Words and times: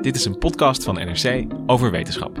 Dit 0.00 0.16
is 0.16 0.24
een 0.24 0.38
podcast 0.38 0.84
van 0.84 0.94
NRC 0.94 1.52
over 1.66 1.90
wetenschap. 1.90 2.32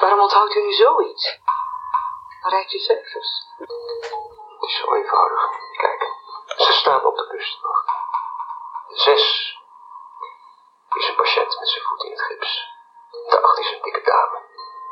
Waarom 0.00 0.20
onthoudt 0.20 0.54
u 0.54 0.62
nu 0.62 0.72
zoiets? 0.72 1.40
Rijdt 2.42 2.74
u 2.74 2.78
cijfers? 2.78 3.46
Het 3.58 4.68
is 4.68 4.76
zo 4.76 4.94
eenvoudig. 4.94 5.40
Kijk, 5.76 6.02
ze 6.56 6.72
staan 6.72 7.04
op 7.04 7.16
de 7.16 7.26
kustwacht. 7.26 7.88
Zes 8.88 9.56
is 10.94 11.08
een 11.08 11.16
patiënt 11.16 11.58
met 11.58 11.68
zijn 11.68 11.84
voet 11.84 12.04
in 12.04 12.10
het 12.10 12.22
gips. 12.22 12.68
De 13.28 13.40
acht 13.42 13.58
is 13.58 13.72
een 13.72 13.82
dikke 13.82 14.02
dame. 14.02 14.38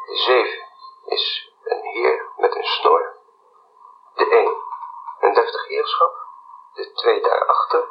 De 0.06 0.16
zeven 0.16 0.62
is 1.04 1.52
een 1.64 1.82
heer 1.82 2.32
met 2.36 2.56
een 2.56 2.64
snor. 2.64 3.14
De 4.16 4.28
één, 4.30 4.54
een 5.20 5.34
De 5.86 6.92
twee 6.94 7.20
daarachter, 7.20 7.84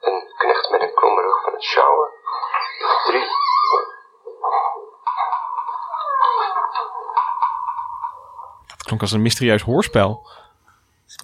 een 0.00 0.32
knecht 0.36 0.70
met 0.70 0.80
een 0.80 0.94
kromme 0.94 1.22
rug 1.22 1.42
van 1.42 1.52
het 1.52 1.62
sjouwen. 1.62 2.08
De 2.78 3.02
drie, 3.06 3.26
Het 8.66 8.82
klonk 8.82 9.00
als 9.00 9.12
een 9.12 9.22
mysterieus 9.22 9.62
hoorspel. 9.62 10.28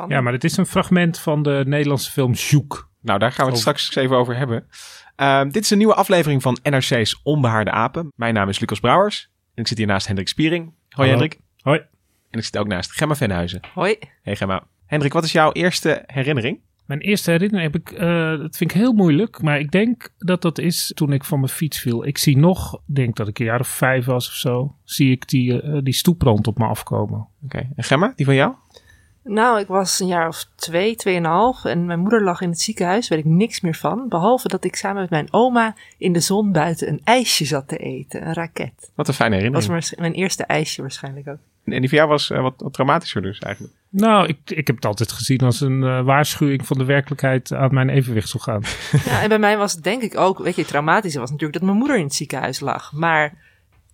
Ja, 0.09 0.21
maar 0.21 0.33
het 0.33 0.45
is 0.45 0.57
een 0.57 0.67
fragment 0.67 1.19
van 1.19 1.43
de 1.43 1.63
Nederlandse 1.67 2.11
film 2.11 2.35
Zoek. 2.35 2.89
Nou, 3.01 3.19
daar 3.19 3.33
gaan 3.33 3.47
we 3.47 3.51
het 3.51 3.61
straks 3.61 3.87
eens 3.87 3.97
even 3.97 4.17
over 4.17 4.37
hebben. 4.37 4.69
Ehm, 5.17 5.49
dit 5.49 5.63
is 5.63 5.71
een 5.71 5.79
nieuwe 5.79 5.95
aflevering 5.95 6.43
van 6.43 6.59
NRC's 6.63 7.21
Onbehaarde 7.23 7.71
Apen. 7.71 8.13
Mijn 8.17 8.35
naam 8.35 8.49
is 8.49 8.59
Lucas 8.59 8.81
Brouwers. 8.81 9.31
En 9.55 9.63
ik 9.63 9.69
zit 9.69 9.79
hier 9.79 9.87
naast 9.87 10.07
Hendrik 10.07 10.29
Spiering. 10.29 10.65
Hoi 10.65 10.75
Hallo. 10.89 11.11
Hendrik. 11.11 11.41
Hoi. 11.63 11.79
En 12.31 12.39
ik 12.39 12.45
zit 12.45 12.59
ook 12.59 12.67
naast 12.67 12.93
Gemma 12.93 13.15
Venhuizen. 13.15 13.61
Hoi. 13.75 13.99
Hey 14.23 14.37
Gemma. 14.37 14.67
Hendrik, 14.95 15.13
wat 15.13 15.25
is 15.25 15.33
jouw 15.33 15.53
eerste 15.53 16.03
herinnering? 16.07 16.61
Mijn 16.85 17.01
eerste 17.01 17.31
herinnering 17.31 17.73
heb 17.73 17.83
ik, 17.83 17.99
eh, 17.99 18.39
dat 18.39 18.57
vind 18.57 18.71
ik 18.71 18.77
heel 18.77 18.93
moeilijk, 18.93 19.43
maar 19.43 19.59
ik 19.59 19.71
denk 19.71 20.09
dat 20.19 20.43
dat 20.43 20.59
is 20.59 20.93
toen 20.95 21.13
ik 21.13 21.25
van 21.25 21.41
mijn 21.41 21.53
fiets 21.53 21.79
viel. 21.79 22.07
Ik 22.07 22.19
zie 22.19 22.37
nog, 22.37 22.81
denk 22.85 23.17
dat 23.17 23.29
ik 23.29 23.39
een 23.39 23.45
jaar 23.45 23.61
of 23.61 23.69
vijf 23.69 24.05
was 24.05 24.29
of 24.29 24.35
zo, 24.35 24.75
zie 24.85 25.11
ik 25.11 25.29
die, 25.29 25.63
eh, 25.63 25.79
die 25.83 25.93
stoeprand 25.93 26.47
op 26.47 26.59
me 26.59 26.65
afkomen. 26.65 27.27
Oké. 27.45 27.69
En 27.77 27.85
Gemma, 27.85 28.13
die 28.17 28.25
van 28.25 28.35
jou? 28.35 28.55
Nou, 29.23 29.61
ik 29.61 29.67
was 29.67 30.01
een 30.01 30.07
jaar 30.07 30.29
of 30.29 30.47
twee, 30.55 30.97
tweeënhalf 30.97 31.65
en 31.65 31.87
mijn 31.87 32.01
moeder 32.01 32.23
lag 32.23 32.41
in 32.41 32.49
het 32.49 32.61
ziekenhuis, 32.61 33.09
weet 33.09 33.19
ik 33.19 33.25
niks 33.25 33.61
meer 33.61 33.75
van. 33.75 34.09
Behalve 34.09 34.49
dat 34.49 34.65
ik 34.65 34.77
samen 34.77 35.01
met 35.01 35.11
mijn 35.11 35.33
oma 35.33 35.75
in 35.99 36.13
de 36.13 36.21
zon 36.21 36.53
buiten 36.53 36.89
een 36.89 37.01
ijsje 37.05 37.45
zat 37.45 37.69
te 37.69 37.77
eten, 37.77 38.27
een 38.27 38.35
raket. 38.35 38.91
Wat 38.95 39.09
een 39.09 39.15
fijne 39.15 39.43
Dat 39.43 39.53
was 39.53 39.67
herinnering. 39.67 39.97
mijn, 39.97 40.11
mijn 40.11 40.23
eerste 40.23 40.45
ijsje 40.45 40.81
waarschijnlijk 40.81 41.29
ook. 41.29 41.39
En 41.65 41.81
die 41.81 41.89
van 41.89 41.99
jou 41.99 42.11
was 42.11 42.31
eh, 42.31 42.43
wat, 42.43 42.55
wat 42.57 42.73
traumatischer 42.73 43.23
dus 43.23 43.39
eigenlijk. 43.39 43.75
Nou, 43.97 44.27
ik, 44.27 44.39
ik 44.45 44.67
heb 44.67 44.77
het 44.77 44.85
altijd 44.85 45.13
gezien 45.13 45.39
als 45.39 45.61
een 45.61 45.83
eh, 45.83 46.05
waarschuwing 46.05 46.67
van 46.67 46.79
de 46.79 46.85
werkelijkheid 46.85 47.53
aan 47.53 47.75
mijn 47.75 47.89
evenwichtsorgaan. 47.89 48.63
Ja, 49.07 49.23
en 49.23 49.29
bij 49.29 49.39
mij 49.39 49.57
was 49.57 49.73
het 49.73 49.83
denk 49.85 50.03
ik 50.03 50.17
ook, 50.17 50.39
weet 50.39 50.55
je, 50.55 50.61
het 50.61 50.71
traumatische 50.71 51.19
was 51.19 51.31
natuurlijk 51.31 51.59
dat 51.59 51.69
mijn 51.69 51.79
moeder 51.79 51.97
in 51.97 52.05
het 52.05 52.15
ziekenhuis 52.15 52.61
lag. 52.61 52.93
Maar 52.93 53.39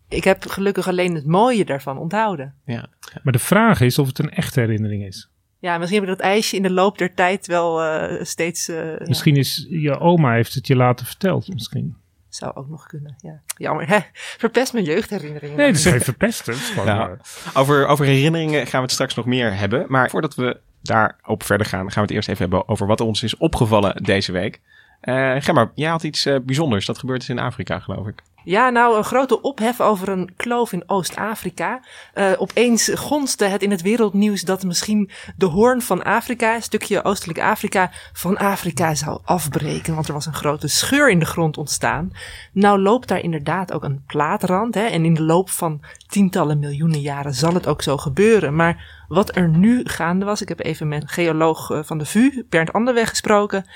ik 0.09 0.25
heb 0.25 0.47
gelukkig 0.47 0.88
alleen 0.88 1.15
het 1.15 1.27
mooie 1.27 1.65
daarvan 1.65 1.99
onthouden. 1.99 2.55
Ja. 2.65 2.87
Maar 3.22 3.33
de 3.33 3.38
vraag 3.38 3.81
is 3.81 3.99
of 3.99 4.06
het 4.06 4.19
een 4.19 4.31
echte 4.31 4.61
herinnering 4.61 5.06
is. 5.06 5.31
Ja, 5.59 5.78
misschien 5.78 6.00
heb 6.00 6.11
ik 6.11 6.17
dat 6.17 6.27
ijsje 6.27 6.56
in 6.56 6.62
de 6.62 6.71
loop 6.71 6.99
der 6.99 7.15
tijd 7.15 7.47
wel 7.47 7.82
eh, 7.82 8.25
steeds... 8.25 8.69
eh, 8.69 8.77
ja, 8.77 9.05
Misschien 9.05 9.37
is 9.37 9.67
je 9.71 9.99
oma 9.99 10.32
heeft 10.32 10.55
het 10.55 10.67
je 10.67 10.77
later 10.77 11.06
verteld. 11.06 11.53
Misschien. 11.53 11.97
Zou 12.36 12.54
ook 12.54 12.68
nog 12.68 12.86
kunnen, 12.86 13.14
ja. 13.18 13.41
Jammer, 13.56 13.88
hè? 13.88 13.98
Verpest 14.12 14.72
mijn 14.72 14.84
jeugdherinneringen. 14.84 15.56
Nee, 15.56 15.66
dat 15.72 15.76
is 15.76 15.82
geen 16.06 16.54
is 16.54 16.74
Ja. 16.84 17.08
eh, 17.08 17.16
Over, 17.60 17.86
over 17.86 18.04
herinneringen 18.04 18.66
gaan 18.66 18.80
we 18.80 18.84
het 18.86 18.91
straks 18.92 19.14
nog 19.14 19.26
meer 19.26 19.56
hebben. 19.56 19.84
Maar 19.88 20.10
voordat 20.10 20.34
we 20.34 20.60
daarop 20.82 21.42
verder 21.42 21.66
gaan, 21.66 21.80
gaan 21.80 21.94
we 21.94 22.00
het 22.00 22.10
eerst 22.10 22.28
even 22.28 22.40
hebben 22.42 22.69
over 22.69 22.86
wat 22.86 23.00
ons 23.00 23.22
is 23.22 23.36
opgevallen 23.36 24.02
deze 24.02 24.32
week. 24.32 24.60
Eh 25.00 25.34
Gemma, 25.38 25.70
jij 25.74 25.90
had 25.90 26.02
iets 26.02 26.26
eh, 26.26 26.36
bijzonders. 26.42 26.86
Dat 26.86 26.98
gebeurt 26.98 27.20
dus 27.20 27.28
in 27.28 27.38
Afrika, 27.38 27.78
geloof 27.78 28.06
ik. 28.06 28.22
Ja, 28.44 28.70
nou, 28.70 28.96
een 28.96 29.04
grote 29.04 29.40
ophef 29.40 29.80
over 29.80 30.08
een 30.08 30.30
kloof 30.36 30.72
in 30.72 30.82
Oost-Afrika. 30.86 31.80
Eh, 32.14 32.32
opeens 32.38 32.90
gonste 32.94 33.44
het 33.44 33.62
in 33.62 33.70
het 33.70 33.82
wereldnieuws 33.82 34.42
dat 34.42 34.64
misschien 34.64 35.10
de 35.36 35.46
hoorn 35.46 35.82
van 35.82 36.02
Afrika, 36.02 36.54
een 36.54 36.62
stukje 36.62 37.04
oostelijk 37.04 37.40
Afrika, 37.40 37.90
van 38.12 38.36
Afrika 38.38 38.94
zou 38.94 39.20
afbreken. 39.24 39.94
Want 39.94 40.08
er 40.08 40.14
was 40.14 40.26
een 40.26 40.34
grote 40.34 40.68
scheur 40.68 41.10
in 41.10 41.18
de 41.18 41.24
grond 41.24 41.58
ontstaan. 41.58 42.12
Nou 42.52 42.78
loopt 42.78 43.08
daar 43.08 43.22
inderdaad 43.22 43.72
ook 43.72 43.84
een 43.84 44.04
plaatrand. 44.06 44.74
Hè, 44.74 44.84
en 44.84 45.04
in 45.04 45.14
de 45.14 45.22
loop 45.22 45.50
van 45.50 45.80
tientallen 46.08 46.58
miljoenen 46.58 47.00
jaren 47.00 47.34
zal 47.34 47.54
het 47.54 47.66
ook 47.66 47.82
zo 47.82 47.96
gebeuren. 47.96 48.56
Maar 48.56 49.04
wat 49.08 49.36
er 49.36 49.48
nu 49.48 49.80
gaande 49.84 50.24
was, 50.24 50.42
ik 50.42 50.48
heb 50.48 50.60
even 50.60 50.88
met 50.88 51.10
geoloog 51.10 51.70
eh, 51.70 51.78
van 51.82 51.98
de 51.98 52.06
VU, 52.06 52.44
Bernd 52.48 52.72
Anderweg, 52.72 53.08
gesproken. 53.08 53.66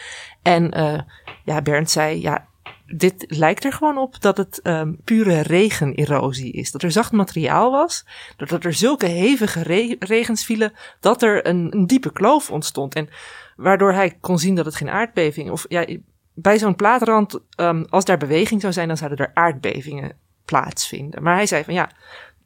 En 0.43 0.71
eh, 0.71 0.99
ja, 1.45 1.63
Bernd 1.63 1.91
zei, 1.91 2.21
ja, 2.21 2.47
dit 2.87 3.25
lijkt 3.29 3.65
er 3.65 3.73
gewoon 3.73 3.99
op 3.99 4.21
dat 4.21 4.37
het 4.37 4.61
ehm, 4.63 4.93
pure 5.05 5.41
regenerosie 5.41 6.53
is. 6.53 6.71
Dat 6.71 6.83
er 6.83 6.91
zacht 6.91 7.13
materiaal 7.13 7.71
was, 7.71 8.07
doordat 8.37 8.65
er 8.65 8.73
zulke 8.73 9.07
hevige 9.07 9.63
re- 9.63 9.97
regens 9.99 10.45
vielen, 10.45 10.73
dat 11.01 11.23
er 11.23 11.47
een, 11.47 11.77
een 11.77 11.87
diepe 11.87 12.13
kloof 12.13 12.51
ontstond. 12.51 12.95
En 12.95 13.09
waardoor 13.57 13.93
hij 13.93 14.17
kon 14.21 14.39
zien 14.39 14.55
dat 14.55 14.65
het 14.65 14.77
geen 14.77 14.91
aardbeving, 14.91 15.51
of 15.51 15.65
ja, 15.69 15.87
bij 16.35 16.59
zo'n 16.59 16.77
plaatrand, 16.77 17.41
ehm, 17.57 17.85
als 17.89 18.05
daar 18.05 18.19
beweging 18.19 18.61
zou 18.61 18.73
zijn, 18.73 18.89
dan 18.89 18.97
zouden 18.97 19.19
er 19.19 19.35
aardbevingen 19.35 20.17
plaatsvinden. 20.45 21.23
Maar 21.23 21.35
hij 21.35 21.47
zei 21.47 21.65
van 21.65 21.75
ja, 21.75 21.91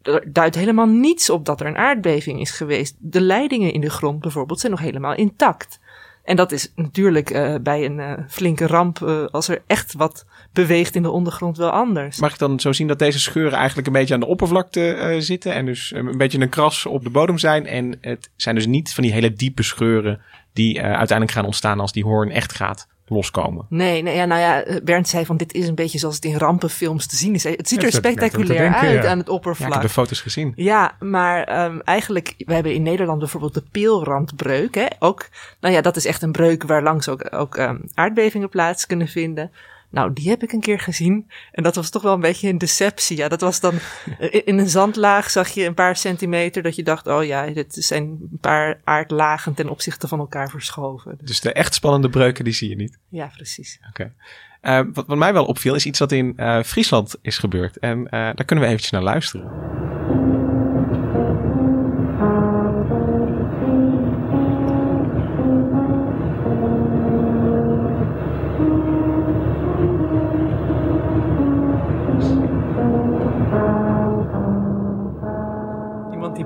er 0.03 0.33
duidt 0.33 0.55
helemaal 0.55 0.87
niets 0.87 1.31
op 1.31 1.45
dat 1.45 1.61
er 1.61 1.67
een 1.67 1.77
aardbeving 1.77 2.41
is 2.41 2.51
geweest. 2.51 2.97
De 2.99 3.21
leidingen 3.21 3.73
in 3.73 3.81
de 3.81 3.91
grond 3.91 4.21
bijvoorbeeld 4.21 4.61
zijn 4.61 4.73
nog 4.73 4.81
helemaal 4.81 5.15
intact. 5.15 5.81
En 6.29 6.37
dat 6.37 6.53
is 6.53 6.73
natuurlijk 6.75 7.31
eh, 7.31 7.55
bij 7.63 7.85
een 7.85 8.01
eh, 8.01 8.13
flinke 8.29 8.67
ramp, 8.67 9.03
eh, 9.03 9.25
als 9.25 9.49
er 9.49 9.63
echt 9.67 9.95
wat 9.95 10.27
beweegt 10.53 10.95
in 10.95 11.03
de 11.03 11.11
ondergrond, 11.11 11.57
wel 11.57 11.71
anders. 11.71 12.21
Mag 12.21 12.33
ik 12.33 12.39
dan 12.39 12.61
zo 12.61 12.73
zien 12.73 12.87
dat 12.87 12.99
deze 12.99 13.19
scheuren 13.19 13.59
eigenlijk 13.59 13.87
een 13.87 13.93
beetje 13.93 14.15
aan 14.15 14.21
de 14.21 14.27
oppervlakte 14.27 15.17
zitten 15.19 15.55
en 15.55 15.67
dus 15.67 15.93
een 15.95 16.19
beetje 16.19 16.41
een 16.41 16.49
kras 16.49 16.87
op 16.87 17.05
de 17.05 17.11
bodem 17.11 17.39
zijn? 17.39 17.67
En 17.67 17.99
het 18.01 18.31
zijn 18.37 18.55
dus 18.55 18.67
niet 18.67 18.95
van 18.95 19.03
die 19.03 19.13
hele 19.13 19.33
diepe 19.33 19.63
scheuren 19.63 20.21
die 20.53 20.83
uiteindelijk 20.83 21.31
gaan 21.31 21.45
ontstaan 21.45 21.81
als 21.81 21.93
die 21.93 22.05
hoorn 22.05 22.31
echt 22.31 22.53
gaat 22.53 22.89
loskomen. 23.09 23.67
Nee, 23.69 24.03
nee 24.03 24.17
ja, 24.17 24.25
nou 24.25 24.41
ja, 24.41 24.63
eh, 24.63 24.83
Bernd 24.83 25.09
zei 25.09 25.25
van 25.25 25.37
dit 25.37 25.53
is 25.53 25.69
een 25.69 25.75
beetje 25.75 25.99
zoals 25.99 26.15
het 26.15 26.25
in 26.25 26.37
rampenfilms 26.37 27.07
te 27.07 27.17
zien 27.17 27.35
is. 27.35 27.45
Het 27.45 27.69
ziet 27.69 27.83
er 27.83 27.93
spectaculair 27.93 28.61
denken, 28.61 28.79
uit 28.79 29.03
ja. 29.03 29.11
aan 29.11 29.19
het 29.19 29.27
Ja, 29.27 29.33
ik 29.33 29.39
oppervlak. 29.39 29.73
heb 29.73 29.83
de 29.83 29.89
foto's 29.89 30.21
gezien. 30.21 30.53
Ja, 30.57 30.97
maar 31.01 31.45
ehm, 31.45 31.79
eigenlijk, 31.85 32.35
we 32.39 32.55
hebben 32.55 32.75
in 32.75 32.83
Nederland 32.83 33.19
bijvoorbeeld 33.19 33.55
de 33.55 33.65
peelrandbreuk. 33.71 34.75
Hè? 34.75 34.87
Ook, 34.99 35.29
nou 35.61 35.75
ja, 35.75 35.81
dat 35.81 35.97
is 35.97 36.05
echt 36.05 36.23
een 36.23 36.33
breuk 36.33 36.63
waar 36.63 36.83
langs 36.83 37.09
ook, 37.09 37.35
ook 37.35 37.57
ehm, 37.57 37.79
aardbevingen 37.95 38.49
plaats 38.49 38.87
kunnen 38.87 39.09
vinden. 39.09 39.51
Nou, 39.91 40.13
die 40.13 40.29
heb 40.29 40.43
ik 40.43 40.53
een 40.53 40.61
keer 40.61 40.81
gezien. 40.81 41.31
En 41.53 41.63
dat 41.63 41.75
was 41.75 41.91
toch 41.91 42.03
wel 42.03 42.15
een 42.15 42.21
beetje 42.21 42.49
een 42.49 42.59
deceptie. 42.59 43.17
Ja, 43.17 43.29
dat 43.29 43.41
was 43.41 43.61
dan 43.61 43.75
in 44.19 44.59
een 44.59 44.69
zandlaag 44.69 45.31
zag 45.31 45.49
je 45.49 45.65
een 45.65 45.75
paar 45.75 45.97
centimeter 45.97 46.63
dat 46.63 46.77
je 46.77 46.83
dacht, 46.83 47.07
oh 47.07 47.25
ja, 47.25 47.47
dit 47.47 47.75
zijn 47.79 48.03
een 48.03 48.39
paar 48.41 48.81
aardlagen 48.85 49.55
ten 49.55 49.69
opzichte 49.69 50.09
van 50.09 50.19
elkaar 50.19 50.51
verschoven. 50.51 51.17
Dus, 51.19 51.29
Dus 51.29 51.41
de 51.41 51.53
echt 51.53 51.75
spannende 51.75 52.09
breuken, 52.09 52.45
die 52.45 52.53
zie 52.53 52.69
je 52.69 52.77
niet. 52.77 52.99
ja, 53.09 53.31
precies. 53.37 53.81
Oké. 53.89 54.13
Eh, 54.61 54.81
wat, 54.93 55.07
wat 55.07 55.19
mij 55.19 55.33
wel 55.33 55.45
opviel, 55.45 55.75
is 55.75 55.87
iets 55.87 55.99
wat 55.99 56.13
in 56.13 56.33
eh, 56.37 56.63
Friesland 56.63 57.17
is 57.23 57.39
gebeurd. 57.39 57.79
En 57.79 58.05
eh, 58.05 58.11
daar 58.11 58.45
kunnen 58.45 58.65
we 58.65 58.71
eventjes 58.71 58.91
naar 58.91 59.03
luisteren. 59.03 59.51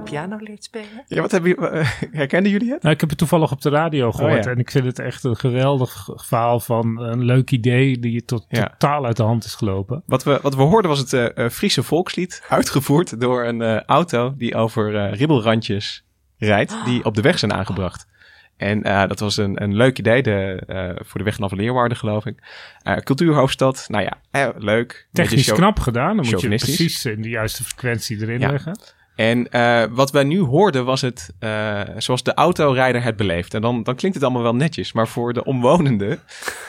Piano 0.04 0.36
leert 0.40 0.64
spelen. 0.64 1.04
Ja, 1.06 1.20
wat 1.20 1.30
hebben 1.30 1.50
jullie, 1.50 1.84
herkenden 2.20 2.52
jullie 2.52 2.70
het? 2.70 2.82
Nou, 2.82 2.94
ik 2.94 3.00
heb 3.00 3.08
het 3.08 3.18
toevallig 3.18 3.52
op 3.52 3.60
de 3.60 3.68
radio 3.70 4.12
gehoord. 4.12 4.38
Oh, 4.38 4.42
ja. 4.44 4.50
En 4.50 4.58
ik 4.58 4.70
vind 4.70 4.84
het 4.84 4.98
echt 4.98 5.24
een 5.24 5.36
geweldig 5.36 6.08
verhaal 6.14 6.60
van 6.60 7.00
een 7.00 7.24
leuk 7.24 7.50
idee 7.50 7.98
die 7.98 8.24
tot, 8.24 8.44
Ja. 8.48 8.68
totaal 8.78 9.04
uit 9.06 9.16
de 9.16 9.22
hand 9.22 9.44
is 9.44 9.54
gelopen. 9.54 10.02
Wat 10.06 10.24
we, 10.24 10.38
wat 10.42 10.54
we 10.54 10.62
hoorden 10.62 10.90
was 10.90 10.98
het 10.98 11.12
eh, 11.12 11.44
eh, 11.44 11.50
Friese 11.50 11.82
volkslied, 11.82 12.42
uitgevoerd 12.48 13.20
door 13.20 13.44
een 13.44 13.62
eh, 13.62 13.80
auto 13.82 14.34
die 14.36 14.54
over 14.54 14.96
eh, 14.96 15.12
ribbelrandjes 15.18 16.04
rijdt, 16.38 16.74
die 16.84 17.04
op 17.04 17.14
de 17.14 17.22
weg 17.22 17.38
zijn 17.38 17.52
aangebracht. 17.52 18.10
En 18.56 18.82
eh, 18.82 19.08
dat 19.08 19.20
was 19.20 19.36
een, 19.36 19.62
een 19.62 19.76
leuk 19.76 19.98
idee 19.98 20.22
de, 20.22 20.62
eh, 20.66 20.90
voor 21.06 21.18
de 21.18 21.24
weg 21.24 21.38
naar 21.38 21.50
Leeuwarden, 21.54 21.96
geloof 21.98 22.26
ik. 22.26 22.38
Eh, 22.82 22.96
cultuurhoofdstad, 22.96 23.84
nou 23.88 24.04
ja, 24.04 24.18
eh, 24.30 24.48
leuk. 24.58 25.08
Technisch 25.12 25.52
knap 25.52 25.78
gedaan. 25.80 26.16
Dan 26.16 26.26
moet 26.30 26.40
je 26.40 26.48
precies 26.48 27.04
in 27.04 27.22
de 27.22 27.28
juiste 27.28 27.64
frequentie 27.64 28.20
erin 28.20 28.40
Ja. 28.40 28.50
leggen. 28.50 28.78
En 29.22 29.50
eh, 29.50 29.82
wat 29.90 30.10
wij 30.10 30.24
nu 30.24 30.40
hoorden 30.40 30.84
was 30.84 31.00
het 31.00 31.30
eh, 31.38 31.80
zoals 31.96 32.22
de 32.22 32.34
autorijder 32.34 33.02
het 33.02 33.16
beleeft. 33.16 33.54
En 33.54 33.60
dan, 33.62 33.82
dan 33.82 33.94
klinkt 33.94 34.16
het 34.16 34.26
allemaal 34.26 34.42
wel 34.42 34.54
netjes. 34.54 34.92
Maar 34.92 35.08
voor 35.08 35.32
de 35.32 35.44
omwonenden... 35.44 36.20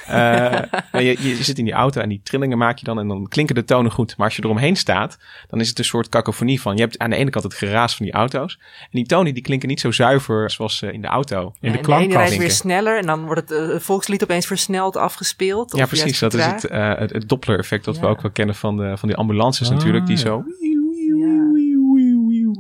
eh, 0.08 0.60
je, 0.92 1.28
je 1.28 1.44
zit 1.44 1.58
in 1.58 1.66
die 1.66 1.74
auto 1.74 2.02
en 2.02 2.10
die 2.10 2.22
trillingen 2.24 2.58
maak 2.58 2.78
je 2.78 2.86
dan... 2.86 3.00
en 3.00 3.08
dan 3.08 3.28
klinken 3.28 3.56
de 3.56 3.64
tonen 3.64 3.92
goed. 3.92 4.18
Maar 4.18 4.26
als 4.26 4.36
je 4.36 4.44
eromheen 4.44 4.76
staat... 4.76 5.18
dan 5.48 5.60
is 5.60 5.70
het 5.70 5.78
een 5.80 5.86
soort 5.86 6.10
cacophonie 6.10 6.62
van... 6.62 6.76
je 6.76 6.82
hebt 6.82 6.98
aan 7.00 7.10
de 7.10 7.16
ene 7.16 7.30
kant 7.30 7.44
het 7.44 7.54
geraas 7.54 7.96
van 7.96 8.06
die 8.06 8.16
auto's... 8.16 8.58
en 8.82 8.90
die 8.92 9.06
tonen 9.06 9.34
die 9.34 9.44
klinken 9.44 9.68
niet 9.70 9.80
zo 9.80 9.92
zuiver 9.92 10.52
zoals 10.52 10.82
eh, 10.82 10.94
in 10.94 11.02
de 11.02 11.08
auto. 11.08 11.40
In 11.40 11.46
en 11.46 11.52
de 11.60 11.62
de 11.62 11.68
ene 11.72 11.82
klankkast. 11.82 12.16
rijdt 12.18 12.38
weer 12.38 12.52
sneller 12.52 12.98
en 12.98 13.06
dan 13.06 13.26
wordt 13.26 13.50
het 13.50 13.84
volkslied 13.84 14.24
opeens 14.24 14.46
versneld 14.46 14.98
afgespeeld. 14.98 15.76
Ja, 15.76 15.84
of 15.84 15.90
precies. 15.90 16.20
Dat 16.20 16.34
is 16.34 16.46
het, 16.46 16.66
eh, 16.66 16.98
het, 16.98 17.14
het 17.14 17.30
Doppler-effect 17.30 17.86
dat 17.86 17.96
we 18.00 18.06
Ja. 18.06 18.12
ook 18.12 18.22
wel 18.22 18.32
kennen 18.32 18.56
van 18.56 18.78
de, 18.78 18.98
van 18.98 19.08
die 19.08 19.18
ambulances 19.18 19.70
Ah, 19.70 19.76
natuurlijk. 19.76 20.06
Die 20.06 20.18
ja. 20.18 20.44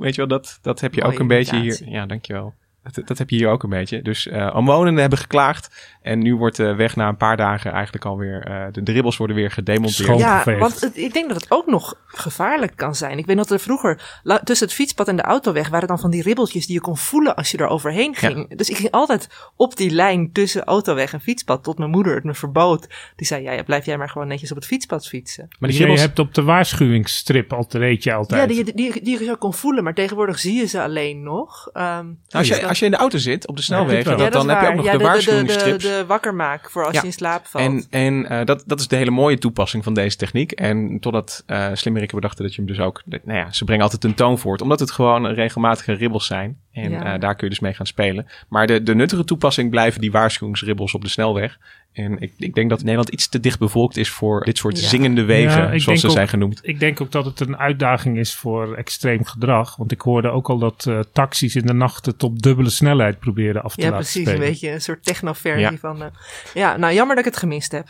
Weet 0.03 0.15
je 0.15 0.27
wel, 0.27 0.39
dat, 0.39 0.59
dat 0.61 0.79
heb 0.79 0.93
je 0.93 1.01
Mooie 1.01 1.13
ook 1.13 1.19
een 1.19 1.27
beetje 1.27 1.59
hier. 1.59 1.81
Ja, 1.85 2.05
dankjewel. 2.05 2.53
Dat, 2.83 3.07
dat 3.07 3.17
heb 3.17 3.29
je 3.29 3.35
hier 3.35 3.47
ook 3.47 3.63
een 3.63 3.69
beetje. 3.69 4.01
Dus 4.01 4.27
eh 4.27 4.55
omwonenden 4.55 5.01
hebben 5.01 5.19
geklaagd. 5.19 5.92
En 6.03 6.19
nu 6.19 6.35
wordt 6.35 6.55
de 6.55 6.75
weg 6.75 6.95
na 6.95 7.07
een 7.07 7.17
paar 7.17 7.37
dagen 7.37 7.71
eigenlijk 7.71 8.05
alweer... 8.05 8.43
eh 8.45 8.65
de 8.71 8.83
dribbels 8.83 9.17
worden 9.17 9.35
weer 9.35 9.51
gedemonteerd. 9.51 10.07
Schoon. 10.07 10.17
Ja, 10.17 10.57
want 10.57 10.81
het- 10.81 10.97
ik 10.97 11.13
denk 11.13 11.27
dat 11.29 11.41
het 11.41 11.51
ook 11.51 11.65
nog 11.67 11.95
gevaarlijk 12.07 12.71
kan 12.75 12.95
zijn. 12.95 13.17
Ik 13.17 13.25
weet 13.25 13.37
dat 13.37 13.51
er 13.51 13.59
vroeger 13.59 14.21
tussen 14.43 14.67
het 14.67 14.75
fietspad 14.75 15.07
en 15.07 15.15
de 15.15 15.21
autoweg 15.21 15.69
waren 15.69 15.87
dan 15.87 15.99
van 15.99 16.11
die 16.11 16.21
ribbeltjes 16.21 16.65
die 16.65 16.75
je 16.75 16.81
kon 16.81 16.97
voelen 16.97 17.35
als 17.35 17.51
je 17.51 17.57
er 17.57 17.67
overheen 17.67 18.15
ging. 18.15 18.57
Dus 18.57 18.69
ik 18.69 18.75
ging 18.77 18.91
altijd 18.91 19.27
op 19.55 19.75
die 19.75 19.89
lijn 19.91 20.31
tussen 20.31 20.63
autoweg 20.63 21.13
en 21.13 21.21
fietspad 21.21 21.63
tot 21.63 21.77
mijn 21.77 21.89
moeder 21.89 22.15
het 22.15 22.23
me 22.23 22.33
verbood. 22.33 22.87
Die 23.15 23.27
zei, 23.27 23.43
ja, 23.43 23.51
ja 23.51 23.63
blijf 23.63 23.85
jij 23.85 23.97
maar 23.97 24.09
gewoon 24.09 24.27
netjes 24.27 24.49
op 24.49 24.55
het 24.57 24.65
fietspad 24.65 25.07
fietsen. 25.07 25.47
Maar 25.59 25.69
die 25.69 25.79
ribbels... 25.79 26.01
hebt 26.01 26.19
op 26.19 26.33
de 26.33 26.43
waarschuwingsstrip 26.43 27.53
altijd, 27.53 27.83
reed 27.83 28.03
je 28.03 28.13
altijd. 28.13 28.41
Ja, 28.41 28.47
die, 28.63 28.73
die, 28.73 29.03
die, 29.03 29.19
je 29.19 29.25
zo 29.25 29.35
kon 29.35 29.53
voelen, 29.53 29.83
maar 29.83 29.93
tegenwoordig 29.93 30.39
zie 30.39 30.53
je 30.55 30.65
ze 30.67 30.81
alleen 30.81 31.23
nog. 31.23 31.69
Ehm, 31.73 32.05
als, 32.29 32.47
dus 32.47 32.57
je, 32.57 32.67
als 32.67 32.79
je 32.79 32.85
in 32.85 32.91
de 32.91 32.97
auto 32.97 33.17
zit 33.17 33.47
op 33.47 33.55
de 33.55 33.61
snelweg... 33.61 34.03
dan, 34.03 34.17
ja, 34.17 34.23
dat 34.23 34.33
dan 34.33 34.49
is 34.49 34.53
heb 34.53 34.61
je 34.61 34.67
ook 34.67 34.75
nog 34.75 34.85
ja, 34.85 34.91
de, 34.91 34.97
de, 34.97 35.43
de, 35.45 35.77
de, 35.77 35.92
de, 35.93 35.99
de 35.99 36.05
wakkermaak 36.05 36.69
voor 36.69 36.85
als 36.85 36.93
Ja. 36.93 36.99
je 37.01 37.05
in 37.07 37.13
slaap 37.13 37.45
valt. 37.45 37.65
En, 37.65 37.85
en 37.89 38.29
eh, 38.29 38.45
dat, 38.45 38.63
dat 38.65 38.79
is 38.79 38.87
de 38.87 38.95
hele 38.95 39.11
mooie 39.11 39.37
toepassing 39.37 39.83
van 39.83 39.93
deze 39.93 40.17
techniek. 40.17 40.51
En 40.51 40.99
totdat 40.99 41.43
eh 41.45 41.67
slimmerikken 41.73 42.17
bedachten 42.19 42.43
dat 42.43 42.55
je 42.55 42.61
hem 42.61 42.69
dus 42.75 42.79
ook... 42.79 43.01
Nou 43.05 43.37
ja, 43.37 43.51
ze 43.51 43.63
brengen 43.63 43.83
altijd 43.83 44.03
een 44.03 44.13
toon 44.13 44.39
voort. 44.39 44.61
Omdat 44.61 44.79
het 44.79 44.91
gewoon 44.91 45.27
regelmatige 45.27 45.93
ribbels 45.93 46.25
zijn. 46.25 46.61
En 46.73 46.91
Ja. 46.91 47.13
eh, 47.13 47.19
daar 47.19 47.35
kun 47.35 47.43
je 47.43 47.49
dus 47.53 47.59
mee 47.59 47.73
gaan 47.73 47.85
spelen. 47.85 48.27
Maar 48.49 48.67
de, 48.67 48.83
de 48.83 48.95
nuttige 48.95 49.23
toepassing 49.23 49.69
blijven 49.69 50.01
die 50.01 50.11
waarschuwingsribbels 50.11 50.93
op 50.93 51.01
de 51.01 51.09
snelweg. 51.09 51.57
En 51.93 52.19
ik, 52.19 52.33
ik 52.37 52.53
denk 52.53 52.69
dat 52.69 52.79
Nederland 52.81 53.09
iets 53.09 53.27
te 53.29 53.39
dicht 53.39 53.59
bevolkt 53.59 53.97
is 53.97 54.09
voor 54.09 54.43
dit 54.45 54.57
soort 54.57 54.79
Ja. 54.81 54.87
zingende 54.87 55.23
wegen. 55.23 55.71
Ja, 55.71 55.77
zoals 55.79 55.99
ze 56.01 56.07
ook- 56.07 56.13
zijn 56.13 56.27
genoemd. 56.27 56.59
Ik 56.63 56.79
denk 56.79 57.01
ook 57.01 57.11
dat 57.11 57.25
het 57.25 57.39
een 57.39 57.57
uitdaging 57.57 58.17
is 58.17 58.35
voor 58.35 58.75
extreem 58.75 59.25
gedrag. 59.25 59.75
Want 59.75 59.91
ik 59.91 60.01
hoorde 60.01 60.29
ook 60.29 60.49
al 60.49 60.57
dat 60.57 60.85
eh, 60.87 60.99
taxis 61.11 61.55
in 61.55 61.65
de 61.65 61.73
nacht 61.73 62.05
het 62.05 62.23
op 62.23 62.41
dubbele 62.41 62.69
snelheid 62.69 63.19
proberen 63.19 63.63
af 63.63 63.75
te 63.75 63.81
ja, 63.81 63.89
laten 63.89 64.03
precies. 64.03 64.21
spelen. 64.21 64.41
Een 64.41 64.49
beetje 64.51 64.69
een 64.71 64.81
soort 64.81 65.03
technoversie 65.03 65.59
Ja. 65.71 65.77
van... 65.77 66.03
eh, 66.03 66.07
ja, 66.53 66.77
nou 66.77 66.93
jammer 66.93 67.15
dat 67.15 67.25
ik 67.25 67.31
het 67.31 67.39
gemist 67.41 67.71
heb. 67.71 67.87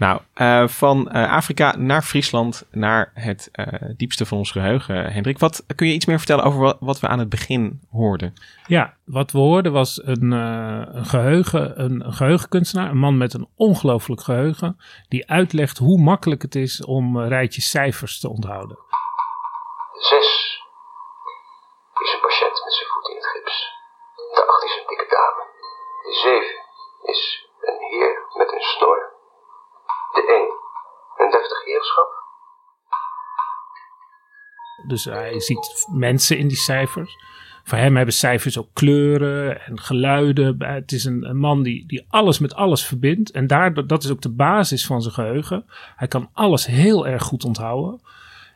Nou, 0.00 0.20
eh, 0.34 0.68
van 0.68 1.10
eh, 1.10 1.32
Afrika 1.32 1.76
naar 1.76 2.02
Friesland, 2.02 2.66
naar 2.70 3.10
het 3.14 3.48
eh, 3.52 3.66
diepste 3.96 4.26
van 4.26 4.38
ons 4.38 4.50
geheugen. 4.50 5.12
Hendrik, 5.12 5.38
wat 5.38 5.64
kun 5.74 5.86
je 5.86 5.92
iets 5.92 6.06
meer 6.06 6.18
vertellen 6.18 6.44
over 6.44 6.60
wat, 6.60 6.76
wat 6.80 7.00
we 7.00 7.08
aan 7.08 7.18
het 7.18 7.28
begin 7.28 7.80
hoorden? 7.90 8.34
Ja, 8.66 8.94
wat 9.04 9.30
we 9.30 9.38
hoorden 9.38 9.72
was 9.72 10.02
een, 10.04 10.32
eh, 10.32 10.94
een 10.94 11.04
geheugen, 11.06 11.80
een, 11.80 12.06
een 12.06 12.12
geheugenkunstenaar, 12.12 12.90
een 12.90 12.98
man 12.98 13.18
met 13.18 13.34
een 13.34 13.48
ongelooflijk 13.56 14.20
geheugen, 14.20 14.80
die 15.08 15.30
uitlegt 15.30 15.78
hoe 15.78 16.00
makkelijk 16.00 16.42
het 16.42 16.54
is 16.54 16.84
om 16.84 17.20
rijtjes 17.20 17.70
cijfers 17.70 18.20
te 18.20 18.28
onthouden. 18.28 18.78
Zes 19.92 20.28
is 22.02 22.12
een 22.12 22.20
patiënt 22.20 22.62
met 22.64 22.74
zijn 22.74 22.88
voet 22.88 23.08
in 23.08 23.16
het 23.16 23.26
gips. 23.26 23.72
De 24.34 24.46
acht 24.46 24.64
is 24.64 24.76
een 24.80 24.88
dikke 24.88 25.06
dame. 25.08 25.42
De 26.02 26.14
zeven 26.22 26.58
is 27.02 27.48
een 27.60 27.80
heer 27.90 28.26
met 28.36 28.52
een 28.52 28.60
snor. 28.60 29.09
De 30.12 30.22
één 30.26 30.58
een 31.26 31.30
deftig 31.30 31.64
heerschap. 31.64 32.18
Dus 34.86 35.04
hij 35.04 35.40
ziet 35.40 35.86
mensen 35.92 36.38
in 36.38 36.48
die 36.48 36.56
cijfers. 36.56 37.16
Voor 37.64 37.78
hem 37.78 37.96
hebben 37.96 38.14
cijfers 38.14 38.58
ook 38.58 38.68
kleuren 38.72 39.60
en 39.60 39.80
geluiden. 39.80 40.62
Het 40.64 40.92
is 40.92 41.04
een, 41.04 41.28
een 41.28 41.36
man 41.36 41.62
die, 41.62 41.86
die 41.86 42.04
alles 42.08 42.38
met 42.38 42.54
alles 42.54 42.86
verbindt. 42.86 43.30
En 43.30 43.46
daardoor, 43.46 43.86
dat 43.86 44.04
is 44.04 44.10
ook 44.10 44.20
de 44.20 44.32
basis 44.32 44.86
van 44.86 45.02
zijn 45.02 45.14
geheugen. 45.14 45.64
Hij 45.96 46.08
kan 46.08 46.30
alles 46.32 46.66
heel 46.66 47.06
erg 47.06 47.22
goed 47.22 47.44
onthouden. 47.44 48.00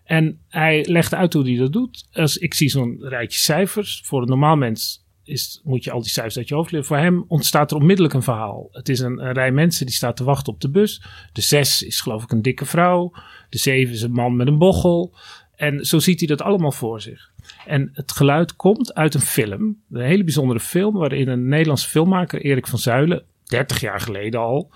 En 0.04 0.40
hij 0.48 0.84
legt 0.88 1.14
uit 1.14 1.32
hoe 1.32 1.44
hij 1.44 1.56
dat 1.56 1.72
doet. 1.72 2.08
Als 2.12 2.36
ik 2.36 2.54
zie 2.54 2.68
zo'n 2.68 2.96
rijtje 3.00 3.38
cijfers. 3.38 4.02
Voor 4.04 4.22
een 4.22 4.28
normaal 4.28 4.56
mens 4.56 5.03
is, 5.24 5.60
moet 5.64 5.84
je 5.84 5.90
al 5.90 6.00
die 6.00 6.10
cijfers 6.10 6.36
uit 6.36 6.48
je 6.48 6.54
hoofd 6.54 6.70
leren. 6.70 6.86
Voor 6.86 6.96
hem 6.96 7.24
ontstaat 7.28 7.70
er 7.70 7.76
onmiddellijk 7.76 8.14
een 8.14 8.22
verhaal. 8.22 8.68
Het 8.70 8.88
is 8.88 8.98
een, 8.98 9.24
een 9.24 9.32
rij 9.32 9.50
mensen 9.50 9.86
die 9.86 9.94
staat 9.94 10.16
te 10.16 10.24
wachten 10.24 10.52
op 10.52 10.60
de 10.60 10.70
bus. 10.70 11.02
De 11.32 11.40
zes 11.40 11.82
is 11.82 12.00
geloof 12.00 12.22
ik 12.22 12.32
een 12.32 12.42
dikke 12.42 12.64
vrouw. 12.64 13.12
De 13.48 13.58
zeven 13.58 13.94
is 13.94 14.02
een 14.02 14.12
man 14.12 14.36
met 14.36 14.46
een 14.46 14.58
bochel. 14.58 15.14
En 15.56 15.84
zo 15.84 15.98
ziet 15.98 16.18
hij 16.18 16.28
dat 16.28 16.42
allemaal 16.42 16.72
voor 16.72 17.00
zich. 17.00 17.32
En 17.66 17.90
het 17.92 18.12
geluid 18.12 18.56
komt 18.56 18.94
uit 18.94 19.14
een 19.14 19.20
film. 19.20 19.82
Een 19.90 20.00
hele 20.00 20.24
bijzondere 20.24 20.60
film 20.60 20.94
waarin 20.94 21.28
een 21.28 21.48
Nederlandse 21.48 21.88
filmmaker, 21.88 22.40
Erik 22.40 22.66
van 22.66 22.78
Zuilen, 22.78 23.24
30 23.44 23.80
jaar 23.80 24.00
geleden 24.00 24.40
al, 24.40 24.72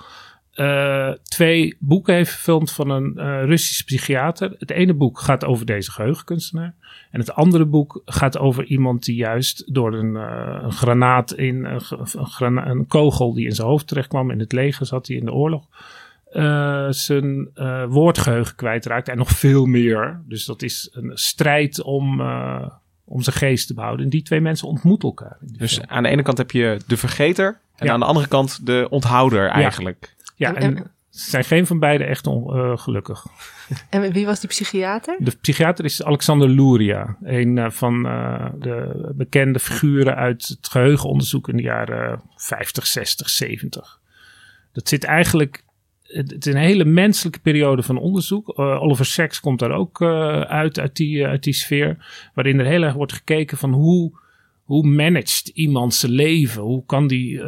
eh, 0.59 1.11
twee 1.23 1.77
boeken 1.79 2.15
heeft 2.15 2.33
gefilmd 2.33 2.73
van 2.73 2.91
een 2.91 3.17
eh 3.19 3.45
Russisch 3.45 3.83
psychiater. 3.85 4.55
Het 4.59 4.71
ene 4.71 4.95
boek 4.95 5.19
gaat 5.21 5.45
over 5.45 5.67
deze 5.67 5.91
geheugenkunstenaar. 5.91 6.75
En 7.11 7.21
het 7.21 7.35
andere 7.35 7.65
boek 7.65 8.03
gaat 8.05 8.39
over 8.39 8.65
iemand 8.65 9.05
die 9.05 9.15
juist 9.17 9.75
door 9.75 9.95
een, 9.95 10.17
eh, 10.17 10.59
een 10.63 10.73
granaat 10.73 11.33
in 11.35 11.65
een, 11.65 11.81
een, 11.91 12.27
grana- 12.27 12.67
een 12.69 12.87
kogel 12.87 13.35
die 13.35 13.47
in 13.47 13.55
zijn 13.55 13.69
hoofd 13.69 13.87
terecht 13.87 14.09
kwam. 14.09 14.31
In 14.31 14.39
het 14.39 14.53
leger 14.53 14.87
zat 14.87 15.07
hij 15.07 15.17
in 15.17 15.25
de 15.25 15.33
oorlog. 15.33 15.67
eh, 16.33 16.87
zijn 16.91 17.51
eh, 17.55 17.85
woordgeheugen 17.89 18.55
kwijtraakt. 18.57 19.09
En 19.09 19.17
nog 19.19 19.31
veel 19.31 19.65
meer. 19.67 20.23
Dus 20.27 20.45
dat 20.45 20.63
is 20.63 20.89
een 20.93 21.11
strijd 21.15 21.83
om, 21.83 22.21
eh, 22.21 22.67
om 23.05 23.23
zijn 23.23 23.37
geest 23.37 23.67
te 23.67 23.75
behouden. 23.75 24.05
En 24.05 24.11
die 24.11 24.23
twee 24.23 24.41
mensen 24.41 24.69
ontmoeten 24.69 25.09
elkaar. 25.09 25.37
Dus 25.41 25.75
film. 25.75 25.87
aan 25.89 26.03
de 26.03 26.09
ene 26.09 26.23
kant 26.23 26.39
heb 26.39 26.51
je 26.51 26.79
de 26.87 26.97
vergeter. 26.97 27.61
En 27.77 27.87
Ja. 27.87 27.93
aan 27.93 28.01
de 28.01 28.07
andere 28.07 28.27
kant 28.29 28.67
de 28.67 28.87
onthouder 28.91 29.49
eigenlijk. 29.49 30.17
Ja, 30.39 30.55
en- 30.55 30.91
zijn 31.11 31.45
geen 31.45 31.67
van 31.67 31.79
beiden 31.79 32.07
echt 32.07 32.27
ongelukkig. 32.27 33.27
En 33.91 34.13
wie 34.13 34.27
was 34.27 34.41
die 34.41 34.49
psychiater? 34.49 35.17
De 35.19 35.37
psychiater 35.41 35.85
is 35.85 36.03
Alexander 36.03 36.49
Luria. 36.49 37.17
Een 37.23 37.59
eh, 37.59 37.71
van 37.71 38.07
eh, 38.07 38.47
de 38.59 39.11
bekende 39.15 39.59
figuren 39.59 40.15
uit 40.15 40.47
het 40.49 40.69
geheugenonderzoek 40.69 41.49
in 41.49 41.57
de 41.57 41.63
jaren 41.63 42.23
50, 42.37 42.87
60, 42.87 43.29
70. 43.29 44.01
Dat 44.73 44.89
zit 44.89 45.05
eigenlijk. 45.05 45.65
Het 46.03 46.31
het 46.31 46.47
is 46.47 46.55
een 46.55 46.61
hele 46.61 46.85
menselijke 46.85 47.39
periode 47.41 47.83
van 47.83 47.99
onderzoek. 47.99 48.49
Eh, 48.49 48.83
Oliver 48.83 49.07
Sacks 49.07 49.41
komt 49.41 49.59
daar 49.59 49.73
ook 49.73 50.03
uit, 50.03 50.79
uit 50.79 50.97
die, 50.97 51.27
uit 51.27 51.43
die 51.43 51.53
sfeer. 51.53 52.07
Waarin 52.35 52.59
er 52.59 52.67
heel 52.67 52.83
erg 52.83 52.95
wordt 52.95 53.13
gekeken 53.13 53.59
van 53.59 53.73
hoe, 53.73 54.19
hoe 54.63 54.87
managt 54.87 55.49
iemand 55.49 55.95
zijn 55.95 56.13
leven? 56.13 56.63
Hoe 56.63 56.85
kan 56.87 57.07
die. 57.07 57.41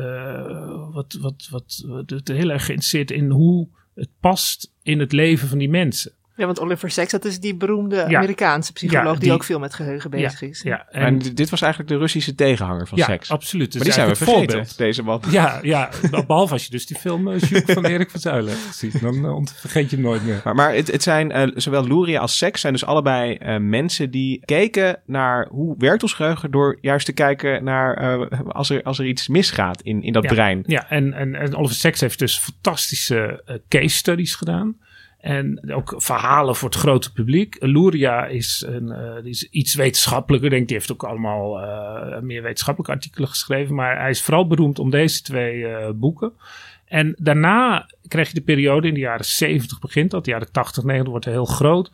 Wat, 0.93 1.13
wat, 1.21 1.49
wat, 1.51 1.85
wat, 1.87 2.29
heel 2.29 2.51
erg 2.51 2.65
geïnteresseerd 2.65 3.11
in 3.11 3.31
hoe 3.31 3.69
het 3.95 4.11
past 4.21 4.73
in 4.83 4.99
het 4.99 5.13
leven 5.13 5.49
van 5.49 5.59
die 5.59 5.69
mensen. 5.69 6.13
Ja, 6.41 6.47
want 6.47 6.61
Oliver 6.61 6.91
Sacks, 6.91 7.11
dat 7.11 7.25
is 7.25 7.41
die 7.41 7.55
beroemde 7.57 7.97
Ja. 8.09 8.19
Amerikaanse 8.19 8.73
psycholoog 8.73 9.05
Ja, 9.05 9.13
die, 9.13 9.21
die- 9.21 9.33
ook 9.33 9.45
veel 9.45 9.59
met 9.59 9.75
geheugen 9.75 10.11
bezig 10.11 10.43
is. 10.43 10.63
Ja, 10.63 10.87
En, 10.91 11.03
en, 11.03 11.19
dit 11.35 11.51
was 11.51 11.61
eigenlijk 11.61 11.93
de 11.93 11.99
Russische 11.99 12.35
tegenhanger 12.35 12.89
van 12.89 12.99
ja 12.99 13.05
seks. 13.05 13.31
absoluut. 13.31 13.75
Maar 13.75 13.83
die 13.85 13.93
zijn 13.93 14.09
we 14.09 14.15
vergeten, 14.17 14.67
deze 14.77 15.03
man. 15.03 15.23
Ja, 15.31 15.59
ja, 15.63 15.89
behalve 16.27 16.53
als 16.53 16.65
je 16.65 16.71
dus 16.71 16.87
die 16.87 16.97
film 16.97 17.29
uh, 17.29 17.41
van 17.67 17.85
Erik 17.93 18.11
van 18.11 18.21
Zuilen 18.21 18.51
hebt 18.53 18.63
gezien. 18.67 18.93
Dan 19.01 19.25
eh, 19.25 19.55
vergeet 19.55 19.91
je 19.91 19.97
hem 19.97 20.05
nooit 20.05 20.25
meer. 20.25 20.41
Maar, 20.45 20.55
maar 20.55 20.75
het, 20.75 20.91
het 20.93 21.03
zijn 21.03 21.33
eh, 21.33 21.49
zowel 21.55 21.87
Luria 21.87 22.21
als 22.21 22.37
seks 22.39 22.61
zijn 22.61 22.73
dus 22.73 22.85
allebei 22.85 23.35
eh, 23.35 23.57
mensen 23.59 24.11
die 24.11 24.41
keken 24.45 25.01
naar 25.07 25.47
hoe 25.51 25.75
werkt 25.79 26.03
ons 26.03 26.13
geheugen 26.13 26.51
door 26.51 26.79
juist 26.81 27.07
te 27.07 27.13
kijken 27.13 27.65
naar 27.65 27.95
eh, 27.97 28.41
als, 28.49 28.71
er, 28.71 28.83
als 28.83 28.99
er 28.99 29.07
iets 29.07 29.29
misgaat 29.29 29.83
in, 29.83 30.03
in 30.03 30.13
dat 30.13 30.23
Ja. 30.23 30.29
brein. 30.29 30.63
Ja, 30.67 30.91
en, 30.91 31.13
en, 31.13 31.35
en 31.35 31.57
Oliver 31.57 31.77
Sacks 31.77 32.01
heeft 32.01 32.19
dus 32.19 32.39
fantastische 32.39 33.43
eh, 33.47 33.55
case 33.69 33.97
studies 33.97 34.35
gedaan. 34.35 34.77
En 35.21 35.73
ook 35.73 35.95
verhalen 35.97 36.57
voor 36.57 36.69
het 36.69 36.79
grote 36.79 37.13
publiek. 37.13 37.57
Luria 37.59 38.27
is, 38.27 38.65
een, 38.67 38.91
eh, 38.91 39.25
is 39.25 39.49
iets 39.51 39.75
wetenschappelijker. 39.75 40.51
Denk, 40.51 40.69
die 40.69 40.77
heeft 40.77 40.93
ook 40.93 41.05
allemaal 41.05 41.61
eh, 41.61 42.21
meer 42.21 42.43
wetenschappelijke 42.43 42.95
artikelen 42.95 43.29
geschreven. 43.29 43.75
Maar 43.75 44.01
hij 44.01 44.11
is 44.11 44.23
vooral 44.23 44.47
beroemd 44.47 44.79
om 44.79 44.91
deze 44.91 45.23
twee 45.23 45.67
eh, 45.67 45.91
boeken. 45.95 46.33
En 46.85 47.15
daarna 47.19 47.87
krijg 48.09 48.29
je 48.29 48.35
de 48.35 48.41
periode 48.41 48.89
in 48.89 48.95
de 48.95 49.01
jaren 49.01 49.25
70 49.25 49.79
begint 49.79 50.11
dat. 50.11 50.25
De 50.25 50.31
jaren 50.31 50.53
80, 50.53 50.85
90 50.85 51.11
wordt 51.11 51.25
heel 51.25 51.45
groot. 51.45 51.91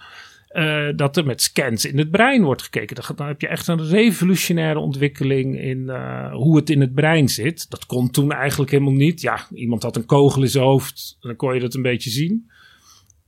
dat 0.96 1.16
er 1.16 1.26
met 1.26 1.42
scans 1.42 1.84
in 1.84 1.98
het 1.98 2.10
brein 2.10 2.42
wordt 2.42 2.62
gekeken. 2.62 2.96
Dan, 3.16 3.26
heb 3.26 3.40
je 3.40 3.48
echt 3.48 3.66
een 3.66 3.86
revolutionaire 3.86 4.78
ontwikkeling 4.78 5.60
in 5.60 5.90
hoe 6.32 6.56
het 6.56 6.70
in 6.70 6.80
het 6.80 6.94
brein 6.94 7.28
zit. 7.28 7.70
Dat 7.70 7.86
kon 7.86 8.10
toen 8.10 8.32
eigenlijk 8.32 8.70
helemaal 8.70 8.92
niet. 8.92 9.20
Ja, 9.20 9.46
iemand 9.54 9.82
had 9.82 9.96
een 9.96 10.06
kogel 10.06 10.42
in 10.42 10.48
zijn 10.48 10.64
hoofd. 10.64 11.16
Dan 11.20 11.36
kon 11.36 11.54
je 11.54 11.60
dat 11.60 11.74
een 11.74 11.82
beetje 11.82 12.10
zien. 12.10 12.50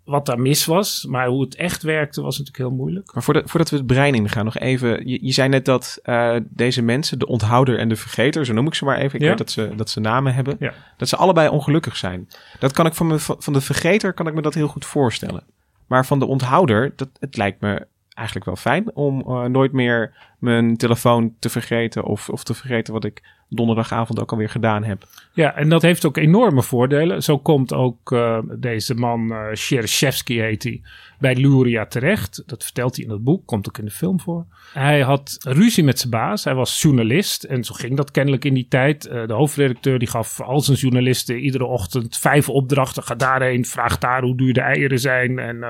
Wat 0.08 0.26
daar 0.26 0.40
mis 0.40 0.64
was. 0.64 1.04
Maar 1.08 1.26
hoe 1.26 1.40
het 1.42 1.54
echt 1.54 1.82
werkte 1.82 2.20
was 2.22 2.38
natuurlijk 2.38 2.68
heel 2.68 2.76
moeilijk. 2.78 3.14
Maar 3.14 3.22
voordat, 3.22 3.50
voordat 3.50 3.70
we 3.70 3.76
het 3.76 3.86
brein 3.86 4.14
ingaan, 4.14 4.44
nog 4.44 4.58
even. 4.58 5.08
Je, 5.08 5.18
je 5.22 5.32
zei 5.32 5.48
net 5.48 5.64
dat 5.64 5.98
eh, 6.02 6.36
deze 6.48 6.82
mensen, 6.82 7.18
de 7.18 7.26
onthouder 7.26 7.78
en 7.78 7.88
de 7.88 7.96
vergeter, 7.96 8.46
zo 8.46 8.52
noem 8.52 8.66
ik 8.66 8.74
ze 8.74 8.84
maar 8.84 8.96
even. 8.98 9.14
Ik 9.14 9.20
Ja. 9.22 9.28
weet 9.28 9.38
dat 9.38 9.50
ze, 9.50 9.72
dat 9.76 9.90
ze 9.90 10.00
namen 10.00 10.34
hebben. 10.34 10.56
Ja. 10.58 10.72
Dat 10.96 11.08
ze 11.08 11.16
allebei 11.16 11.48
ongelukkig 11.48 11.96
zijn. 11.96 12.28
Dat 12.58 12.72
kan 12.72 12.86
ik 12.86 12.94
van, 12.94 13.06
me, 13.06 13.18
van 13.18 13.52
de 13.52 13.60
vergeter 13.60 14.12
kan 14.12 14.26
ik 14.26 14.34
me 14.34 14.42
dat 14.42 14.54
heel 14.54 14.68
goed 14.68 14.84
voorstellen. 14.84 15.42
Maar 15.86 16.06
van 16.06 16.18
de 16.18 16.26
onthouder, 16.26 16.92
dat, 16.96 17.08
het 17.20 17.36
lijkt 17.36 17.60
me 17.60 17.86
eigenlijk 18.14 18.46
wel 18.46 18.56
fijn 18.56 18.94
om 18.96 19.20
eh, 19.20 19.44
nooit 19.44 19.72
meer 19.72 20.12
mijn 20.38 20.76
telefoon 20.76 21.34
te 21.38 21.48
vergeten. 21.48 22.04
Of, 22.04 22.28
of 22.28 22.44
te 22.44 22.54
vergeten 22.54 22.92
wat 22.92 23.04
ik 23.04 23.22
donderdagavond 23.48 24.20
ook 24.20 24.32
alweer 24.32 24.48
gedaan 24.48 24.84
heb. 24.84 25.04
Ja, 25.32 25.54
en 25.54 25.68
dat 25.68 25.82
heeft 25.82 26.04
ook 26.04 26.16
enorme 26.16 26.62
voordelen. 26.62 27.22
Zo 27.22 27.38
komt 27.38 27.72
ook 27.72 28.12
eh, 28.12 28.38
deze 28.58 28.94
man, 28.94 29.32
Shereshevsky 29.54 30.38
heet 30.38 30.62
hij, 30.62 30.80
bij 31.18 31.34
Luria 31.34 31.86
terecht. 31.86 32.42
Dat 32.46 32.64
vertelt 32.64 32.96
hij 32.96 33.04
in 33.04 33.10
het 33.10 33.24
boek, 33.24 33.46
komt 33.46 33.68
ook 33.68 33.78
in 33.78 33.84
de 33.84 33.90
film 33.90 34.20
voor. 34.20 34.46
Hij 34.72 35.00
had 35.00 35.36
ruzie 35.40 35.84
met 35.84 35.98
zijn 35.98 36.10
baas, 36.10 36.44
hij 36.44 36.54
was 36.54 36.82
journalist. 36.82 37.44
En 37.44 37.64
zo 37.64 37.74
ging 37.74 37.96
dat 37.96 38.10
kennelijk 38.10 38.44
in 38.44 38.54
die 38.54 38.66
tijd. 38.68 39.06
Eh, 39.06 39.26
de 39.26 39.32
hoofdredacteur 39.32 39.98
die 39.98 40.08
gaf 40.08 40.40
al 40.40 40.60
zijn 40.60 40.78
journalisten 40.78 41.38
iedere 41.38 41.64
ochtend 41.64 42.18
vijf 42.18 42.48
opdrachten. 42.48 43.02
Ga 43.02 43.14
daarheen, 43.14 43.64
vraag 43.64 43.98
daar 43.98 44.22
hoe 44.22 44.36
duur 44.36 44.52
de 44.52 44.60
eieren 44.60 44.98
zijn. 44.98 45.38
En 45.38 45.60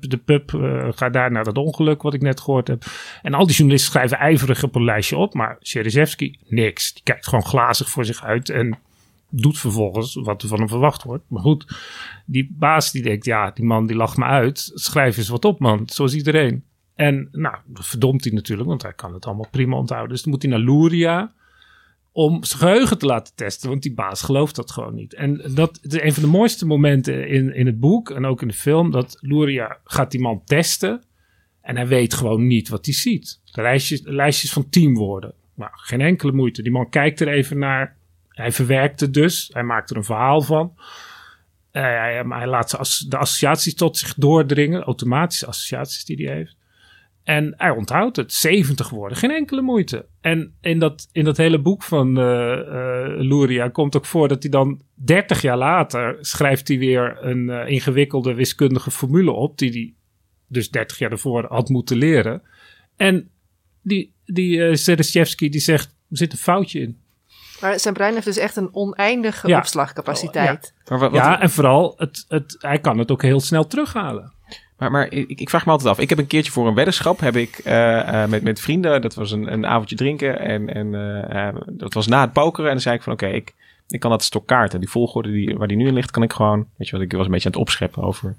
de 0.00 0.20
pub, 0.24 0.50
ga 0.94 1.08
daar 1.10 1.30
naar 1.30 1.44
dat 1.44 1.56
ongeluk 1.56 2.02
wat 2.02 2.14
ik 2.14 2.22
net 2.22 2.40
gehoord 2.40 2.68
heb. 2.68 2.84
En 3.22 3.34
al 3.34 3.46
die 3.46 3.56
journalisten 3.56 3.92
schrijven 3.92 4.18
ijverig 4.18 4.62
op 4.62 4.74
een 4.74 4.84
lijstje 4.84 5.16
op. 5.16 5.34
Maar 5.34 5.56
Shereshevsky, 5.62 6.34
niks. 6.48 6.92
Die 6.92 7.02
kijkt 7.02 7.26
gewoon 7.28 7.46
glazig 7.46 7.90
voor 7.90 8.04
zich 8.04 8.24
uit 8.24 8.48
en 8.48 8.78
doet 9.30 9.58
vervolgens 9.58 10.14
wat 10.14 10.42
er 10.42 10.48
van 10.48 10.58
hem 10.58 10.68
verwacht 10.68 11.02
wordt. 11.02 11.24
Maar 11.28 11.42
goed, 11.42 11.76
die 12.26 12.54
baas 12.58 12.92
die 12.92 13.02
denkt, 13.02 13.24
ja, 13.24 13.50
die 13.50 13.64
man 13.64 13.86
die 13.86 13.96
lacht 13.96 14.16
me 14.16 14.24
uit. 14.24 14.70
Schrijf 14.74 15.16
eens 15.16 15.28
wat 15.28 15.44
op, 15.44 15.58
man. 15.58 15.82
Zoals 15.86 16.14
iedereen. 16.14 16.64
En 16.94 17.28
nou, 17.32 17.56
verdomt 17.72 18.24
hij 18.24 18.32
natuurlijk, 18.32 18.68
want 18.68 18.82
hij 18.82 18.92
kan 18.92 19.14
het 19.14 19.26
allemaal 19.26 19.48
prima 19.50 19.76
onthouden. 19.76 20.10
Dus 20.10 20.22
dan 20.22 20.32
moet 20.32 20.42
hij 20.42 20.50
naar 20.50 20.60
Luria 20.60 21.32
om 22.12 22.44
zijn 22.44 22.60
geheugen 22.60 22.98
te 22.98 23.06
laten 23.06 23.34
testen, 23.34 23.68
want 23.68 23.82
die 23.82 23.94
baas 23.94 24.22
gelooft 24.22 24.56
dat 24.56 24.70
gewoon 24.70 24.94
niet. 24.94 25.14
En 25.14 25.42
dat 25.54 25.78
is 25.82 26.00
een 26.00 26.12
van 26.12 26.22
de 26.22 26.28
mooiste 26.28 26.66
momenten 26.66 27.28
in, 27.28 27.54
in 27.54 27.66
het 27.66 27.80
boek 27.80 28.10
en 28.10 28.24
ook 28.24 28.42
in 28.42 28.48
de 28.48 28.54
film, 28.54 28.90
dat 28.90 29.16
Luria 29.20 29.78
gaat 29.84 30.10
die 30.10 30.20
man 30.20 30.42
testen 30.44 31.02
en 31.60 31.76
hij 31.76 31.86
weet 31.86 32.14
gewoon 32.14 32.46
niet 32.46 32.68
wat 32.68 32.84
hij 32.84 32.94
ziet. 32.94 33.40
De 33.44 33.62
lijstjes, 33.62 34.00
lijstjes 34.04 34.52
van 34.52 34.68
tien 34.68 34.94
woorden. 34.94 35.34
Nou, 35.58 35.70
geen 35.74 36.00
enkele 36.00 36.32
moeite. 36.32 36.62
Die 36.62 36.72
man 36.72 36.88
kijkt 36.90 37.20
er 37.20 37.28
even 37.28 37.58
naar. 37.58 37.96
Hij 38.28 38.52
verwerkt 38.52 39.00
het 39.00 39.14
dus. 39.14 39.50
Hij 39.52 39.62
maakt 39.62 39.90
er 39.90 39.96
een 39.96 40.04
verhaal 40.04 40.40
van. 40.42 40.74
Eh, 41.70 41.82
hij, 41.82 42.24
hij 42.28 42.46
laat 42.46 42.70
de 42.70 42.76
as- 42.76 43.06
de 43.08 43.16
associaties 43.16 43.74
tot 43.74 43.96
zich 43.96 44.14
doordringen. 44.14 44.82
Automatische 44.82 45.46
associaties 45.46 46.04
die 46.04 46.26
hij 46.26 46.34
heeft. 46.34 46.56
En 47.24 47.54
hij 47.56 47.70
onthoudt 47.70 48.16
het. 48.16 48.32
70 48.32 48.88
woorden. 48.90 49.18
Geen 49.18 49.30
enkele 49.30 49.62
moeite. 49.62 50.06
En 50.20 50.54
in 50.60 50.78
dat, 50.78 51.08
in 51.12 51.24
dat 51.24 51.36
hele 51.36 51.58
boek 51.58 51.82
van 51.82 52.18
eh 52.18 52.58
eh, 52.58 53.20
Luria 53.20 53.68
komt 53.68 53.96
ook 53.96 54.06
voor 54.06 54.28
dat 54.28 54.42
hij 54.42 54.50
dan 54.50 54.80
30 54.94 55.42
jaar 55.42 55.56
later 55.56 56.16
schrijft 56.20 56.68
hij 56.68 56.78
weer 56.78 57.16
een 57.20 57.48
ingewikkelde 57.48 58.34
wiskundige 58.34 58.90
formule 58.90 59.30
op. 59.30 59.58
Die 59.58 59.70
hij 59.70 59.94
dus 60.46 60.70
30 60.70 60.98
jaar 60.98 61.10
ervoor 61.10 61.46
had 61.48 61.68
moeten 61.68 61.96
leren. 61.96 62.42
En 62.96 63.30
die, 63.82 64.12
die 64.32 64.64
eh 64.64 64.74
Sereshevsky 64.74 65.48
die 65.48 65.60
zegt, 65.60 65.86
er 66.10 66.16
zit 66.16 66.32
een 66.32 66.38
foutje 66.38 66.80
in. 66.80 66.98
Maar 67.60 67.80
zijn 67.80 67.94
brein 67.94 68.12
heeft 68.14 68.24
dus 68.26 68.36
echt 68.36 68.56
een 68.56 68.68
oneindige 68.74 69.48
Ja. 69.48 69.58
opslagcapaciteit. 69.58 70.72
Maar, 70.88 70.98
wat, 70.98 71.10
wat- 71.10 71.20
Ja, 71.20 71.40
en 71.40 71.50
vooral, 71.50 71.94
het, 71.96 72.24
het, 72.28 72.56
hij 72.58 72.78
kan 72.78 72.98
het 72.98 73.10
ook 73.10 73.22
heel 73.22 73.40
snel 73.40 73.66
terughalen. 73.66 74.32
Maar, 74.78 74.90
maar 74.90 75.12
ik, 75.12 75.40
ik 75.40 75.48
vraag 75.50 75.64
me 75.66 75.70
altijd 75.72 75.90
af. 75.90 75.98
Ik 75.98 76.08
heb 76.08 76.18
een 76.18 76.26
keertje 76.26 76.52
voor 76.52 76.66
een 76.68 76.74
weddenschap 76.74 77.20
heb 77.20 77.36
ik 77.36 77.58
eh, 77.58 78.22
eh, 78.22 78.30
met, 78.30 78.42
met 78.42 78.60
vrienden. 78.60 79.02
Dat 79.02 79.14
was 79.14 79.30
een, 79.30 79.52
een 79.52 79.66
avondje 79.66 79.96
drinken. 79.96 80.38
En, 80.40 80.74
en 80.74 80.90
dat 81.66 81.94
was 81.94 82.06
na 82.06 82.20
het 82.20 82.32
pokeren. 82.32 82.66
En 82.66 82.72
dan 82.72 82.82
zei 82.82 82.94
ik 82.96 83.02
van 83.02 83.12
oké, 83.12 83.26
ik, 83.26 83.54
ik 83.88 84.00
kan 84.00 84.10
dat 84.10 84.22
stok 84.22 84.46
kaarten. 84.46 84.80
Die 84.80 84.88
volgorde 84.90 85.30
die, 85.30 85.56
waar 85.56 85.68
die 85.68 85.76
nu 85.76 85.86
in 85.86 85.94
ligt, 85.94 86.10
kan 86.10 86.22
ik 86.22 86.32
gewoon. 86.32 86.66
Weet 86.76 86.88
je 86.88 86.96
wat, 86.96 87.04
ik 87.04 87.12
was 87.12 87.24
een 87.26 87.30
beetje 87.32 87.46
aan 87.46 87.52
het 87.52 87.60
opscheppen 87.60 88.02
over 88.02 88.36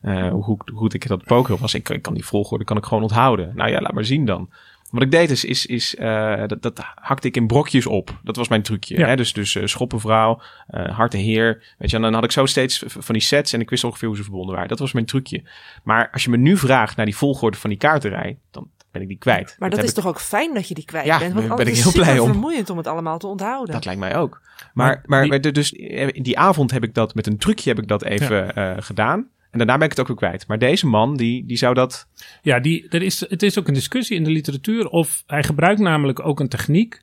eh, 0.00 0.28
hoe, 0.30 0.42
goed, 0.42 0.62
hoe 0.68 0.78
goed 0.78 0.94
ik 0.94 1.08
dat 1.08 1.24
pokeren 1.24 1.60
was. 1.60 1.74
Ik, 1.74 1.88
ik 1.88 2.02
kan 2.02 2.14
die 2.14 2.24
volgorde 2.24 2.64
kan 2.64 2.76
ik 2.76 2.84
gewoon 2.84 3.02
onthouden. 3.02 3.52
Nou 3.54 3.70
ja, 3.70 3.80
laat 3.80 3.92
maar 3.92 4.04
zien 4.04 4.24
dan. 4.24 4.50
Wat 4.90 5.02
ik 5.02 5.10
deed 5.10 5.30
is, 5.30 5.44
is, 5.44 5.66
is 5.66 5.96
eh, 5.96 6.42
dat, 6.46 6.62
dat 6.62 6.80
hakte 6.94 7.26
ik 7.28 7.36
in 7.36 7.46
brokjes 7.46 7.86
op. 7.86 8.20
Dat 8.22 8.36
was 8.36 8.48
mijn 8.48 8.62
trucje. 8.62 8.98
Ja. 8.98 9.06
Hè? 9.06 9.16
Dus, 9.16 9.32
dus 9.32 9.54
eh, 9.54 9.66
schoppenvrouw, 9.66 10.40
eh 10.66 10.96
harte 10.96 11.16
heer. 11.16 11.74
Weet 11.78 11.90
je, 11.90 11.96
en 11.96 12.02
dan 12.02 12.14
had 12.14 12.24
ik 12.24 12.32
zo 12.32 12.46
steeds 12.46 12.82
van 12.86 13.14
die 13.14 13.22
sets 13.22 13.52
en 13.52 13.60
ik 13.60 13.70
wist 13.70 13.84
ongeveer 13.84 14.08
hoe 14.08 14.16
ze 14.16 14.22
verbonden 14.22 14.52
waren. 14.52 14.68
Dat 14.68 14.78
was 14.78 14.92
mijn 14.92 15.06
trucje. 15.06 15.42
Maar 15.84 16.08
als 16.12 16.24
je 16.24 16.30
me 16.30 16.36
nu 16.36 16.56
vraagt 16.56 16.96
naar 16.96 17.06
die 17.06 17.16
volgorde 17.16 17.56
van 17.56 17.70
die 17.70 17.78
kaarterij, 17.78 18.38
dan 18.50 18.68
ben 18.90 19.02
ik 19.02 19.08
die 19.08 19.18
kwijt. 19.18 19.56
Maar 19.58 19.70
dat 19.70 19.82
is 19.82 19.88
ik- 19.88 19.94
toch 19.94 20.06
ook 20.06 20.20
fijn 20.20 20.54
dat 20.54 20.68
je 20.68 20.74
die 20.74 20.84
kwijt 20.84 21.06
Ja, 21.06 21.18
bent? 21.18 21.32
Want 21.34 21.48
ben 21.48 21.66
ik 21.66 21.72
is 21.72 21.78
heel 21.82 21.92
het 21.92 22.00
blij 22.00 22.18
om. 22.18 22.26
vermoeiend 22.28 22.70
om 22.70 22.76
het 22.76 22.86
allemaal 22.86 23.18
te 23.18 23.26
onthouden. 23.26 23.74
Dat 23.74 23.84
lijkt 23.84 24.00
mij 24.00 24.16
ook. 24.16 24.40
Maar, 24.74 25.02
Maar 25.06 25.26
maar, 25.26 25.40
die- 25.40 25.52
dus 25.52 25.72
in 25.72 26.22
die 26.22 26.38
avond 26.38 26.70
heb 26.70 26.84
ik 26.84 26.94
dat 26.94 27.14
met 27.14 27.26
een 27.26 27.38
trucje 27.38 27.68
heb 27.68 27.78
ik 27.78 27.88
dat 27.88 28.04
even 28.04 28.54
eh, 28.54 28.74
gedaan. 28.78 29.28
En 29.50 29.58
daarna 29.58 29.76
ben 29.76 29.84
ik 29.84 29.90
het 29.90 30.00
ook 30.00 30.06
weer 30.06 30.16
kwijt. 30.16 30.46
Maar 30.46 30.58
deze 30.58 30.86
man, 30.86 31.16
die, 31.16 31.46
die 31.46 31.56
zou 31.56 31.74
dat... 31.74 32.08
Ja, 32.42 32.60
die, 32.60 32.88
er 32.88 33.02
is, 33.02 33.20
het 33.20 33.42
is 33.42 33.58
ook 33.58 33.68
een 33.68 33.74
discussie 33.74 34.16
in 34.16 34.24
de 34.24 34.30
literatuur 34.30 34.88
of 34.88 35.22
hij 35.26 35.42
gebruikt 35.42 35.80
namelijk 35.80 36.26
ook 36.26 36.40
een 36.40 36.48
techniek 36.48 37.00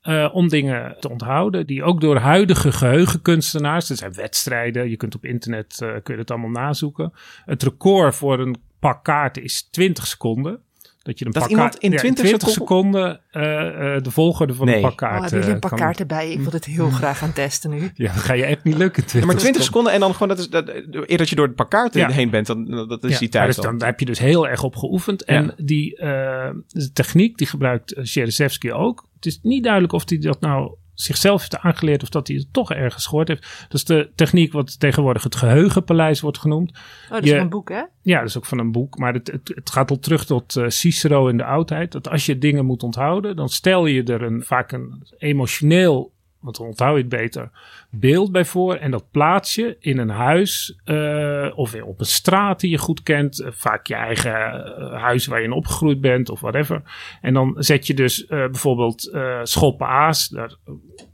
eh, 0.00 0.28
om 0.32 0.48
dingen 0.48 0.96
te 1.00 1.10
onthouden 1.10 1.66
die 1.66 1.82
ook 1.82 2.00
door 2.00 2.16
huidige 2.16 2.72
geheugenkunstenaars, 2.72 3.90
er 3.90 3.96
zijn 3.96 4.12
wedstrijden, 4.12 4.90
je 4.90 4.96
kunt 4.96 5.14
op 5.14 5.24
internet 5.24 5.80
eh, 5.80 5.88
kun 6.02 6.14
je 6.14 6.20
het 6.20 6.30
allemaal 6.30 6.50
nazoeken. 6.50 7.12
Het 7.44 7.62
record 7.62 8.14
voor 8.14 8.38
een 8.40 8.56
pak 8.78 9.04
kaarten 9.04 9.42
is 9.42 9.62
20 9.62 10.06
seconden. 10.06 10.60
Dat 11.02 11.18
je 11.18 11.26
een 11.26 11.30
Dat 11.32 11.50
iemand 11.50 11.76
in 11.78 11.90
ja, 11.90 11.96
20 11.98 12.40
seconden 12.50 13.20
eh, 13.30 13.94
eh, 13.96 14.02
de 14.02 14.10
volgorde 14.10 14.54
van 14.54 14.66
Nee. 14.66 14.74
een 14.84 14.94
pak 14.94 15.00
Oh, 15.02 15.26
jullie 15.28 15.44
een 15.44 15.50
kan- 15.50 15.70
pak 15.70 15.78
kaarten 15.78 16.06
bij? 16.06 16.30
Ik 16.32 16.40
wil 16.40 16.52
het 16.52 16.64
heel 16.64 16.90
graag 16.90 17.18
gaan 17.18 17.32
testen 17.32 17.70
nu. 17.70 17.90
Ja, 17.94 18.12
dat 18.12 18.22
ga 18.22 18.32
je 18.32 18.44
echt 18.44 18.64
niet 18.64 18.76
lukken. 18.76 19.04
Ja, 19.12 19.24
maar 19.26 19.36
20 19.36 19.62
seconden 19.62 19.92
en 19.92 20.00
dan 20.00 20.12
gewoon... 20.12 20.28
Dat 20.28 20.38
is, 20.38 20.48
dat, 20.48 20.68
eer 20.90 21.18
dat 21.18 21.28
je 21.28 21.34
door 21.36 21.46
het 21.46 21.54
pakkaart 21.54 21.94
Ja. 21.94 22.10
heen 22.10 22.30
bent, 22.30 22.46
dan 22.46 22.66
dat 22.88 23.04
is 23.04 23.12
Ja, 23.12 23.18
die 23.18 23.28
tijd 23.28 23.46
dus 23.46 23.56
dan 23.56 23.82
heb 23.82 24.00
je 24.00 24.06
dus 24.06 24.18
heel 24.18 24.48
erg 24.48 24.62
op 24.62 24.76
geoefend. 24.76 25.24
En 25.24 25.44
Ja. 25.44 25.54
die 25.64 25.96
eh, 25.96 26.50
de 26.68 26.92
techniek 26.92 27.36
die 27.38 27.46
gebruikt 27.46 27.94
Shereshevsky 28.04 28.70
ook. 28.70 29.06
Het 29.14 29.26
is 29.26 29.38
niet 29.42 29.62
duidelijk 29.62 29.92
of 29.92 30.08
hij 30.08 30.18
dat 30.18 30.40
nou 30.40 30.74
zichzelf 31.00 31.40
heeft 31.40 31.58
aangeleerd 31.58 32.02
of 32.02 32.08
dat 32.08 32.26
hij 32.28 32.36
het 32.36 32.52
toch 32.52 32.72
ergens 32.72 33.06
gehoord 33.06 33.28
heeft. 33.28 33.42
Dat 33.62 33.74
is 33.74 33.84
de 33.84 34.10
techniek 34.14 34.52
wat 34.52 34.80
tegenwoordig 34.80 35.22
het 35.22 35.36
geheugenpaleis 35.36 36.20
wordt 36.20 36.38
genoemd. 36.38 36.70
Oh, 37.04 37.10
dat 37.10 37.22
is 37.22 37.30
Je- 37.30 37.36
een 37.36 37.48
boek, 37.48 37.68
hè? 37.68 37.82
Ja, 38.02 38.18
dat 38.18 38.28
is 38.28 38.36
ook 38.36 38.44
van 38.46 38.58
een 38.58 38.72
boek. 38.72 38.98
Maar 38.98 39.12
het, 39.12 39.26
het, 39.32 39.52
het 39.54 39.70
gaat 39.70 39.90
al 39.90 39.98
terug 39.98 40.24
tot 40.24 40.56
eh, 40.56 40.68
Cicero 40.68 41.28
in 41.28 41.36
de 41.36 41.44
oudheid. 41.44 41.92
Dat 41.92 42.08
als 42.08 42.26
je 42.26 42.38
dingen 42.38 42.64
moet 42.64 42.82
onthouden, 42.82 43.36
dan 43.36 43.48
stel 43.48 43.86
je 43.86 44.02
er 44.02 44.22
een, 44.22 44.42
vaak 44.44 44.72
een 44.72 45.02
emotioneel, 45.18 46.12
want 46.40 46.56
dan 46.56 46.66
onthoud 46.66 46.94
je 46.94 47.00
het 47.00 47.08
beter, 47.08 47.50
beeld 47.90 48.32
bij 48.32 48.44
voor. 48.44 48.74
En 48.74 48.90
dat 48.90 49.10
plaats 49.10 49.54
je 49.54 49.76
in 49.80 49.98
een 49.98 50.08
huis 50.08 50.78
eh, 50.84 51.52
of 51.54 51.74
op 51.74 52.00
een 52.00 52.06
straat 52.06 52.60
die 52.60 52.70
je 52.70 52.78
goed 52.78 53.02
kent. 53.02 53.40
Eh, 53.40 53.50
vaak 53.52 53.86
je 53.86 53.94
eigen 53.94 54.32
eh, 54.32 55.02
huis 55.02 55.26
waar 55.26 55.38
je 55.38 55.44
in 55.44 55.52
opgegroeid 55.52 56.00
bent 56.00 56.30
of 56.30 56.40
whatever. 56.40 56.82
En 57.20 57.34
dan 57.34 57.54
zet 57.58 57.86
je 57.86 57.94
dus 57.94 58.26
bijvoorbeeld 58.26 59.10
schoppen 59.42 59.86
aas. 59.86 60.28
Daar, 60.28 60.56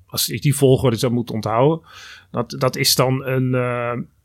als 0.06 0.26
je 0.26 0.40
die 0.40 0.56
volgorde 0.56 0.96
zou 0.96 1.12
moeten 1.12 1.34
onthouden. 1.34 1.86
Dat, 2.30 2.56
dat 2.58 2.76
is 2.76 2.94
dan 2.94 3.24
een... 3.24 3.52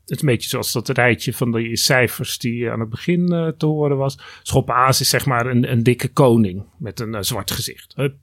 het 0.06 0.20
een 0.20 0.28
beetje 0.28 0.48
zoals 0.48 0.72
dat 0.72 0.88
rijtje 0.88 1.32
van 1.32 1.52
die 1.52 1.76
cijfers 1.76 2.38
die 2.38 2.70
aan 2.70 2.80
het 2.80 2.88
begin 2.88 3.54
te 3.58 3.66
horen 3.66 3.96
was. 3.96 4.18
Schoppen 4.42 4.74
aas 4.74 5.00
is 5.00 5.08
zeg 5.08 5.26
maar 5.26 5.46
een, 5.46 5.70
een 5.72 5.82
dikke 5.82 6.08
koning 6.08 6.64
met 6.78 7.00
een 7.00 7.24
zwart 7.24 7.50
gezicht. 7.50 7.92
Hup. 7.96 8.14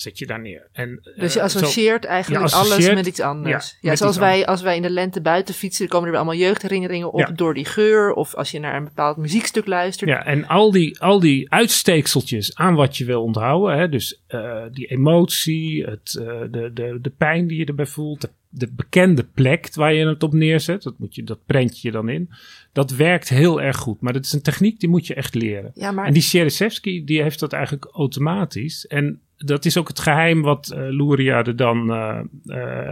Zet 0.00 0.18
je 0.18 0.26
daar 0.26 0.40
neer. 0.40 0.68
En, 0.72 1.00
Dus 1.02 1.14
je 1.14 1.22
eh, 1.22 1.28
zo- 1.28 1.58
associeert 1.58 2.04
eigenlijk 2.04 2.40
je 2.44 2.50
associeert- 2.50 2.82
alles 2.84 2.94
met 2.94 3.06
iets 3.06 3.20
anders. 3.20 3.76
ja, 3.80 3.96
zoals 3.96 4.16
wij, 4.16 4.46
als 4.46 4.62
wij 4.62 4.76
in 4.76 4.82
de 4.82 4.90
lente 4.90 5.20
buiten 5.20 5.54
fietsen, 5.54 5.88
komen 5.88 6.04
er 6.06 6.10
weer 6.12 6.20
allemaal 6.20 6.40
jeugdherinneringen 6.40 7.12
op 7.12 7.18
Ja. 7.18 7.30
door 7.30 7.54
die 7.54 7.64
geur. 7.64 8.12
Of 8.12 8.34
als 8.34 8.50
je 8.50 8.58
naar 8.58 8.76
een 8.76 8.84
bepaald 8.84 9.16
muziekstuk 9.16 9.66
luistert. 9.66 10.10
Ja, 10.10 10.24
en 10.24 10.46
al 10.46 10.70
die, 10.70 11.00
al 11.00 11.20
die 11.20 11.52
uitsteekseltjes 11.52 12.54
aan 12.56 12.74
wat 12.74 12.96
je 12.96 13.04
wil 13.04 13.22
onthouden. 13.22 13.78
Hè, 13.78 13.88
dus 13.88 14.22
eh, 14.26 14.62
die 14.72 14.86
emotie, 14.86 15.84
het, 15.84 16.14
eh, 16.20 16.40
de, 16.50 16.70
de, 16.74 16.98
de 17.02 17.10
pijn 17.18 17.46
die 17.46 17.58
je 17.58 17.64
erbij 17.64 17.86
voelt. 17.86 18.20
De, 18.20 18.30
de 18.48 18.72
bekende 18.72 19.24
plek 19.24 19.74
waar 19.74 19.94
je 19.94 20.06
het 20.06 20.22
op 20.22 20.32
neerzet. 20.32 20.82
Dat, 20.82 20.98
moet 20.98 21.14
je, 21.14 21.22
dat 21.24 21.38
prent 21.46 21.80
je 21.80 21.90
dan 21.90 22.08
in. 22.08 22.30
Dat 22.72 22.90
werkt 22.90 23.28
heel 23.28 23.62
erg 23.62 23.76
goed. 23.76 24.00
Maar 24.00 24.12
dat 24.12 24.24
is 24.24 24.32
een 24.32 24.42
techniek 24.42 24.80
die 24.80 24.88
moet 24.88 25.06
je 25.06 25.14
echt 25.14 25.34
leren. 25.34 25.70
Ja, 25.74 25.90
maar 25.90 26.06
En 26.06 26.12
die 26.12 26.22
Shereshevsky 26.22 27.04
die 27.04 27.22
heeft 27.22 27.40
dat 27.40 27.52
eigenlijk 27.52 27.88
automatisch. 27.92 28.86
En 28.86 29.20
dat 29.36 29.64
is 29.64 29.76
ook 29.76 29.88
het 29.88 30.00
geheim 30.00 30.42
wat 30.42 30.70
eh 30.70 30.78
Luria 30.88 31.44
er 31.44 31.56
dan 31.56 31.90
eh, 31.92 32.20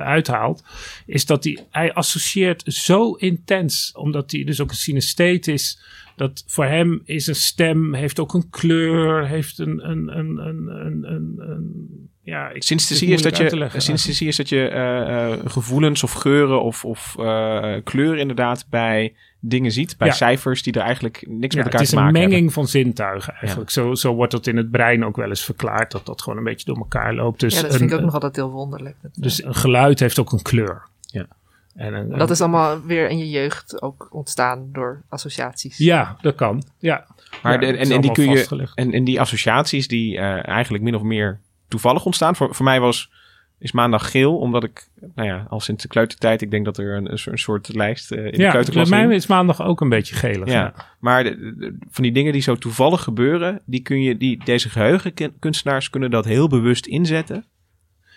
uithaalt. 0.03 0.65
Is 1.07 1.27
dat 1.27 1.45
hij, 1.45 1.59
hij 1.71 1.93
associeert 1.93 2.63
zo 2.67 3.13
intens. 3.13 3.93
Omdat 3.95 4.31
hij 4.31 4.45
dus 4.45 4.61
ook 4.61 4.71
een 4.71 4.77
synestheet 4.77 5.49
is. 5.49 5.81
Dat 6.17 6.45
voor 6.47 6.65
hem 6.65 7.01
is 7.05 7.27
een 7.27 7.35
stem, 7.35 7.95
heeft 7.95 8.19
ook 8.19 8.35
een 8.35 8.51
kleur, 8.51 9.27
heeft 9.29 9.59
een... 9.59 9.91
een, 9.91 10.19
een, 10.19 10.37
een, 10.39 10.69
een, 10.69 11.05
een, 11.13 11.35
een- 11.39 12.11
ja, 12.27 12.49
ik- 12.49 12.63
Synesthesie 12.63 13.07
het 13.11 13.19
is 13.19 13.25
is 13.25 13.39
dat 13.39 13.49
te 13.51 13.57
je, 13.75 13.81
synesthesie 13.81 14.29
is 14.29 14.37
dat 14.37 14.49
je 14.49 14.69
eh, 14.69 15.33
eh, 15.33 15.39
gevoelens 15.45 16.03
of 16.03 16.13
geuren 16.13 16.63
of, 16.63 16.85
of 16.85 17.15
eh, 17.19 17.75
kleur 17.85 18.17
inderdaad 18.19 18.67
bij 18.71 19.15
dingen 19.41 19.73
ziet. 19.73 19.95
Bij 19.99 20.09
Ja. 20.09 20.15
cijfers 20.15 20.63
die 20.63 20.73
er 20.73 20.81
eigenlijk 20.81 21.25
niks 21.29 21.55
Ja, 21.55 21.63
met 21.63 21.73
elkaar 21.73 21.73
het 21.73 21.81
is 21.81 21.89
te 21.89 21.97
een 21.97 22.03
maken 22.03 22.19
menging 22.19 22.35
hebben. 22.35 22.53
van 22.53 22.69
zintuigen 22.69 23.35
eigenlijk. 23.35 23.71
Zo, 23.71 23.95
zo 23.95 24.15
wordt 24.15 24.33
dat 24.33 24.47
in 24.47 24.57
het 24.57 24.71
brein 24.71 25.05
ook 25.05 25.17
wel 25.17 25.29
eens 25.29 25.45
verklaard. 25.45 25.91
Dat 25.91 26.07
dat 26.07 26.23
gewoon 26.23 26.39
een 26.39 26.45
beetje 26.45 26.65
door 26.67 26.77
elkaar 26.77 27.15
loopt. 27.15 27.41
Dus 27.41 27.55
ja, 27.55 27.63
dat 27.63 27.73
een, 27.73 27.79
vind 27.79 27.91
ik 27.91 27.97
ook 27.97 28.05
nog 28.05 28.15
altijd 28.15 28.37
heel 28.37 28.51
wonderlijk. 28.51 28.97
Dat, 29.03 29.11
Dus 29.15 29.45
een 29.45 29.55
geluid 29.55 30.01
heeft 30.01 30.19
ook 30.19 30.33
een 30.33 30.43
kleur. 30.43 30.83
Ja. 31.01 31.27
En 31.75 31.95
een, 31.95 32.19
dat 32.19 32.31
is 32.31 32.41
allemaal 32.41 32.83
weer 32.83 33.09
in 33.09 33.19
je 33.19 33.31
jeugd 33.31 33.83
ook 33.83 34.09
ontstaan 34.11 34.69
door 34.73 35.03
associaties. 35.09 35.79
Ja, 35.79 36.17
dat 36.21 36.35
kan. 36.35 36.63
Ja. 36.79 37.07
Maar 37.43 37.53
Ja, 37.53 37.59
de- 37.59 37.67
dat 37.67 37.87
en, 37.87 37.91
en 37.95 38.01
die 38.01 38.13
kun 38.13 38.31
je 38.31 38.69
en, 38.75 38.93
en 38.93 39.05
die 39.05 39.21
associaties 39.21 39.89
die 39.89 40.17
eh, 40.19 40.49
eigenlijk 40.49 40.85
min 40.85 40.95
of 40.95 41.03
meer 41.03 41.41
toevallig 41.69 42.05
ontstaan. 42.05 42.37
Voor, 42.37 42.55
voor 42.55 42.65
mij 42.65 42.81
was 42.81 43.11
is 43.59 43.73
maandag 43.73 44.11
geel, 44.11 44.39
omdat 44.39 44.65
ik 44.65 44.89
nou 45.15 45.29
ja 45.29 45.47
al 45.49 45.61
sinds 45.61 45.83
de 45.83 45.89
kleutertijd 45.89 46.43
ik 46.43 46.51
denk 46.51 46.65
dat 46.65 46.79
er 46.79 46.97
een, 46.97 47.11
een 47.31 47.39
soort- 47.39 47.75
lijst 47.75 48.13
eh, 48.13 48.25
in 48.25 48.31
de 48.31 48.39
Ja, 48.43 48.51
kleuterklas 48.51 48.89
bij 48.89 49.07
mij 49.07 49.17
is 49.17 49.27
maandag 49.27 49.63
ook 49.63 49.81
een 49.81 49.89
beetje 49.89 50.15
gelig. 50.15 50.49
Ja, 50.49 50.75
maar 51.01 51.25
de- 51.25 51.37
de- 51.39 51.57
de- 51.57 51.77
van 51.91 52.03
die 52.03 52.13
dingen 52.13 52.33
die 52.33 52.43
zo 52.43 52.55
toevallig 52.57 53.03
gebeuren, 53.03 53.61
die 53.65 53.81
kun 53.81 54.03
je, 54.03 54.17
die, 54.17 54.41
deze 54.45 54.69
geheugenkunstenaars 54.69 55.91
kunnen 55.91 56.11
dat 56.11 56.25
heel 56.25 56.49
bewust 56.49 56.87
inzetten. 56.87 57.45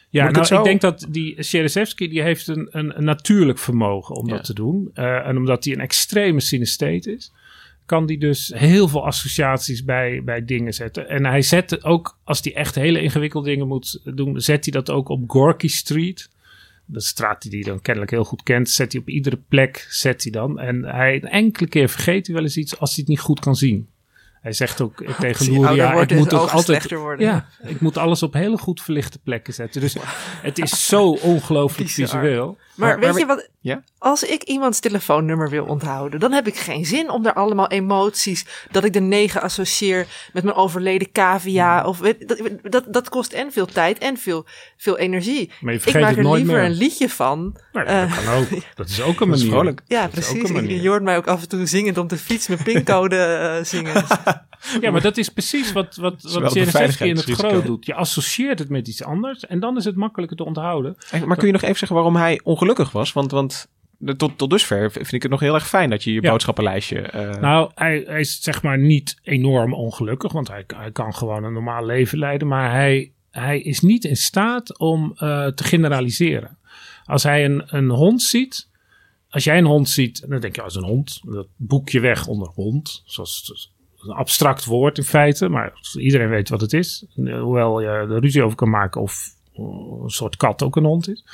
Ja, 0.09 0.27
ik 0.27 0.33
nou, 0.33 0.45
zo- 0.45 0.57
ik 0.57 0.63
denk 0.63 0.81
dat 0.81 1.05
die 1.09 1.43
Shereshevsky, 1.43 2.09
die 2.09 2.21
heeft 2.21 2.47
een, 2.47 2.67
een, 2.71 2.97
een 2.97 3.03
natuurlijk 3.03 3.59
vermogen 3.59 4.15
om 4.15 4.27
Ja. 4.27 4.35
dat 4.35 4.43
te 4.45 4.53
doen. 4.53 4.89
Eh, 4.93 5.27
en 5.27 5.37
omdat 5.37 5.63
hij 5.63 5.73
een 5.73 5.79
extreme 5.81 6.39
synestheet 6.39 7.05
is, 7.07 7.33
kan 7.89 8.05
die 8.05 8.17
dus 8.17 8.51
heel 8.55 8.87
veel 8.87 9.05
associaties 9.05 9.83
bij, 9.83 10.21
bij 10.23 10.45
dingen 10.45 10.73
zetten. 10.73 11.09
En 11.09 11.25
hij 11.25 11.41
zet 11.41 11.83
ook, 11.83 12.17
als 12.23 12.39
hij 12.43 12.55
echt 12.55 12.75
hele 12.75 13.01
ingewikkelde 13.01 13.49
dingen 13.49 13.67
moet 13.67 14.01
doen, 14.03 14.41
zet 14.41 14.65
hij 14.65 14.73
dat 14.73 14.89
ook 14.89 15.09
op 15.09 15.29
Gorky 15.29 15.67
Street. 15.67 16.29
De 16.85 17.01
straat 17.01 17.41
die 17.41 17.51
hij 17.51 17.69
dan 17.69 17.81
kennelijk 17.81 18.11
heel 18.11 18.23
goed 18.23 18.43
kent, 18.43 18.69
zet 18.69 18.91
hij 18.91 19.01
op 19.01 19.09
iedere 19.09 19.39
plek, 19.47 19.87
zet 19.89 20.23
hij 20.23 20.31
dan. 20.31 20.59
En 20.59 20.83
hij, 20.83 21.15
een 21.15 21.29
enkele 21.29 21.69
keer 21.69 21.89
vergeet 21.89 22.25
hij 22.25 22.35
wel 22.35 22.43
eens 22.43 22.57
iets 22.57 22.79
als 22.79 22.89
hij 22.89 22.99
het 22.99 23.07
niet 23.07 23.19
goed 23.19 23.39
kan 23.39 23.55
zien. 23.55 23.87
Hij 24.41 24.53
zegt 24.53 24.81
ook 24.81 25.03
Als 25.07 25.15
tegen 25.25 25.51
Luria, 25.51 25.91
wordt, 25.93 26.11
ik 26.11 26.17
is 26.17 26.23
moet 26.23 26.33
ook 26.33 26.41
altijd... 26.41 26.63
slechter 26.65 26.99
worden. 26.99 27.25
Ja, 27.25 27.45
ik 27.63 27.81
moet 27.81 27.97
alles 27.97 28.23
op 28.23 28.33
hele 28.33 28.57
goed 28.57 28.81
verlichte 28.81 29.19
plekken 29.19 29.53
zetten. 29.53 29.81
Dus 29.81 29.95
het 30.41 30.59
is 30.59 30.85
zo 30.87 31.09
ongelooflijk 31.11 31.89
visueel. 31.89 32.57
Maar, 32.75 32.87
Maar- 32.89 32.99
weet 32.99 33.09
maar- 33.11 33.19
je 33.19 33.25
wat? 33.25 33.49
Ja? 33.61 33.83
Als 33.97 34.23
ik 34.23 34.43
iemands 34.43 34.79
telefoonnummer 34.79 35.49
wil 35.49 35.65
onthouden, 35.65 36.19
dan 36.19 36.31
heb 36.31 36.47
ik 36.47 36.55
geen 36.55 36.85
zin 36.85 37.09
om 37.09 37.23
daar 37.23 37.33
allemaal 37.33 37.67
emoties, 37.67 38.45
dat 38.71 38.83
ik 38.83 38.93
de 38.93 38.99
negen 38.99 39.41
associeer 39.41 40.07
met 40.33 40.43
mijn 40.43 40.55
overleden 40.55 41.11
cavia. 41.11 41.85
Of 41.85 41.99
weet, 41.99 42.27
dat, 42.27 42.39
dat, 42.71 42.93
dat 42.93 43.09
kost 43.09 43.33
en 43.33 43.51
veel 43.51 43.65
tijd 43.65 43.97
en 43.97 44.17
veel, 44.17 44.45
veel 44.77 44.97
energie. 44.97 45.51
Maar 45.61 45.71
je 45.71 45.77
Ik 45.77 45.83
vergeet 45.83 46.01
maak 46.01 46.09
het 46.09 46.19
er 46.19 46.25
nooit 46.25 46.41
liever 46.41 46.55
meer. 46.61 46.65
een 46.69 46.77
liedje 46.77 47.09
van. 47.09 47.57
Nou, 47.73 47.87
Eh, 47.87 47.99
dat 48.15 48.23
kan 48.23 48.33
ook. 48.33 48.47
Dat 48.75 48.89
is 48.89 49.01
ook 49.01 49.21
een 49.21 49.29
Dat 49.29 49.37
is 49.39 49.45
manier. 49.45 49.73
Ja, 49.87 50.01
Dat 50.07 50.17
is 50.17 50.25
ook 50.27 50.31
precies. 50.31 50.49
een 50.49 50.55
manier. 50.55 50.81
Je 50.81 50.89
hoort 50.89 51.03
mij 51.03 51.17
ook 51.17 51.27
af 51.27 51.41
en 51.41 51.49
toe 51.49 51.65
zingend 51.65 51.97
op 51.97 52.09
de 52.09 52.17
fiets 52.17 52.47
mijn 52.47 52.63
pincode 52.63 53.15
eh, 53.17 53.63
zingen. 53.65 54.03
Ja, 54.81 54.91
maar 54.91 55.01
dat 55.01 55.17
is 55.17 55.29
precies 55.29 55.71
wat, 55.71 55.95
wat, 55.95 56.21
wat 56.21 56.55
in 56.55 57.15
het 57.15 57.23
groot 57.25 57.65
doet. 57.65 57.85
Je 57.85 57.93
associeert 57.93 58.59
het 58.59 58.69
met 58.69 58.87
iets 58.87 59.03
anders 59.03 59.45
en 59.45 59.59
dan 59.59 59.77
is 59.77 59.85
het 59.85 59.95
makkelijker 59.95 60.37
te 60.37 60.43
onthouden. 60.45 60.95
En- 61.11 61.27
Maar 61.27 61.37
kun 61.37 61.47
je 61.47 61.53
nog 61.53 61.61
even 61.61 61.77
zeggen 61.77 61.95
waarom 61.97 62.15
hij 62.15 62.39
ongelukkig 62.43 62.91
was? 62.91 63.13
Want, 63.13 63.31
want 63.31 63.67
tot, 64.17 64.37
tot 64.37 64.49
dusver 64.49 64.91
vind 64.91 65.11
ik 65.11 65.21
het 65.21 65.31
nog 65.31 65.39
heel 65.39 65.53
erg 65.53 65.67
fijn 65.67 65.89
dat 65.89 66.03
je 66.03 66.13
je 66.13 66.21
Ja. 66.21 66.31
boodschappenlijstje... 66.31 66.99
eh, 67.01 67.41
Nou, 67.41 67.71
hij, 67.75 68.03
hij 68.07 68.19
is 68.19 68.41
zeg 68.41 68.61
maar 68.63 68.77
niet 68.79 69.19
enorm 69.23 69.73
ongelukkig, 69.73 70.31
want 70.31 70.47
hij, 70.47 70.63
hij 70.67 70.91
kan 70.91 71.13
gewoon 71.15 71.43
een 71.43 71.53
normaal 71.53 71.85
leven 71.85 72.17
leiden. 72.17 72.47
Maar 72.47 72.71
hij, 72.71 73.11
hij 73.31 73.59
is 73.59 73.79
niet 73.79 74.05
in 74.05 74.17
staat 74.17 74.77
om 74.79 75.11
eh, 75.15 75.45
te 75.47 75.63
generaliseren. 75.63 76.57
Als 77.05 77.23
hij 77.23 77.45
een, 77.45 77.63
een 77.65 77.89
hond 77.89 78.21
ziet, 78.21 78.67
als 79.29 79.43
jij 79.43 79.57
een 79.57 79.65
hond 79.65 79.89
ziet, 79.89 80.29
dan 80.29 80.39
denk 80.39 80.55
je 80.55 80.61
als 80.61 80.75
een 80.75 80.83
hond, 80.83 81.19
dat 81.25 81.47
boek 81.55 81.89
je 81.89 81.99
weg 81.99 82.27
onder 82.27 82.47
hond. 82.47 83.01
Zoals 83.05 83.71
een 83.99 84.15
abstract 84.15 84.65
woord 84.65 84.97
in 84.97 85.03
feite, 85.03 85.49
maar 85.49 85.73
iedereen 85.97 86.29
weet 86.29 86.49
wat 86.49 86.61
het 86.61 86.73
is. 86.73 87.05
Hoewel 87.15 87.81
je 87.81 87.87
er 87.87 88.19
ruzie 88.19 88.43
over 88.43 88.57
kan 88.57 88.69
maken 88.69 89.01
of 89.01 89.35
eh, 89.53 89.63
een 90.03 90.09
soort 90.09 90.35
kat 90.35 90.63
ook 90.63 90.75
een 90.75 90.85
hond 90.85 91.09
is. 91.09 91.25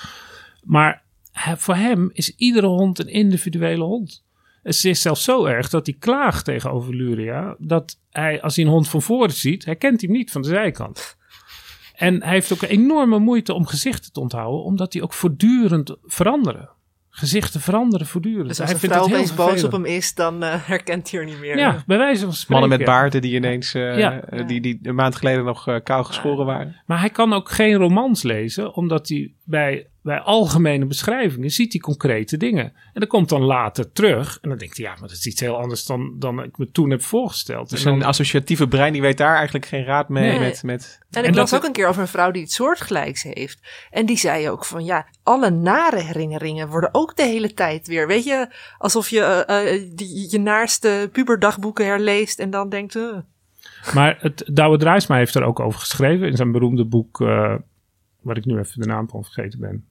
Maar 0.63 1.03
voor 1.33 1.75
hem 1.75 2.09
is 2.13 2.35
iedere 2.35 2.67
hond 2.67 2.99
een 2.99 3.07
individuele 3.07 3.83
hond. 3.83 4.23
Het 4.63 4.83
is 4.83 5.01
zelfs 5.01 5.23
zo 5.23 5.45
erg 5.45 5.69
dat 5.69 5.85
hij 5.85 5.95
klaagt 5.99 6.45
tegenover 6.45 6.95
Luria. 6.95 7.55
Dat 7.59 7.99
hij, 8.09 8.41
als 8.41 8.55
hij 8.55 8.65
een 8.65 8.71
hond 8.71 8.89
van 8.89 9.01
voren 9.01 9.33
ziet, 9.33 9.65
herkent 9.65 10.01
hij 10.01 10.09
hem 10.09 10.17
niet 10.17 10.31
van 10.31 10.41
de 10.41 10.47
zijkant. 10.47 11.17
En 11.95 12.23
hij 12.23 12.33
heeft 12.33 12.53
ook 12.53 12.61
enorme 12.61 13.19
moeite 13.19 13.53
om 13.53 13.65
gezichten 13.65 14.13
te 14.13 14.19
onthouden, 14.19 14.63
omdat 14.63 14.91
die 14.91 15.03
ook 15.03 15.13
voortdurend 15.13 15.95
veranderen. 16.03 16.69
Gezichten 17.17 17.61
veranderen 17.61 18.07
voortdurend. 18.07 18.47
Dus 18.47 18.57
hij 18.57 18.65
als 18.65 18.75
een 18.75 18.79
vindt 18.81 18.95
vrouw 18.95 19.07
opeens 19.07 19.33
boos 19.33 19.63
op 19.63 19.71
hem 19.71 19.85
is, 19.85 20.13
dan 20.13 20.43
eh, 20.43 20.53
herkent 20.67 21.11
hij 21.11 21.19
er 21.19 21.25
niet 21.25 21.39
meer. 21.39 21.57
Ja, 21.57 21.83
bij 21.87 21.97
wijze 21.97 22.23
van 22.23 22.33
spreken. 22.33 22.61
mannen 22.61 22.77
met 22.77 22.87
baarden 22.87 23.21
die 23.21 23.35
ineens... 23.35 23.73
eh, 23.73 23.97
Ja. 23.97 24.19
eh, 24.21 24.47
die, 24.47 24.61
die 24.61 24.79
een 24.83 24.95
maand 24.95 25.15
geleden 25.15 25.43
nog 25.45 25.79
kaal 25.83 26.03
geschoren 26.03 26.45
waren. 26.45 26.81
Maar 26.85 26.99
hij 26.99 27.09
kan 27.09 27.33
ook 27.33 27.49
geen 27.49 27.73
romans 27.73 28.23
lezen, 28.23 28.73
omdat 28.73 29.09
hij 29.09 29.33
bij, 29.43 29.87
bij 30.05 30.19
algemene 30.19 30.85
beschrijvingen 30.85 31.49
ziet 31.49 31.71
hij 31.71 31.81
concrete 31.81 32.37
dingen. 32.37 32.63
En 32.65 32.99
dat 32.99 33.07
komt 33.09 33.29
dan 33.29 33.41
later 33.41 33.91
terug. 33.91 34.37
En 34.41 34.49
dan 34.49 34.57
denkt 34.57 34.77
hij, 34.77 34.85
ja, 34.85 34.91
maar 34.91 35.01
dat 35.07 35.11
is 35.17 35.25
iets 35.25 35.39
heel 35.41 35.57
anders 35.57 35.85
dan, 35.85 36.15
dan 36.19 36.43
ik 36.43 36.57
me 36.57 36.71
toen 36.71 36.89
heb 36.89 37.01
voorgesteld. 37.03 37.69
Dus 37.69 37.79
En 37.83 37.85
dan- 37.91 37.99
een 37.99 38.05
associatieve 38.07 38.67
brein 38.67 38.93
die 38.93 39.01
weet 39.01 39.17
daar 39.17 39.35
eigenlijk 39.35 39.65
geen 39.65 39.83
raad 39.83 40.09
mee 40.09 40.29
Nee. 40.29 40.39
met... 40.39 40.63
met 40.63 40.99
En 41.11 41.23
ik 41.23 41.35
las 41.35 41.53
ook 41.53 41.63
een 41.63 41.71
keer 41.71 41.87
over 41.87 42.01
een 42.01 42.07
vrouw 42.07 42.31
die 42.31 42.41
iets 42.41 42.55
soortgelijks 42.55 43.23
heeft. 43.23 43.59
En 43.91 44.05
die 44.05 44.17
zei 44.17 44.49
ook 44.49 44.65
van 44.65 44.85
ja, 44.85 45.07
alle 45.23 45.49
nare 45.49 45.99
herinneringen 46.01 46.67
worden 46.69 46.89
ook 46.93 47.15
de 47.15 47.23
hele 47.23 47.53
tijd 47.53 47.87
weer. 47.87 48.07
Weet 48.07 48.23
je, 48.23 48.47
alsof 48.77 49.09
je 49.09 49.21
eh, 49.21 49.73
eh, 49.73 49.81
die, 49.95 50.27
je 50.31 50.39
naarste 50.39 51.09
puberdagboeken 51.11 51.85
herleest 51.85 52.39
en 52.39 52.49
dan 52.49 52.69
denkt. 52.69 52.95
eh, 52.95 53.17
Maar 53.93 54.17
het, 54.19 54.43
Douwe 54.53 54.77
Draaisma 54.77 55.15
heeft 55.17 55.35
er 55.35 55.43
ook 55.43 55.59
over 55.59 55.79
geschreven 55.79 56.27
in 56.27 56.35
zijn 56.35 56.51
beroemde 56.51 56.85
boek, 56.85 57.21
eh, 57.21 57.55
waar 58.21 58.37
ik 58.37 58.45
nu 58.45 58.59
even 58.59 58.81
de 58.81 58.87
naam 58.87 59.09
van 59.09 59.23
vergeten 59.23 59.59
ben. 59.59 59.85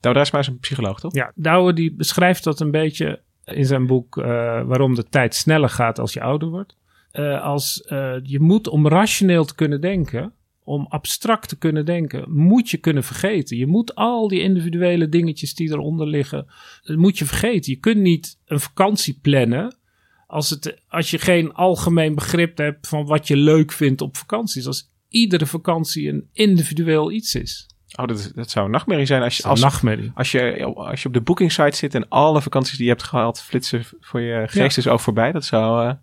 Daar 0.00 0.16
is 0.16 0.32
eens 0.32 0.46
een 0.46 0.58
psycholoog, 0.58 1.00
toch? 1.00 1.14
Ja, 1.14 1.32
Douwe 1.34 1.72
die 1.72 1.94
beschrijft 1.94 2.44
dat 2.44 2.60
een 2.60 2.70
beetje 2.70 3.22
in 3.44 3.64
zijn 3.64 3.86
boek 3.86 4.18
eh, 4.18 4.24
waarom 4.62 4.94
de 4.94 5.08
tijd 5.08 5.34
sneller 5.34 5.68
gaat 5.68 5.98
als 5.98 6.12
je 6.12 6.20
ouder 6.20 6.48
wordt. 6.48 6.76
Eh, 7.10 7.42
als 7.42 7.82
eh, 7.82 8.14
je 8.22 8.40
moet 8.40 8.68
om 8.68 8.88
rationeel 8.88 9.44
te 9.44 9.54
kunnen 9.54 9.80
denken, 9.80 10.32
om 10.64 10.86
abstract 10.88 11.48
te 11.48 11.58
kunnen 11.58 11.84
denken, 11.84 12.32
moet 12.32 12.70
je 12.70 12.76
kunnen 12.76 13.04
vergeten. 13.04 13.56
Je 13.56 13.66
moet 13.66 13.94
al 13.94 14.28
die 14.28 14.40
individuele 14.40 15.08
dingetjes 15.08 15.54
die 15.54 15.70
eronder 15.70 16.06
liggen, 16.06 16.46
moet 16.84 17.18
je 17.18 17.24
vergeten. 17.24 17.72
Je 17.72 17.78
kunt 17.78 18.00
niet 18.00 18.38
een 18.46 18.60
vakantie 18.60 19.18
plannen 19.22 19.76
als, 20.26 20.50
het, 20.50 20.82
als 20.88 21.10
je 21.10 21.18
geen 21.18 21.52
algemeen 21.52 22.14
begrip 22.14 22.56
hebt 22.56 22.88
van 22.88 23.06
wat 23.06 23.26
je 23.28 23.36
leuk 23.36 23.72
vindt 23.72 24.00
op 24.00 24.16
vakanties. 24.16 24.66
Als 24.66 24.90
iedere 25.08 25.46
vakantie 25.46 26.08
een 26.08 26.28
individueel 26.32 27.10
iets 27.12 27.34
is. 27.34 27.66
Oh, 27.96 28.06
dat, 28.06 28.32
dat 28.34 28.50
zou 28.50 28.64
een 28.64 28.70
nachtmerrie 28.70 29.06
zijn 29.06 29.22
als 29.22 29.36
je, 29.36 29.42
Als 29.42 29.50
als, 29.50 29.60
nachtmerrie. 29.72 30.10
als, 30.14 30.30
je, 30.30 30.64
als 30.74 31.02
je 31.02 31.08
op 31.08 31.14
de 31.14 31.20
bookingsite 31.20 31.76
zit 31.76 31.94
en 31.94 32.08
alle 32.08 32.42
vakanties 32.42 32.76
die 32.76 32.84
je 32.86 32.90
hebt 32.90 33.02
gehad 33.02 33.42
flitsen 33.42 33.84
voor 34.00 34.20
je 34.20 34.44
geestesoog 34.48 35.02
voorbij. 35.02 35.32
Dat 35.32 35.44
zou, 35.44 35.82
eh, 35.88 35.94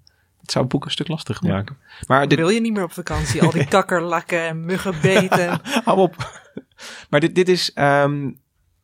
dat 0.42 0.52
zou 0.52 0.64
het 0.64 0.74
boek 0.74 0.86
een 0.86 0.92
stuk 0.92 1.08
lastiger 1.08 1.48
maken. 1.48 1.78
Maar 2.08 2.28
dit, 2.28 2.38
wil 2.38 2.50
je 2.50 2.62
niet 2.62 2.74
meer 2.74 2.84
op 2.84 2.92
vakantie? 2.92 3.42
Al 3.42 3.52
die 3.52 3.68
kakkerlakken 3.78 4.48
en 4.48 4.66
muggenbeten. 4.66 5.60
hou 5.86 5.98
op. 6.00 6.16
maar 7.10 7.20
dit, 7.20 7.36
dit 7.36 7.50
is, 7.50 7.74
ehm, 7.74 8.32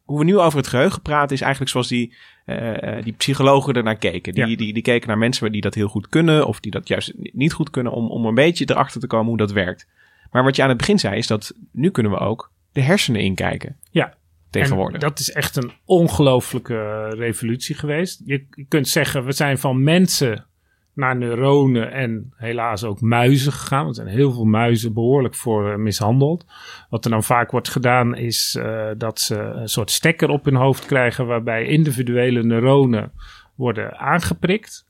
hoe 0.03 0.19
we 0.19 0.25
nu 0.25 0.37
over 0.37 0.57
het 0.57 0.67
geheugen 0.67 1.01
praten, 1.01 1.35
is 1.35 1.41
eigenlijk 1.41 1.71
zoals 1.71 1.87
die, 1.87 2.13
eh, 2.45 2.97
eh, 2.97 3.03
die 3.03 3.13
psychologen 3.13 3.73
ernaar 3.73 3.95
keken. 3.97 4.33
Die, 4.33 4.47
Ja. 4.47 4.55
die, 4.55 4.73
die 4.73 4.83
keken 4.83 5.07
naar 5.07 5.17
mensen 5.17 5.51
die 5.51 5.61
dat 5.61 5.73
heel 5.75 5.87
goed 5.87 6.07
kunnen 6.09 6.47
of 6.47 6.59
die 6.59 6.71
dat 6.71 6.87
juist 6.87 7.13
niet 7.15 7.53
goed 7.53 7.69
kunnen 7.69 7.91
om, 7.91 8.09
om 8.11 8.25
een 8.25 8.35
beetje 8.35 8.69
erachter 8.69 9.01
te 9.01 9.07
komen 9.07 9.27
hoe 9.27 9.37
dat 9.37 9.51
werkt. 9.51 9.87
Maar 10.31 10.43
wat 10.43 10.55
je 10.55 10.61
aan 10.63 10.69
het 10.69 10.77
begin 10.77 10.99
zei 10.99 11.17
is 11.17 11.27
dat 11.27 11.53
nu 11.71 11.89
kunnen 11.89 12.11
we 12.11 12.17
ook 12.17 12.51
de 12.71 12.81
hersenen 12.81 13.21
inkijken. 13.21 13.77
Ja. 13.91 14.13
Tegenwoordig. 14.49 15.01
En 15.01 15.07
dat 15.07 15.19
is 15.19 15.31
echt 15.31 15.55
een 15.55 15.71
ongelooflijke 15.86 17.10
revolutie 17.10 17.75
geweest. 17.75 18.21
Je, 18.25 18.45
je 18.51 18.65
kunt 18.67 18.88
zeggen, 18.88 19.25
we 19.25 19.31
zijn 19.31 19.57
van 19.57 19.84
mensen 19.84 20.45
naar 20.93 21.17
neuronen 21.17 21.91
en 21.91 22.34
helaas 22.36 22.84
ook 22.84 23.01
muizen 23.01 23.51
gegaan. 23.51 23.88
Er 23.88 23.93
zijn 23.93 24.07
heel 24.07 24.31
veel 24.31 24.45
muizen 24.45 24.93
behoorlijk 24.93 25.36
voor 25.36 25.71
eh, 25.71 25.77
mishandeld. 25.77 26.45
Wat 26.89 27.05
er 27.05 27.12
dan 27.12 27.23
vaak 27.23 27.51
wordt 27.51 27.69
gedaan 27.69 28.15
is 28.15 28.55
uh, 28.60 28.89
dat 28.97 29.19
ze 29.19 29.36
een 29.36 29.69
soort 29.69 29.91
stekker 29.91 30.29
op 30.29 30.45
hun 30.45 30.55
hoofd 30.55 30.86
krijgen... 30.86 31.27
waarbij 31.27 31.65
individuele 31.65 32.43
neuronen 32.43 33.12
worden 33.55 33.97
aangeprikt. 33.97 34.89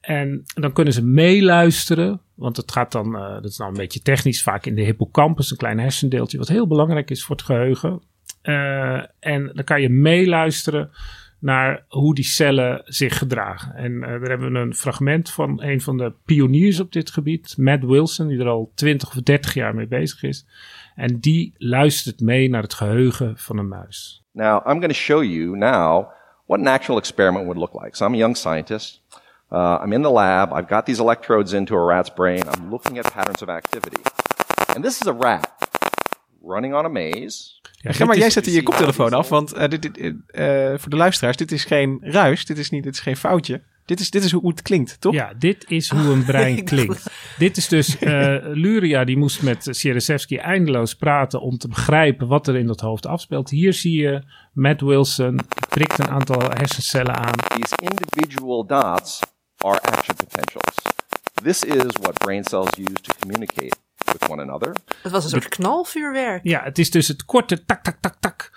En 0.00 0.42
dan 0.54 0.72
kunnen 0.72 0.92
ze 0.92 1.04
meeluisteren. 1.04 2.20
Want 2.34 2.56
het 2.56 2.72
gaat 2.72 2.92
dan, 2.92 3.14
uh, 3.14 3.32
dat 3.34 3.44
is 3.44 3.58
nou 3.58 3.70
een 3.70 3.76
beetje 3.76 4.00
technisch, 4.00 4.42
vaak 4.42 4.66
in 4.66 4.74
de 4.74 4.82
hippocampus, 4.82 5.50
een 5.50 5.56
klein 5.56 5.78
hersendeeltje, 5.78 6.38
wat 6.38 6.48
heel 6.48 6.66
belangrijk 6.66 7.10
is 7.10 7.24
voor 7.24 7.36
het 7.36 7.44
geheugen. 7.44 8.02
Uh, 8.42 9.02
en 9.18 9.50
dan 9.54 9.64
kan 9.64 9.80
je 9.80 9.88
meeluisteren 9.88 10.90
naar 11.40 11.84
hoe 11.88 12.14
die 12.14 12.24
cellen 12.24 12.82
zich 12.84 13.18
gedragen. 13.18 13.74
En 13.74 13.92
uh, 13.92 14.00
daar 14.00 14.20
hebben 14.20 14.52
we 14.52 14.58
een 14.58 14.74
fragment 14.74 15.30
van 15.30 15.62
een 15.62 15.80
van 15.80 15.96
de 15.96 16.12
pioniers 16.24 16.80
op 16.80 16.92
dit 16.92 17.10
gebied, 17.10 17.54
Matt 17.56 17.84
Wilson, 17.84 18.28
die 18.28 18.38
er 18.38 18.48
al 18.48 18.72
20 18.74 19.08
of 19.08 19.14
30 19.14 19.54
jaar 19.54 19.74
mee 19.74 19.86
bezig 19.86 20.22
is. 20.22 20.46
En 20.94 21.20
die 21.20 21.54
luistert 21.56 22.20
mee 22.20 22.50
naar 22.50 22.62
het 22.62 22.74
geheugen 22.74 23.36
van 23.36 23.58
een 23.58 23.68
muis. 23.68 24.24
Now, 24.32 24.66
I'm 24.66 24.78
going 24.78 24.92
to 24.92 24.92
show 24.92 25.22
you 25.22 25.56
now 25.56 26.08
what 26.46 26.60
an 26.60 26.66
actual 26.66 26.98
experiment 26.98 27.44
would 27.44 27.58
look 27.58 27.82
like. 27.82 27.96
So 27.96 28.06
I'm 28.06 28.14
a 28.14 28.16
young 28.16 28.36
scientist. 28.36 29.02
Uh, 29.50 29.78
I'm 29.82 29.92
in 29.92 30.02
the 30.02 30.10
lab. 30.10 30.52
I've 30.52 30.68
got 30.68 30.84
these 30.84 31.00
electrodes 31.00 31.52
into 31.52 31.74
a 31.74 31.84
rat's 31.84 32.10
brain. 32.10 32.42
I'm 32.48 32.70
looking 32.70 32.98
at 32.98 33.12
patterns 33.12 33.42
of 33.42 33.48
activity. 33.48 34.02
And 34.74 34.84
this 34.84 35.00
is 35.00 35.06
a 35.06 35.12
rat 35.12 35.50
running 36.42 36.74
on 36.74 36.84
a 36.84 36.88
maze. 36.88 37.56
Ja, 37.80 38.04
maar, 38.04 38.18
jij 38.18 38.30
zet 38.30 38.44
je 38.46 38.62
koptelefoon 38.62 39.12
af, 39.12 39.28
want 39.28 39.56
uh, 39.56 39.68
dit, 39.68 39.82
dit, 39.82 39.94
uh, 39.94 40.14
voor 40.76 40.90
de 40.90 40.96
luisteraars, 40.96 41.36
dit 41.36 41.52
is 41.52 41.64
geen 41.64 41.98
ruis, 42.00 42.46
dit 42.46 42.58
is, 42.58 42.70
niet, 42.70 42.82
dit 42.82 42.94
is 42.94 43.00
geen 43.00 43.16
foutje. 43.16 43.62
Dit 43.84 44.00
is, 44.00 44.10
dit 44.10 44.24
is 44.24 44.32
hoe 44.32 44.48
het 44.48 44.62
klinkt, 44.62 45.00
toch? 45.00 45.14
Ja, 45.14 45.32
dit 45.38 45.64
is 45.68 45.90
hoe 45.90 46.12
een 46.12 46.24
brein 46.24 46.64
klinkt. 46.74 47.10
dit 47.38 47.56
is 47.56 47.68
dus, 47.68 48.02
uh, 48.02 48.36
Luria 48.40 49.04
die 49.04 49.16
moest 49.16 49.42
met 49.42 49.66
Sieraszewski 49.70 50.36
eindeloos 50.36 50.94
praten 50.94 51.40
om 51.40 51.58
te 51.58 51.68
begrijpen 51.68 52.28
wat 52.28 52.46
er 52.46 52.56
in 52.56 52.66
dat 52.66 52.80
hoofd 52.80 53.06
afspeelt. 53.06 53.50
Hier 53.50 53.72
zie 53.72 54.00
je 54.00 54.22
Matt 54.52 54.80
Wilson, 54.80 55.40
prikt 55.68 55.98
een 55.98 56.08
aantal 56.08 56.40
hersencellen 56.40 57.14
aan. 57.14 57.32
These 57.32 57.74
individual 57.76 58.66
dots 58.66 59.20
are 59.64 59.80
action 59.80 60.16
potentials. 60.16 60.74
This 61.42 61.64
is 61.64 61.96
what 62.00 62.18
brain 62.18 62.44
cells 62.44 62.68
use 62.76 63.00
to 63.02 63.14
communicate 63.18 63.76
with 64.12 64.28
one 64.28 64.42
another. 64.42 64.72
Het 65.02 65.12
was 65.12 65.24
een 65.24 65.30
soort 65.30 65.48
knalvuurwerk. 65.48 66.40
Ja, 66.42 66.62
het 66.62 66.78
is 66.78 66.90
dus 66.90 67.08
het 67.08 67.24
korte 67.24 67.64
tak, 67.64 67.82
tak, 67.82 67.96
tak, 68.00 68.14
tak 68.20 68.50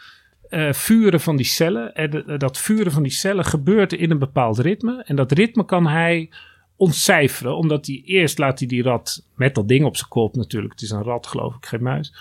uh, 0.50 0.74
vuren 0.74 1.20
van 1.20 1.36
die 1.36 1.46
cellen. 1.46 1.94
En 1.94 2.10
de, 2.10 2.38
dat 2.38 2.58
vuren 2.58 2.92
van 2.92 3.04
die 3.04 3.12
cellen 3.12 3.46
gebeurt 3.46 3.94
in 3.94 4.12
een 4.12 4.20
bepaald 4.20 4.60
ritme. 4.60 5.04
En 5.04 5.16
dat 5.16 5.32
ritme 5.32 5.66
kan 5.66 5.88
hij 5.88 6.30
ontcijferen, 6.76 7.56
omdat 7.56 7.86
hij 7.86 8.02
eerst 8.06 8.38
laat 8.38 8.60
hij 8.60 8.68
die 8.68 8.84
rat 8.84 9.26
met 9.36 9.56
dat 9.56 9.68
ding 9.68 9.86
op 9.86 9.98
zijn 9.98 10.10
kop 10.10 10.36
natuurlijk. 10.36 10.74
Het 10.74 10.82
is 10.82 10.90
een 10.90 11.04
rat, 11.04 11.28
geloof 11.28 11.56
ik, 11.56 11.66
geen 11.66 11.84
muis. 11.84 12.14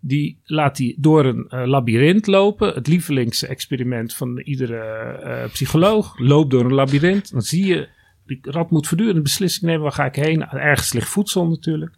Die 0.00 0.40
laat 0.44 0.78
hij 0.78 0.94
door 0.98 1.24
een 1.24 1.46
uh, 1.50 1.66
labyrint 1.66 2.26
lopen. 2.26 2.74
Het 2.74 2.86
lievelingsexperiment 2.86 4.14
van 4.14 4.38
iedere 4.38 5.20
uh, 5.24 5.52
psycholoog. 5.52 6.18
Loop 6.18 6.50
door 6.50 6.64
een 6.64 6.74
labyrint. 6.74 7.32
Dan 7.32 7.42
zie 7.42 7.66
je, 7.66 7.88
die 8.26 8.38
rat 8.42 8.70
moet 8.70 8.86
voortdurend 8.86 9.16
een 9.16 9.22
beslissing 9.22 9.64
nemen. 9.64 9.82
Waar 9.82 9.92
ga 9.92 10.04
ik 10.04 10.16
heen? 10.16 10.48
Ergens 10.48 10.92
ligt 10.92 11.08
voedsel 11.08 11.48
natuurlijk. 11.48 11.94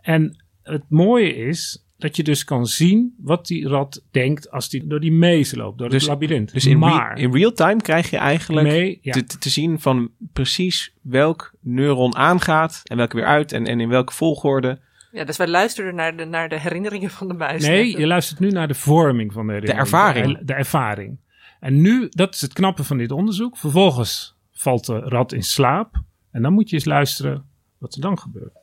En 0.00 0.44
het 0.62 0.84
mooie 0.88 1.34
is 1.34 1.84
dat 2.00 2.16
je 2.16 2.22
dus 2.22 2.44
kan 2.44 2.66
zien 2.66 3.14
wat 3.18 3.46
die 3.46 3.68
rat 3.68 4.02
denkt 4.10 4.50
als 4.50 4.68
die 4.68 4.86
door 4.86 5.00
die 5.00 5.12
maze 5.12 5.56
loopt, 5.56 5.78
door 5.78 5.88
dus, 5.88 6.02
het 6.02 6.10
labyrint. 6.10 6.52
Dus 6.52 6.66
in, 6.66 6.78
maar, 6.78 7.14
re 7.14 7.20
in 7.20 7.32
real 7.32 7.52
time 7.52 7.80
krijg 7.80 8.10
je 8.10 8.16
eigenlijk 8.16 8.66
mee, 8.66 8.98
ja. 9.02 9.12
te, 9.12 9.24
te, 9.24 9.50
zien 9.50 9.80
van 9.80 10.10
precies 10.32 10.94
welk 11.02 11.52
neuron 11.60 12.16
aangaat 12.16 12.80
en 12.84 12.96
welke 12.96 13.16
weer 13.16 13.26
uit 13.26 13.52
en, 13.52 13.66
en 13.66 13.80
in 13.80 13.88
welke 13.88 14.12
volgorde. 14.12 14.78
Ja, 15.12 15.24
dus 15.24 15.36
wij 15.36 15.48
luisteren 15.48 15.94
naar 15.94 16.16
de, 16.16 16.24
naar 16.24 16.48
de 16.48 16.60
herinneringen 16.60 17.10
van 17.10 17.28
de 17.28 17.34
muis. 17.34 17.66
Nee, 17.66 17.98
je 17.98 18.06
luistert 18.06 18.40
nu 18.40 18.50
naar 18.50 18.68
de 18.68 18.74
vorming 18.74 19.32
van 19.32 19.46
de 19.46 19.52
herinnering. 19.52 19.88
De 19.88 19.96
ervaring. 19.96 20.38
De, 20.38 20.44
de 20.44 20.54
ervaring. 20.54 21.18
En 21.60 21.80
nu, 21.80 22.06
dat 22.10 22.34
is 22.34 22.40
het 22.40 22.52
knappe 22.52 22.84
van 22.84 22.98
dit 22.98 23.12
onderzoek. 23.12 23.56
Vervolgens 23.56 24.38
valt 24.60 24.86
de 24.86 24.98
rat 24.98 25.32
in 25.32 25.42
slaap. 25.42 26.02
En 26.30 26.42
dan 26.42 26.52
moet 26.52 26.68
je 26.68 26.76
eens 26.76 26.84
luisteren 26.84 27.46
wat 27.78 27.94
er 27.94 28.00
dan 28.00 28.18
gebeurt. 28.18 28.56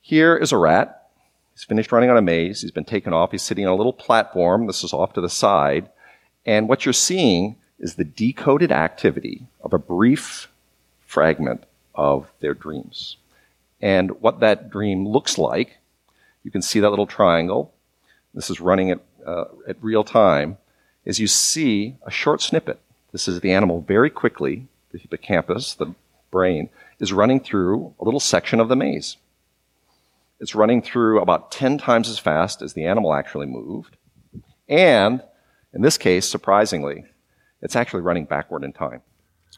Here 0.00 0.38
is 0.38 0.52
a 0.52 0.58
rat. 0.58 0.88
He's 1.52 1.64
finished 1.64 1.90
running 1.90 2.10
on 2.10 2.18
a 2.18 2.20
maze. 2.20 2.60
He's 2.60 2.72
been 2.72 2.84
taken 2.84 3.12
off. 3.12 3.30
He's 3.30 3.46
sitting 3.46 3.66
on 3.66 3.72
a 3.72 3.76
little 3.76 4.06
platform. 4.06 4.66
This 4.66 4.82
is 4.82 4.92
off 4.92 5.12
to 5.12 5.20
the 5.20 5.28
side. 5.28 5.90
And 6.44 6.68
what 6.68 6.84
you're 6.84 6.92
seeing 6.92 7.56
is 7.78 7.94
the 7.94 8.04
decoded 8.04 8.72
activity 8.72 9.46
of 9.60 9.72
a 9.72 9.78
brief 9.78 10.48
fragment 11.06 11.64
of 11.94 12.26
their 12.40 12.54
dreams. 12.54 13.16
And 13.80 14.10
what 14.20 14.40
that 14.40 14.70
dream 14.70 15.08
looks 15.08 15.38
like, 15.38 15.78
you 16.42 16.50
can 16.50 16.62
see 16.62 16.80
that 16.80 16.90
little 16.90 17.06
triangle. 17.06 17.72
This 18.34 18.50
is 18.50 18.60
running 18.60 18.90
at, 18.90 19.00
uh, 19.26 19.44
at 19.68 19.76
real 19.80 20.04
time. 20.04 20.58
Is 21.04 21.20
you 21.20 21.26
see 21.26 21.96
a 22.02 22.10
short 22.10 22.42
snippet. 22.42 22.80
This 23.12 23.28
is 23.28 23.40
the 23.40 23.52
animal 23.52 23.80
very 23.80 24.10
quickly, 24.10 24.66
the 24.96 25.02
hippocampus, 25.02 25.74
the 25.74 25.94
brain, 26.30 26.68
is 26.98 27.12
running 27.12 27.40
through 27.40 27.94
a 28.00 28.04
little 28.04 28.20
section 28.20 28.60
of 28.60 28.68
the 28.68 28.76
maze. 28.76 29.16
It's 30.38 30.54
running 30.54 30.82
through 30.82 31.20
about 31.20 31.50
10 31.50 31.78
times 31.78 32.08
as 32.08 32.18
fast 32.18 32.62
as 32.62 32.72
the 32.72 32.86
animal 32.86 33.14
actually 33.14 33.46
moved. 33.46 33.96
And, 34.68 35.22
in 35.72 35.82
this 35.82 35.96
case, 35.96 36.28
surprisingly, 36.28 37.04
it's 37.60 37.76
actually 37.76 38.04
running 38.04 38.26
backward 38.26 38.62
in 38.62 38.72
time. 38.72 39.00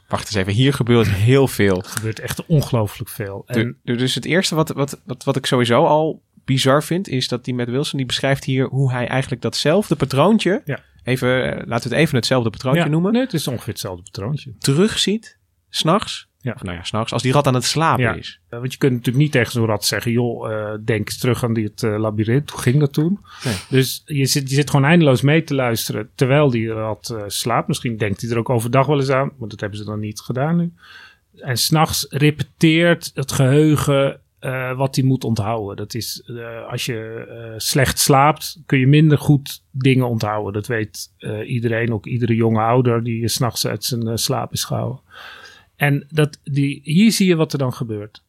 Wacht 0.09 0.27
eens 0.27 0.35
even, 0.35 0.53
hier 0.53 0.73
gebeurt 0.73 1.09
heel 1.09 1.49
veel. 1.49 1.77
Er 1.79 1.85
gebeurt 1.85 2.21
echt 2.21 2.47
ongelooflijk 2.47 3.11
veel. 3.11 3.43
En 3.47 3.79
dus 3.83 4.15
het 4.15 4.25
eerste 4.25 4.55
wat, 4.55 4.69
wat, 4.69 5.01
wat, 5.05 5.25
wat 5.25 5.37
ik 5.37 5.47
sowieso 5.47 5.85
al 5.85 6.23
bizar 6.45 6.83
vind, 6.83 7.09
is 7.09 7.29
dat 7.29 7.45
die 7.45 7.55
met 7.55 7.69
Wilson, 7.69 7.97
die 7.97 8.07
beschrijft 8.07 8.45
hier 8.45 8.67
hoe 8.67 8.93
hij 8.93 9.09
eigenlijk 9.09 9.43
datzelfde 9.43 9.97
patroontje, 9.97 10.63
Ja. 10.65 10.81
Even, 11.09 11.29
laten 11.67 11.89
we 11.89 11.95
het 11.95 12.05
even 12.05 12.17
hetzelfde 12.17 12.51
patroontje 12.51 12.83
ja, 12.83 12.89
noemen, 12.89 13.13
Nee, 13.13 13.23
het 13.23 13.35
is 13.35 13.49
ongeveer 13.49 13.73
hetzelfde 13.73 14.03
patroontje. 14.03 14.53
terugziet, 14.59 15.39
s'nachts. 15.69 16.27
Ja. 16.41 16.53
Of 16.55 16.63
nou 16.63 16.77
ja, 16.77 16.83
s'nachts, 16.85 17.13
als 17.13 17.23
die 17.23 17.33
rat 17.33 17.47
aan 17.47 17.55
het 17.55 17.65
slapen 17.65 18.05
Ja. 18.05 18.15
is. 18.15 18.41
Uh, 18.51 18.59
want 18.59 18.73
je 18.73 18.79
kunt 18.79 18.93
natuurlijk 18.93 19.25
niet 19.25 19.33
tegen 19.33 19.53
zo'n 19.53 19.67
rat 19.67 19.85
zeggen: 19.85 20.13
joh, 20.13 20.51
uh, 20.51 20.71
denk 20.85 21.07
eens 21.09 21.19
terug 21.19 21.45
aan 21.45 21.55
dit 21.55 21.83
uh, 21.83 21.99
labyrint. 21.99 22.51
Hoe 22.51 22.61
ging 22.61 22.81
dat 22.81 22.93
toen? 22.93 23.19
Nee. 23.45 23.55
Dus 23.69 24.03
je 24.05 24.27
zit, 24.27 24.49
je 24.49 24.55
zit 24.55 24.71
gewoon 24.71 24.85
eindeloos 24.85 25.23
mee 25.23 25.45
te 25.45 25.55
luisteren 25.55 26.11
terwijl 26.15 26.51
die 26.51 26.69
rat 26.69 27.15
slaapt. 27.27 27.69
Misschien 27.69 27.97
denkt 27.97 28.21
hij 28.21 28.31
er 28.31 28.39
ook 28.39 28.51
overdag 28.51 28.87
wel 28.87 28.99
eens 29.01 29.11
aan, 29.11 29.33
maar 29.39 29.49
dat 29.49 29.61
hebben 29.61 29.79
ze 29.79 29.85
dan 29.85 30.01
niet 30.01 30.21
gedaan 30.21 30.57
nu. 30.57 30.73
En 31.37 31.57
s'nachts 31.57 32.07
repeteert 32.09 33.11
het 33.15 33.33
geheugen 33.33 34.21
uh, 34.41 34.77
wat 34.77 34.97
hij 34.97 35.05
moet 35.05 35.25
onthouden. 35.25 35.77
Dat 35.77 35.95
is, 35.95 36.23
uh, 36.27 36.71
als 36.71 36.87
je 36.87 37.27
uh, 37.29 37.55
slecht 37.57 37.99
slaapt, 37.99 38.63
kun 38.67 38.79
je 38.79 38.87
minder 38.87 39.19
goed 39.19 39.63
dingen 39.71 40.09
onthouden. 40.09 40.53
Dat 40.53 40.67
weet 40.67 41.13
iedereen, 41.47 41.93
ook 41.93 42.07
iedere 42.07 42.35
jonge 42.35 42.61
ouder 42.61 43.03
die 43.05 43.29
s'nachts 43.29 43.67
uit 43.67 43.85
zijn 43.85 44.19
slaap 44.19 44.53
is 44.53 44.65
gehouden. 44.65 45.01
En 45.77 46.07
dat, 46.11 46.41
die, 46.45 46.81
hier 46.83 47.13
zie 47.13 47.27
je 47.27 47.37
wat 47.37 47.53
er 47.53 47.59
dan 47.59 47.73
gebeurt. 47.73 48.23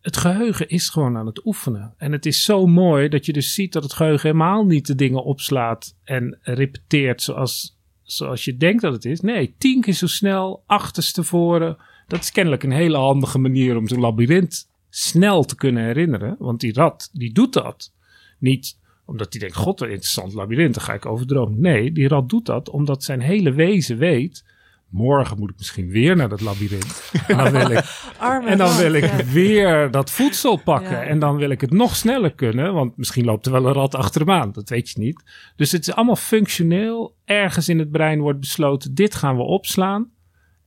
Het 0.00 0.16
geheugen 0.16 0.68
is 0.68 0.88
gewoon 0.88 1.16
aan 1.16 1.26
het 1.26 1.46
oefenen. 1.46 1.94
En 1.96 2.12
het 2.12 2.26
is 2.26 2.44
zo 2.44 2.66
mooi 2.66 3.08
dat 3.08 3.26
je 3.26 3.32
dus 3.32 3.54
ziet 3.54 3.72
dat 3.72 3.82
het 3.82 3.92
geheugen 3.92 4.30
helemaal 4.30 4.64
niet 4.64 4.86
de 4.86 4.94
dingen 4.94 5.24
opslaat 5.24 5.96
en 6.04 6.38
repeteert 6.42 7.22
zoals, 7.22 7.78
zoals 8.02 8.44
je 8.44 8.56
denkt 8.56 8.82
dat 8.82 8.92
het 8.92 9.04
is. 9.04 9.20
Nee, 9.20 9.54
tien 9.58 9.80
keer 9.80 9.94
zo 9.94 10.06
snel, 10.06 10.62
achterstevoren. 10.66 11.76
Dat 12.06 12.20
is 12.20 12.32
kennelijk 12.32 12.62
een 12.62 12.72
hele 12.72 12.96
handige 12.96 13.38
manier 13.38 13.76
om 13.76 13.88
zo'n 13.88 14.00
labyrint 14.00 14.69
snel 14.90 15.44
te 15.44 15.54
kunnen 15.54 15.84
herinneren. 15.84 16.36
Want 16.38 16.60
die 16.60 16.72
rat, 16.72 17.10
die 17.12 17.32
doet 17.32 17.52
dat. 17.52 17.92
Niet 18.38 18.78
omdat 19.10 19.32
hij 19.32 19.40
denkt, 19.40 19.56
god, 19.56 19.80
een 19.80 19.88
interessant 19.88 20.32
labyrint, 20.32 20.74
daar 20.74 20.84
ga 20.84 20.92
ik 20.92 21.06
over 21.06 21.26
dromen. 21.26 21.60
Nee, 21.60 21.92
die 21.92 22.08
rat 22.08 22.28
doet 22.28 22.46
dat 22.46 22.70
omdat 22.70 23.04
zijn 23.04 23.20
hele 23.20 23.52
wezen 23.52 23.98
weet... 23.98 24.44
morgen 24.88 25.38
moet 25.38 25.50
ik 25.50 25.56
misschien 25.56 25.88
weer 25.88 26.16
naar 26.16 26.28
dat 26.28 26.40
labyrint. 26.40 27.12
En 27.26 27.36
dan 27.36 27.52
wil 27.52 27.70
ik, 27.70 27.84
en 28.50 28.58
dan 28.58 28.76
wil 28.76 28.92
ik 28.92 29.10
weer 29.10 29.90
dat 29.90 30.10
voedsel 30.10 30.56
pakken. 30.56 30.90
Ja. 30.90 31.02
En 31.02 31.18
dan 31.18 31.36
wil 31.36 31.50
ik 31.50 31.60
het 31.60 31.70
nog 31.70 31.96
sneller 31.96 32.34
kunnen, 32.34 32.74
want 32.74 32.96
misschien 32.96 33.24
loopt 33.24 33.46
er 33.46 33.52
wel 33.52 33.66
een 33.66 33.72
rat 33.72 33.94
achter 33.94 34.20
hem 34.20 34.30
aan. 34.30 34.52
Dat 34.52 34.68
weet 34.68 34.90
je 34.90 34.98
niet. 34.98 35.22
Dus 35.56 35.72
het 35.72 35.88
is 35.88 35.94
allemaal 35.94 36.16
functioneel. 36.16 37.16
Ergens 37.24 37.68
in 37.68 37.78
het 37.78 37.90
brein 37.90 38.20
wordt 38.20 38.40
besloten, 38.40 38.94
dit 38.94 39.14
gaan 39.14 39.36
we 39.36 39.42
opslaan. 39.42 40.10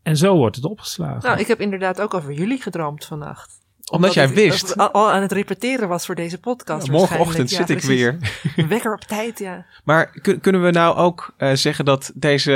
En 0.02 0.18
zo 0.18 0.36
wordt 0.36 0.56
het 0.56 0.66
opgeslagen. 0.66 1.30
Nou, 1.30 1.40
ik 1.40 1.48
heb 1.48 1.62
inderdaad 1.62 2.02
ook 2.02 2.14
over 2.14 2.34
jullie 2.34 2.62
gedroomd 2.62 3.06
vannacht. 3.06 3.63
Omdat 3.92 4.14
jij 4.14 4.26
ik- 4.26 4.34
wist. 4.34 4.78
al- 4.78 4.92
al 4.92 5.12
aan 5.12 5.22
het 5.22 5.32
repeteren 5.32 5.88
was 5.88 6.06
voor 6.06 6.16
deze 6.16 6.40
podcast. 6.40 6.86
Ja, 6.86 6.92
morgenochtend 6.92 7.50
zit 7.50 7.70
ik 7.70 7.82
weer. 7.82 8.18
Wekker 8.70 8.94
op 8.94 9.00
tijd, 9.00 9.40
ja. 9.40 9.66
Maar 9.84 10.20
kun- 10.22 10.40
kunnen 10.40 10.64
we 10.64 10.72
nou 10.72 10.96
ook 10.98 11.34
eh, 11.38 11.54
zeggen 11.54 11.86
dat 11.86 12.12
deze... 12.16 12.52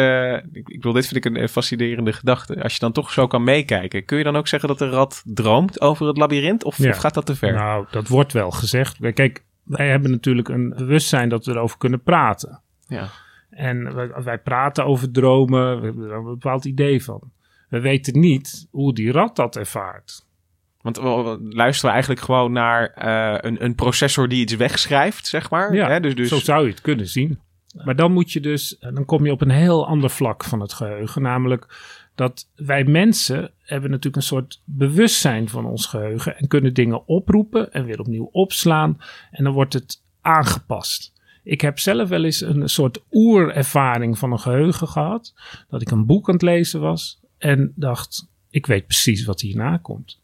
Ik, 0.51 0.69
ik 0.69 0.75
bedoel, 0.75 0.93
dit 0.93 1.07
vind 1.07 1.25
ik 1.25 1.31
een 1.31 1.41
eh, 1.41 1.47
fascinerende 1.47 2.13
gedachte. 2.13 2.63
Als 2.63 2.73
je 2.73 2.79
dan 2.79 2.91
toch 2.91 3.11
zo 3.11 3.27
kan 3.27 3.43
meekijken. 3.43 4.05
Kun 4.05 4.17
je 4.17 4.23
dan 4.23 4.35
ook 4.35 4.47
zeggen 4.47 4.69
dat 4.69 4.79
de 4.79 4.89
rat 4.89 5.21
droomt 5.25 5.81
over 5.81 6.07
het 6.07 6.17
labyrint? 6.17 6.63
Of, 6.63 6.77
Ja. 6.77 6.89
of 6.89 6.97
gaat 6.97 7.13
dat 7.13 7.25
te 7.25 7.35
ver? 7.35 7.53
Nou, 7.53 7.85
dat 7.91 8.07
wordt 8.07 8.33
wel 8.33 8.51
gezegd. 8.51 8.97
Kijk, 9.13 9.43
wij 9.63 9.89
hebben 9.89 10.11
natuurlijk 10.11 10.49
een 10.49 10.69
bewustzijn 10.77 11.29
dat 11.29 11.45
we 11.45 11.51
erover 11.51 11.77
kunnen 11.77 12.01
praten. 12.03 12.61
Ja. 12.87 13.09
En 13.49 13.95
wij, 13.95 14.09
wij 14.23 14.37
praten 14.37 14.85
over 14.85 15.11
dromen, 15.11 15.79
we 15.79 15.85
hebben 15.85 16.09
er 16.09 16.15
een 16.15 16.23
bepaald 16.23 16.65
idee 16.65 17.03
van. 17.03 17.21
We 17.69 17.79
weten 17.79 18.19
niet 18.19 18.67
hoe 18.71 18.93
die 18.93 19.11
rat 19.11 19.35
dat 19.35 19.55
ervaart. 19.55 20.25
Want 20.81 20.97
we, 20.97 21.47
luisteren 21.49 21.91
eigenlijk 21.91 22.21
gewoon 22.21 22.51
naar 22.51 22.89
eh, 22.89 23.49
een, 23.49 23.63
een 23.63 23.75
processor 23.75 24.29
die 24.29 24.41
iets 24.41 24.55
wegschrijft, 24.55 25.27
zeg 25.27 25.49
maar. 25.49 25.73
Ja, 25.73 25.89
Hè? 25.89 25.99
Dus, 25.99 26.15
dus, 26.15 26.29
zo 26.29 26.39
zou 26.39 26.63
je 26.63 26.69
het 26.69 26.81
kunnen 26.81 27.07
zien. 27.07 27.39
Maar 27.85 27.95
dan 27.95 28.11
moet 28.11 28.31
je 28.31 28.39
dus, 28.39 28.77
dan 28.79 29.05
kom 29.05 29.25
je 29.25 29.31
op 29.31 29.41
een 29.41 29.49
heel 29.49 29.87
ander 29.87 30.09
vlak 30.09 30.43
van 30.43 30.59
het 30.59 30.73
geheugen. 30.73 31.21
Namelijk 31.21 31.67
dat 32.15 32.49
wij 32.55 32.83
mensen 32.83 33.51
hebben 33.59 33.89
natuurlijk 33.89 34.15
een 34.15 34.21
soort 34.21 34.61
bewustzijn 34.63 35.49
van 35.49 35.65
ons 35.65 35.85
geheugen. 35.85 36.37
En 36.37 36.47
kunnen 36.47 36.73
dingen 36.73 37.07
oproepen 37.07 37.73
en 37.73 37.85
weer 37.85 37.99
opnieuw 37.99 38.29
opslaan. 38.31 38.97
En 39.31 39.43
dan 39.43 39.53
wordt 39.53 39.73
het 39.73 40.01
aangepast. 40.21 41.13
Ik 41.43 41.61
heb 41.61 41.79
zelf 41.79 42.09
wel 42.09 42.23
eens 42.23 42.41
een 42.41 42.69
soort 42.69 43.03
oerervaring 43.11 44.17
van 44.17 44.31
een 44.31 44.39
geheugen 44.39 44.87
gehad. 44.87 45.33
Dat 45.69 45.81
ik 45.81 45.91
een 45.91 46.05
boek 46.05 46.27
aan 46.27 46.33
het 46.33 46.43
lezen 46.43 46.79
was 46.79 47.19
en 47.37 47.73
dacht, 47.75 48.27
ik 48.49 48.65
weet 48.65 48.85
precies 48.85 49.25
wat 49.25 49.41
hierna 49.41 49.77
komt. 49.77 50.19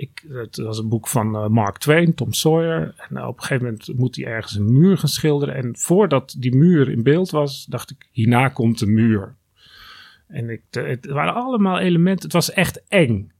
Ik, 0.00 0.24
het 0.28 0.56
was 0.56 0.78
een 0.78 0.88
boek 0.88 1.08
van 1.08 1.34
eh, 1.36 1.46
Mark 1.48 1.78
Twain, 1.78 2.14
Tom 2.14 2.32
Sawyer. 2.32 2.94
En 3.08 3.16
eh, 3.16 3.26
op 3.26 3.36
een 3.36 3.42
gegeven 3.42 3.64
moment 3.64 3.98
moet 3.98 4.16
hij 4.16 4.24
ergens 4.24 4.54
een 4.54 4.72
muur 4.78 4.98
gaan 4.98 5.08
schilderen. 5.08 5.54
En 5.54 5.76
voordat 5.76 6.34
die 6.38 6.56
muur 6.56 6.90
in 6.90 7.02
beeld 7.02 7.30
was, 7.30 7.66
dacht 7.68 7.90
ik, 7.90 8.08
hierna 8.12 8.48
komt 8.48 8.78
de 8.78 8.86
muur. 8.86 9.36
En 10.28 10.50
ik, 10.50 10.62
de- 10.70 10.80
het 10.80 11.06
waren 11.06 11.34
allemaal 11.34 11.78
elementen. 11.78 12.24
Het 12.24 12.32
was 12.32 12.52
echt 12.52 12.82
eng. 12.88 13.32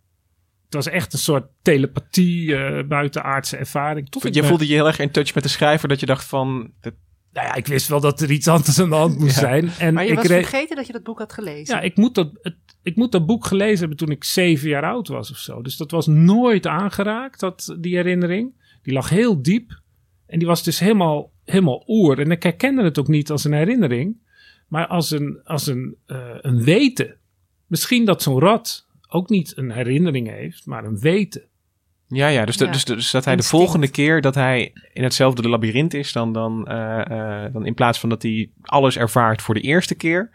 Het 0.65 0.75
was 0.75 0.87
echt 0.89 1.13
een 1.13 1.19
soort 1.19 1.47
telepathie, 1.63 2.57
eh, 2.57 2.87
buitenaardse 2.87 3.57
ervaring. 3.57 4.09
Tot 4.09 4.35
je 4.35 4.43
me- 4.43 4.49
voelde 4.49 4.67
je 4.67 4.73
heel 4.75 4.87
erg 4.87 4.99
in 4.99 5.11
touch 5.11 5.35
met 5.35 5.43
de 5.43 5.49
schrijver 5.49 5.89
dat 5.89 6.01
je 6.01 6.07
dacht 6.07 6.25
van... 6.25 6.73
dit- 6.81 6.95
nou 7.33 7.47
ja, 7.47 7.55
ik 7.55 7.67
wist 7.67 7.89
wel 7.89 8.01
dat 8.01 8.21
er 8.21 8.31
iets 8.31 8.49
anders 8.49 8.81
aan 8.81 8.89
de 8.89 8.95
hand 8.95 9.19
moest 9.19 9.35
Ja. 9.35 9.41
zijn. 9.41 9.69
En 9.79 9.95
Maar 9.95 10.05
je 10.05 10.11
ik 10.11 10.17
was 10.17 10.27
reed- 10.27 10.47
vergeten 10.47 10.77
dat 10.77 10.87
je 10.87 10.93
dat 10.93 11.03
boek 11.03 11.19
had 11.19 11.33
gelezen. 11.33 11.75
Ja, 11.75 11.81
ik 11.81 11.97
moet, 11.97 12.15
dat, 12.15 12.31
het, 12.43 12.57
ik 12.83 12.97
moet 12.97 13.13
dat 13.13 13.27
boek 13.27 13.47
gelezen 13.47 13.79
hebben 13.79 13.97
toen 13.97 14.11
ik 14.11 14.25
zeven 14.25 14.69
jaar 14.69 14.83
oud 14.85 15.09
was 15.09 15.31
of 15.31 15.37
zo. 15.37 15.63
Dus 15.63 15.77
dat 15.77 15.91
was 15.91 16.07
nooit 16.07 16.67
aangeraakt, 16.67 17.41
dat, 17.41 17.77
die 17.81 17.95
herinnering. 17.97 18.53
Die 18.83 18.93
lag 18.93 19.09
heel 19.09 19.43
diep. 19.43 19.81
En 20.27 20.39
die 20.39 20.49
was 20.49 20.63
dus 20.63 20.79
helemaal, 20.79 21.31
helemaal 21.45 21.85
oer. 21.87 22.19
En 22.19 22.31
ik 22.31 22.43
herkende 22.43 22.83
het 22.83 22.99
ook 22.99 23.09
niet 23.09 23.31
als 23.31 23.45
een 23.45 23.53
herinnering, 23.53 24.17
maar 24.69 24.87
als 24.87 25.11
een, 25.11 25.41
als 25.45 25.67
een, 25.67 25.97
eh, 26.07 26.35
een 26.41 26.63
weten. 26.65 27.17
Misschien 27.67 28.05
dat 28.05 28.23
zo'n 28.23 28.39
rat 28.41 28.87
ook 29.09 29.29
niet 29.29 29.57
een 29.57 29.71
herinnering 29.71 30.29
heeft, 30.29 30.67
maar 30.67 30.85
een 30.85 30.99
weten. 30.99 31.43
Ja, 32.13 32.27
ja, 32.29 32.45
dus, 32.45 32.57
de- 32.57 32.65
Ja. 32.65 32.71
dus, 32.73 32.85
dus 32.85 33.11
dat 33.11 33.25
hij 33.25 33.37
de 33.37 33.43
volgende 33.43 33.89
keer 33.91 34.21
dat 34.21 34.35
hij 34.35 34.73
in 34.93 35.03
hetzelfde 35.03 35.49
labyrint 35.49 35.95
is, 35.95 36.13
dan, 36.13 36.33
dan, 36.33 36.67
eh, 36.67 37.45
eh, 37.45 37.53
dan 37.53 37.67
in 37.67 37.75
plaats 37.75 37.99
van 38.01 38.09
dat 38.09 38.23
hij 38.23 38.51
alles 38.63 38.97
ervaart 38.99 39.43
voor 39.43 39.55
de 39.55 39.61
eerste 39.61 39.95
keer, 39.95 40.31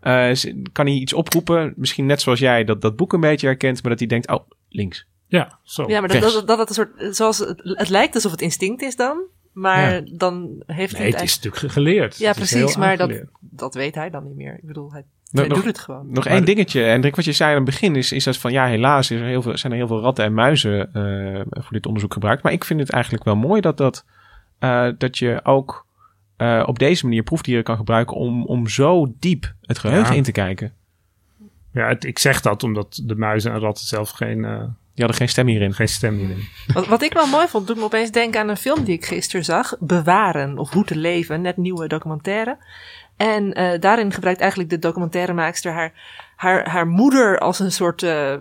eh, 0.00 0.30
kan 0.72 0.86
hij 0.86 0.94
iets 0.94 1.12
oproepen. 1.12 1.72
Misschien 1.76 2.06
net 2.06 2.20
zoals 2.20 2.38
jij 2.38 2.64
dat, 2.64 2.80
dat 2.80 2.96
boek 2.96 3.12
een 3.12 3.20
beetje 3.20 3.46
herkent, 3.46 3.80
maar 3.82 3.90
dat 3.90 3.98
hij 3.98 4.08
denkt, 4.08 4.28
oh, 4.28 4.48
links. 4.68 5.06
Ja, 5.28 5.58
zo. 5.62 5.84
Ja, 5.88 6.00
maar 6.00 6.08
dat, 6.08 6.20
dat, 6.32 6.46
dat 6.46 6.58
het 6.58 6.68
een 6.68 6.74
soort, 6.74 7.16
zoals 7.16 7.38
het, 7.38 7.60
het 7.62 7.88
lijkt 7.88 8.14
alsof 8.14 8.30
het 8.30 8.40
instinct 8.40 8.82
is 8.82 8.96
dan, 8.96 9.22
maar 9.52 9.94
Ja. 9.94 10.00
dan 10.16 10.62
heeft 10.66 10.96
hij 10.96 11.06
het 11.06 11.14
het 11.14 11.24
is 11.24 11.36
natuurlijk 11.40 11.72
geleerd. 11.72 12.16
Ja, 12.18 12.26
Het 12.28 12.36
precies, 12.36 12.76
maar 12.76 12.96
dat, 12.96 13.22
dat 13.40 13.74
weet 13.74 13.94
hij 13.94 14.10
dan 14.10 14.24
niet 14.24 14.36
meer. 14.36 14.54
Ik 14.54 14.66
bedoel, 14.66 14.92
hij, 14.92 15.04
Nog- 15.30 15.44
hij 15.44 15.46
nog- 15.46 15.56
doet 15.58 15.66
het 15.66 15.78
gewoon. 15.78 16.06
Nog 16.10 16.24
Maar 16.24 16.32
één 16.32 16.40
de- 16.44 16.46
dingetje, 16.54 16.80
Hendrik, 16.82 17.16
wat 17.16 17.24
je 17.24 17.32
zei 17.32 17.50
aan 17.50 17.56
het 17.56 17.64
begin 17.64 17.96
is, 17.96 18.12
is 18.12 18.24
dat 18.24 18.36
van 18.36 18.52
ja, 18.52 18.66
helaas 18.66 19.10
is 19.10 19.20
er 19.20 19.26
heel 19.26 19.42
veel, 19.42 19.56
zijn 19.58 19.72
er 19.72 19.78
heel 19.78 19.86
veel 19.86 20.00
ratten 20.00 20.24
en 20.24 20.34
muizen 20.34 20.92
eh, 20.92 21.40
voor 21.50 21.72
dit 21.72 21.86
onderzoek 21.86 22.12
gebruikt. 22.12 22.42
Maar 22.42 22.52
ik 22.52 22.64
vind 22.64 22.80
het 22.80 22.90
eigenlijk 22.90 23.24
wel 23.24 23.36
mooi 23.36 23.60
dat, 23.60 23.76
dat, 23.76 24.04
eh, 24.58 24.88
dat 24.98 25.18
je 25.18 25.40
ook 25.42 25.84
eh, 26.36 26.62
op 26.66 26.78
deze 26.78 27.04
manier 27.04 27.22
proefdieren 27.22 27.64
kan 27.64 27.76
gebruiken 27.76 28.16
om, 28.16 28.44
om 28.44 28.68
zo 28.68 29.14
diep 29.18 29.52
het 29.62 29.78
geheugen 29.78 30.10
Ja. 30.10 30.16
in 30.16 30.22
te 30.22 30.32
kijken. 30.32 30.72
Ja, 31.72 31.88
het- 31.88 32.04
ik 32.04 32.18
zeg 32.18 32.40
dat 32.40 32.62
omdat 32.62 33.00
de 33.04 33.14
muizen 33.16 33.52
en 33.52 33.58
ratten 33.60 33.86
zelf 33.86 34.10
geen, 34.10 34.44
eh, 34.44 34.58
Die 34.58 35.04
hadden 35.04 35.16
geen 35.16 35.28
stem 35.28 35.46
hierin. 35.46 35.74
geen 35.74 35.88
stem 35.88 36.16
meer 36.16 36.30
in. 36.30 36.44
Wat, 36.74 36.86
wat 36.86 37.02
ik 37.02 37.12
wel 37.12 37.26
mooi 37.26 37.46
vond, 37.48 37.66
doet 37.66 37.76
me 37.76 37.82
opeens 37.82 38.10
denken 38.10 38.40
aan 38.40 38.48
een 38.48 38.56
film 38.56 38.84
die 38.84 38.94
ik 38.94 39.04
gisteren 39.06 39.44
zag. 39.44 39.76
Bewaren 39.80 40.58
of 40.58 40.70
Hoe 40.72 40.84
te 40.84 40.96
leven, 40.96 41.40
net 41.40 41.56
nieuwe 41.56 41.88
documentaire. 41.88 42.56
En 43.16 43.52
eh, 43.54 43.80
daarin 43.80 44.12
gebruikt 44.12 44.40
eigenlijk 44.40 44.70
de 44.70 44.78
documentairemaakster 44.78 45.72
haar, 45.72 45.92
haar, 46.36 46.68
haar 46.68 46.86
moeder 46.86 47.38
als 47.38 47.58
een 47.58 47.72
soort 47.72 48.02
eh, 48.02 48.34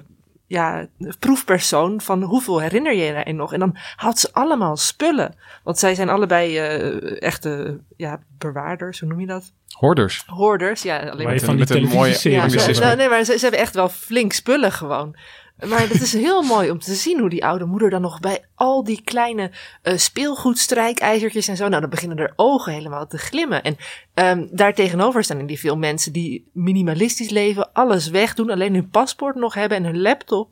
ja, 0.47 0.87
proefpersoon 1.19 2.01
van 2.01 2.21
hoeveel 2.23 2.61
herinner 2.61 2.93
je 2.95 3.23
je 3.25 3.33
nog? 3.33 3.53
En 3.53 3.59
dan 3.59 3.75
haalt 3.95 4.19
ze 4.19 4.29
allemaal 4.31 4.77
spullen. 4.77 5.35
Want 5.63 5.77
zij 5.79 5.95
zijn 5.95 6.09
allebei 6.09 6.57
eh, 6.57 7.21
echte 7.21 7.79
ja, 7.97 8.19
bewaarders, 8.37 8.99
hoe 8.99 9.09
noem 9.09 9.19
je 9.19 9.25
dat? 9.27 9.51
Hoorders. 9.77 10.23
Hoorders, 10.27 10.81
ja. 10.81 10.97
Alleen 10.99 11.11
Waar 11.11 11.19
je 11.21 11.25
met 11.27 11.43
van 11.43 11.49
een- 11.53 11.59
met 11.59 11.69
een 11.69 11.81
mooie- 11.83 12.17
televisieseries 12.17 12.77
ja, 12.77 12.83
nou, 12.85 12.97
nee, 12.97 13.09
maar 13.09 13.23
ze, 13.23 13.33
ze 13.37 13.41
hebben 13.41 13.59
echt 13.59 13.73
wel 13.75 13.89
flink 13.89 14.33
spullen 14.33 14.71
gewoon. 14.71 15.15
Maar 15.59 15.79
het 15.79 16.01
is 16.01 16.13
heel 16.13 16.41
mooi 16.41 16.71
om 16.71 16.79
te 16.79 16.93
zien 16.93 17.19
hoe 17.19 17.29
die 17.29 17.45
oude 17.45 17.65
moeder 17.65 17.89
dan 17.89 18.01
nog 18.01 18.19
bij 18.19 18.45
al 18.55 18.83
die 18.83 19.01
kleine 19.03 19.51
eh 19.81 19.97
speelgoedstrijkijzertjes 19.97 21.47
en 21.47 21.57
zo. 21.57 21.67
Nou, 21.67 21.81
dan 21.81 21.89
beginnen 21.89 22.17
haar 22.17 22.33
ogen 22.35 22.73
helemaal 22.73 23.07
te 23.07 23.17
glimmen. 23.17 23.63
En 23.63 23.77
ehm 24.13 24.47
daar 24.51 24.73
tegenover 24.73 25.23
staan 25.23 25.39
in 25.39 25.45
die 25.45 25.59
veel 25.59 25.77
mensen 25.77 26.13
die 26.13 26.49
minimalistisch 26.53 27.29
leven, 27.29 27.73
alles 27.73 28.09
wegdoen, 28.09 28.49
alleen 28.49 28.73
hun 28.73 28.89
paspoort 28.89 29.35
nog 29.35 29.53
hebben 29.53 29.77
en 29.77 29.83
hun 29.83 30.01
laptop. 30.01 30.49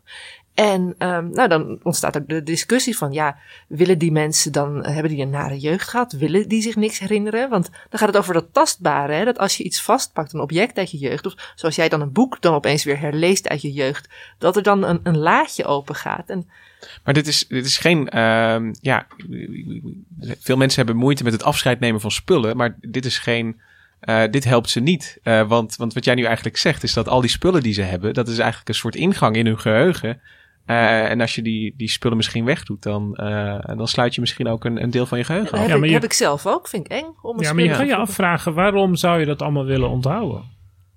En 0.53 0.95
ehm, 0.97 1.29
nou, 1.29 1.49
dan 1.49 1.79
ontstaat 1.83 2.17
ook 2.17 2.27
de 2.27 2.43
discussie 2.43 2.97
van, 2.97 3.11
ja, 3.11 3.37
willen 3.67 3.97
die 3.97 4.11
mensen 4.11 4.51
dan, 4.51 4.85
hebben 4.85 5.11
die 5.11 5.21
een 5.21 5.29
nare 5.29 5.59
jeugd 5.59 5.89
gehad? 5.89 6.11
Willen 6.11 6.47
die 6.47 6.61
zich 6.61 6.75
niks 6.75 6.99
herinneren? 6.99 7.49
Want 7.49 7.69
dan 7.89 7.99
gaat 7.99 8.07
het 8.07 8.17
over 8.17 8.33
dat 8.33 8.47
tastbare, 8.51 9.13
hè? 9.13 9.25
dat 9.25 9.37
als 9.39 9.57
je 9.57 9.63
iets 9.63 9.81
vastpakt, 9.81 10.33
een 10.33 10.39
object 10.39 10.77
uit 10.77 10.91
je 10.91 10.97
jeugd, 10.97 11.25
of 11.25 11.51
zoals 11.55 11.75
jij 11.75 11.89
dan 11.89 12.01
een 12.01 12.11
boek 12.11 12.41
dan 12.41 12.53
opeens 12.53 12.83
weer 12.83 12.99
herleest 12.99 13.49
uit 13.49 13.61
je 13.61 13.71
jeugd, 13.71 14.09
dat 14.37 14.55
er 14.55 14.63
dan 14.63 14.83
een, 14.83 14.99
een 15.03 15.17
laadje 15.17 15.65
open 15.65 15.95
gaat. 15.95 16.29
En 16.29 16.49
Maar 17.03 17.13
dit 17.13 17.27
is, 17.27 17.47
dit 17.47 17.65
is 17.65 17.77
geen. 17.77 18.09
ehm, 18.09 18.73
ja, 18.81 19.07
veel 20.39 20.57
mensen 20.57 20.77
hebben 20.85 21.01
moeite 21.03 21.23
met 21.23 21.33
het 21.33 21.43
afscheid 21.43 21.79
nemen 21.79 22.01
van 22.01 22.11
spullen. 22.11 22.57
Maar 22.57 22.77
dit 22.81 23.05
is 23.05 23.17
geen. 23.17 23.61
eh, 23.99 24.23
dit 24.31 24.43
helpt 24.43 24.69
ze 24.69 24.79
niet. 24.79 25.17
Eh, 25.23 25.47
want, 25.47 25.75
want 25.75 25.93
wat 25.93 26.05
jij 26.05 26.15
nu 26.15 26.23
eigenlijk 26.23 26.57
zegt, 26.57 26.83
is 26.83 26.93
dat 26.93 27.07
al 27.07 27.21
die 27.21 27.29
spullen 27.29 27.63
die 27.63 27.73
ze 27.73 27.81
hebben, 27.81 28.13
dat 28.13 28.27
is 28.27 28.37
eigenlijk 28.37 28.69
een 28.69 28.75
soort 28.75 28.95
ingang 28.95 29.35
in 29.35 29.45
hun 29.45 29.59
geheugen. 29.59 30.21
Eh, 30.65 31.09
en 31.09 31.21
als 31.21 31.35
je 31.35 31.41
die, 31.41 31.73
die 31.77 31.89
spullen 31.89 32.17
misschien 32.17 32.45
wegdoet, 32.45 32.81
dan, 32.83 33.15
eh, 33.15 33.75
dan 33.77 33.87
sluit 33.87 34.15
je 34.15 34.21
misschien 34.21 34.47
ook 34.47 34.65
een, 34.65 34.83
een 34.83 34.89
deel 34.91 35.05
van 35.05 35.17
je 35.17 35.23
geheugen 35.23 35.51
dat 35.51 35.59
af. 35.59 35.67
heb, 35.67 35.77
maar 35.79 35.87
ik, 35.87 35.93
heb 35.93 36.03
ik 36.03 36.13
zelf 36.13 36.47
ook, 36.47 36.67
vind 36.67 36.85
ik 36.85 36.91
eng. 36.91 37.15
Om 37.21 37.37
een 37.37 37.43
Ja, 37.43 37.53
maar 37.53 37.63
je 37.63 37.69
kan 37.71 37.85
je 37.85 37.91
te- 37.91 37.97
afvragen, 37.97 38.53
waarom 38.53 38.95
zou 38.95 39.19
je 39.19 39.25
dat 39.25 39.41
allemaal 39.41 39.65
willen 39.65 39.89
onthouden? 39.89 40.51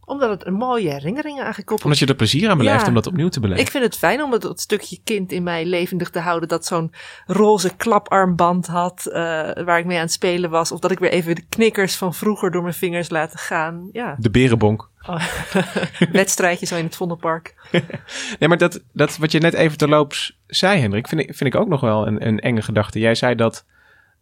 Omdat 0.05 0.31
het 0.31 0.47
een 0.47 0.55
mooie 0.55 0.91
herinneringen 0.91 1.45
aangekoppeld 1.45 1.85
Omdat 1.85 1.99
je 1.99 2.07
er 2.07 2.15
plezier 2.15 2.51
aan 2.51 2.59
beleeft 2.59 2.81
Ja. 2.83 2.89
om 2.89 2.95
dat 2.95 3.07
opnieuw 3.07 3.29
te 3.29 3.41
beleven. 3.41 3.63
Ik 3.65 3.71
vind 3.71 3.85
het 3.85 3.97
fijn 3.97 4.23
om 4.23 4.33
het, 4.33 4.43
dat 4.43 4.61
stukje 4.61 4.99
kind 5.05 5.33
in 5.33 5.43
mij 5.43 5.65
levendig 5.65 6.11
te 6.11 6.19
houden. 6.19 6.49
Dat 6.49 6.67
zo'n 6.67 6.93
roze 7.27 7.77
klaparmband 7.77 8.67
had. 8.67 9.07
eh, 9.07 9.21
waar 9.65 9.79
ik 9.79 9.85
mee 9.85 9.97
aan 9.97 10.03
het 10.03 10.13
spelen 10.13 10.51
was. 10.51 10.73
Of 10.73 10.81
dat 10.81 10.91
ik 10.91 10.99
weer 10.99 11.11
even 11.11 11.35
de 11.35 11.47
knikkers 11.49 11.97
van 11.97 12.15
vroeger 12.15 12.51
door 12.51 12.63
mijn 12.63 12.75
vingers 12.75 13.11
laten 13.11 13.39
gaan. 13.39 13.89
Ja, 13.93 14.17
De 14.19 14.31
berenbonk. 14.31 14.91
wedstrijdje 16.13 16.67
zo 16.67 16.77
in 16.77 16.85
het 16.85 16.97
Vondelpark. 16.97 17.55
Nee, 18.39 18.49
maar 18.49 18.59
dat, 18.59 18.83
dat 18.93 19.17
wat 19.17 19.33
je 19.33 19.39
net 19.39 19.55
even 19.55 19.79
terloops 19.79 20.39
zei, 20.47 20.81
Hendrik, 20.81 21.09
vind 21.09 21.21
ik, 21.21 21.27
vind 21.35 21.55
ik 21.55 21.61
ook 21.61 21.69
nog 21.69 21.81
wel 21.81 22.07
een, 22.07 22.27
een 22.27 22.41
enge 22.41 22.63
gedachte. 22.63 22.99
Jij 22.99 23.15
zei 23.15 23.35
dat 23.35 23.65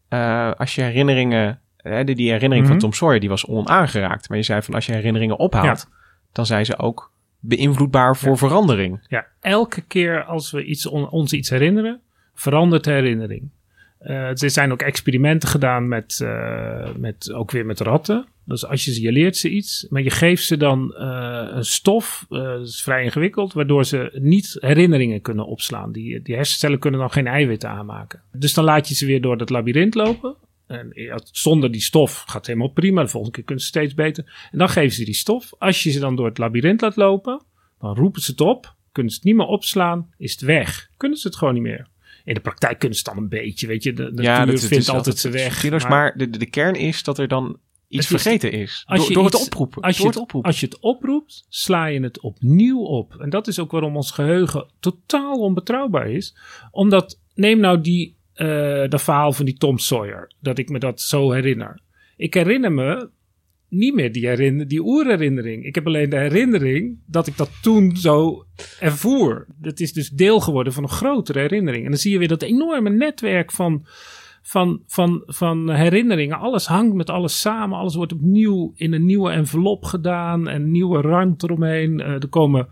eh, 0.08 0.50
als 0.56 0.74
je 0.74 0.82
herinneringen, 0.82 1.60
hè, 1.76 2.04
die, 2.04 2.14
die 2.14 2.30
herinnering 2.30 2.66
Mhm. 2.66 2.72
van 2.72 2.82
Tom 2.82 2.92
Sawyer, 2.92 3.20
die 3.20 3.28
was 3.28 3.46
onaangeraakt. 3.46 4.28
Maar 4.28 4.38
je 4.38 4.44
zei 4.44 4.62
van 4.62 4.74
als 4.74 4.86
je 4.86 4.92
herinneringen 4.92 5.38
ophaalt, 5.38 5.88
dan 6.32 6.46
zijn 6.46 6.64
ze 6.66 6.78
ook 6.78 7.12
beïnvloedbaar 7.40 8.16
voor 8.16 8.38
verandering. 8.38 9.04
Ja, 9.08 9.26
elke 9.40 9.80
keer 9.80 10.24
als 10.24 10.50
we 10.50 10.64
iets, 10.64 10.86
on- 10.86 11.08
ons 11.10 11.32
iets 11.32 11.50
herinneren, 11.50 12.00
verandert 12.34 12.84
de 12.84 12.90
herinnering. 12.92 13.48
Eh, 13.98 14.42
er 14.42 14.50
zijn 14.50 14.72
ook 14.72 14.82
experimenten 14.82 15.48
gedaan 15.48 15.88
met, 15.88 16.20
eh, 16.22 16.88
met, 16.96 17.32
ook 17.32 17.50
weer 17.50 17.66
met 17.66 17.80
ratten. 17.80 18.26
Dus 18.46 18.66
als 18.66 18.84
je 18.84 18.92
ze, 18.92 19.00
je 19.02 19.12
leert 19.12 19.36
ze 19.36 19.50
iets, 19.50 19.86
maar 19.88 20.02
je 20.02 20.10
geeft 20.10 20.44
ze 20.44 20.56
dan 20.56 20.94
eh, 20.94 21.46
een 21.50 21.64
stof, 21.64 22.26
eh, 22.28 22.42
dat 22.42 22.66
is 22.66 22.82
vrij 22.82 23.04
ingewikkeld, 23.04 23.52
waardoor 23.52 23.84
ze 23.84 24.18
niet 24.22 24.56
herinneringen 24.60 25.20
kunnen 25.20 25.46
opslaan. 25.46 25.92
Die, 25.92 26.22
die 26.22 26.34
hersencellen 26.34 26.78
kunnen 26.78 27.00
dan 27.00 27.10
geen 27.10 27.26
eiwitten 27.26 27.70
aanmaken. 27.70 28.22
Dus 28.32 28.54
dan 28.54 28.64
laat 28.64 28.88
je 28.88 28.94
ze 28.94 29.06
weer 29.06 29.20
door 29.20 29.36
dat 29.36 29.50
labyrint 29.50 29.94
lopen. 29.94 30.36
En 30.66 30.90
ja, 30.94 31.20
zonder 31.30 31.70
die 31.70 31.80
stof 31.80 32.18
gaat 32.18 32.34
het 32.34 32.46
helemaal 32.46 32.68
prima. 32.68 33.02
De 33.02 33.08
volgende 33.08 33.36
keer 33.36 33.44
kunnen 33.44 33.64
ze 33.64 33.70
steeds 33.70 33.94
beter. 33.94 34.48
En 34.50 34.58
dan 34.58 34.68
geven 34.68 34.92
ze 34.92 35.04
die 35.04 35.14
stof. 35.14 35.52
Als 35.58 35.82
je 35.82 35.90
ze 35.90 36.00
dan 36.00 36.16
door 36.16 36.26
het 36.26 36.38
labyrint 36.38 36.80
laat 36.80 36.96
lopen, 36.96 37.42
dan 37.80 37.94
roepen 37.94 38.22
ze 38.22 38.30
het 38.30 38.40
op. 38.40 38.74
Kunnen 38.92 39.12
ze 39.12 39.18
het 39.18 39.26
niet 39.26 39.36
meer 39.36 39.46
opslaan, 39.46 40.10
is 40.18 40.32
het 40.32 40.40
weg. 40.40 40.90
Kunnen 40.96 41.18
ze 41.18 41.26
het 41.26 41.36
gewoon 41.36 41.54
niet 41.54 41.62
meer. 41.62 41.86
In 42.24 42.34
de 42.34 42.40
praktijk 42.40 42.78
kunnen 42.78 42.98
ze 42.98 43.04
het 43.04 43.14
dan 43.14 43.22
een 43.22 43.30
beetje, 43.30 43.66
weet 43.66 43.82
je. 43.82 43.92
De, 43.92 44.14
de 44.14 44.22
natuur 44.22 44.58
vindt 44.58 44.88
altijd 44.88 45.18
zijn 45.18 45.32
weg. 45.32 45.88
maar 45.88 46.16
de, 46.16 46.30
de, 46.30 46.38
de 46.38 46.50
kern 46.50 46.74
is 46.74 47.02
dat 47.02 47.18
er 47.18 47.28
dan 47.28 47.58
iets 47.94 48.12
is- 48.12 48.22
vergeten 48.22 48.52
is. 48.52 48.82
als 48.86 48.98
Door, 48.98 49.08
je 49.08 49.14
door 49.14 49.24
het 49.24 49.34
oproepen. 49.46 49.82
Als 49.82 49.96
je, 49.98 50.06
het 50.06 50.16
oproepen. 50.16 50.50
als 50.50 50.60
je 50.60 50.66
het 50.66 50.78
oproept, 50.80 51.44
sla 51.48 51.86
je 51.86 52.00
het 52.00 52.20
opnieuw 52.20 52.80
op. 52.80 53.14
En 53.20 53.30
dat 53.30 53.46
is 53.46 53.58
ook 53.58 53.70
waarom 53.70 53.96
ons 53.96 54.10
geheugen 54.10 54.70
totaal 54.80 55.36
onbetrouwbaar 55.38 56.10
is. 56.10 56.36
Omdat, 56.70 57.20
neem 57.34 57.58
nou 57.60 57.80
die 57.80 58.16
eh, 58.34 58.88
dat 58.88 59.02
verhaal 59.02 59.32
van 59.32 59.44
die 59.44 59.56
Tom 59.56 59.78
Sawyer. 59.78 60.32
Dat 60.40 60.58
ik 60.58 60.68
me 60.68 60.78
dat 60.78 61.00
zo 61.00 61.30
herinner. 61.32 61.80
Ik 62.16 62.34
herinner 62.34 62.72
me 62.72 63.08
niet 63.68 63.94
meer 63.94 64.12
die, 64.12 64.26
herinner, 64.26 64.68
die 64.68 64.80
oerherinnering. 64.84 65.64
Ik 65.64 65.74
heb 65.74 65.86
alleen 65.86 66.10
de 66.10 66.16
herinnering 66.16 66.98
dat 67.06 67.26
ik 67.26 67.36
dat 67.36 67.50
toen 67.62 67.96
zo 67.96 68.44
ervoer. 68.80 69.46
Dat 69.60 69.80
is 69.80 69.92
dus 69.92 70.08
deel 70.08 70.40
geworden 70.40 70.72
van 70.72 70.82
een 70.82 70.88
grotere 70.88 71.38
herinnering. 71.38 71.84
En 71.84 71.90
dan 71.90 71.98
zie 72.00 72.12
je 72.12 72.18
weer 72.18 72.28
dat 72.28 72.42
enorme 72.42 72.90
netwerk 72.90 73.52
van, 73.52 73.86
van, 74.46 74.82
van, 74.86 75.22
van 75.26 75.70
herinneringen. 75.70 76.38
Alles 76.38 76.66
hangt 76.66 76.94
met 76.94 77.10
alles 77.10 77.40
samen. 77.40 77.78
Alles 77.78 77.94
wordt 77.94 78.12
opnieuw 78.12 78.72
in 78.74 78.92
een 78.92 79.04
nieuwe 79.04 79.30
envelop 79.30 79.84
gedaan. 79.84 80.48
En 80.48 80.70
nieuwe 80.70 81.00
rand 81.00 81.42
eromheen. 81.42 82.00
Uh, 82.00 82.06
er 82.08 82.28
komen, 82.28 82.68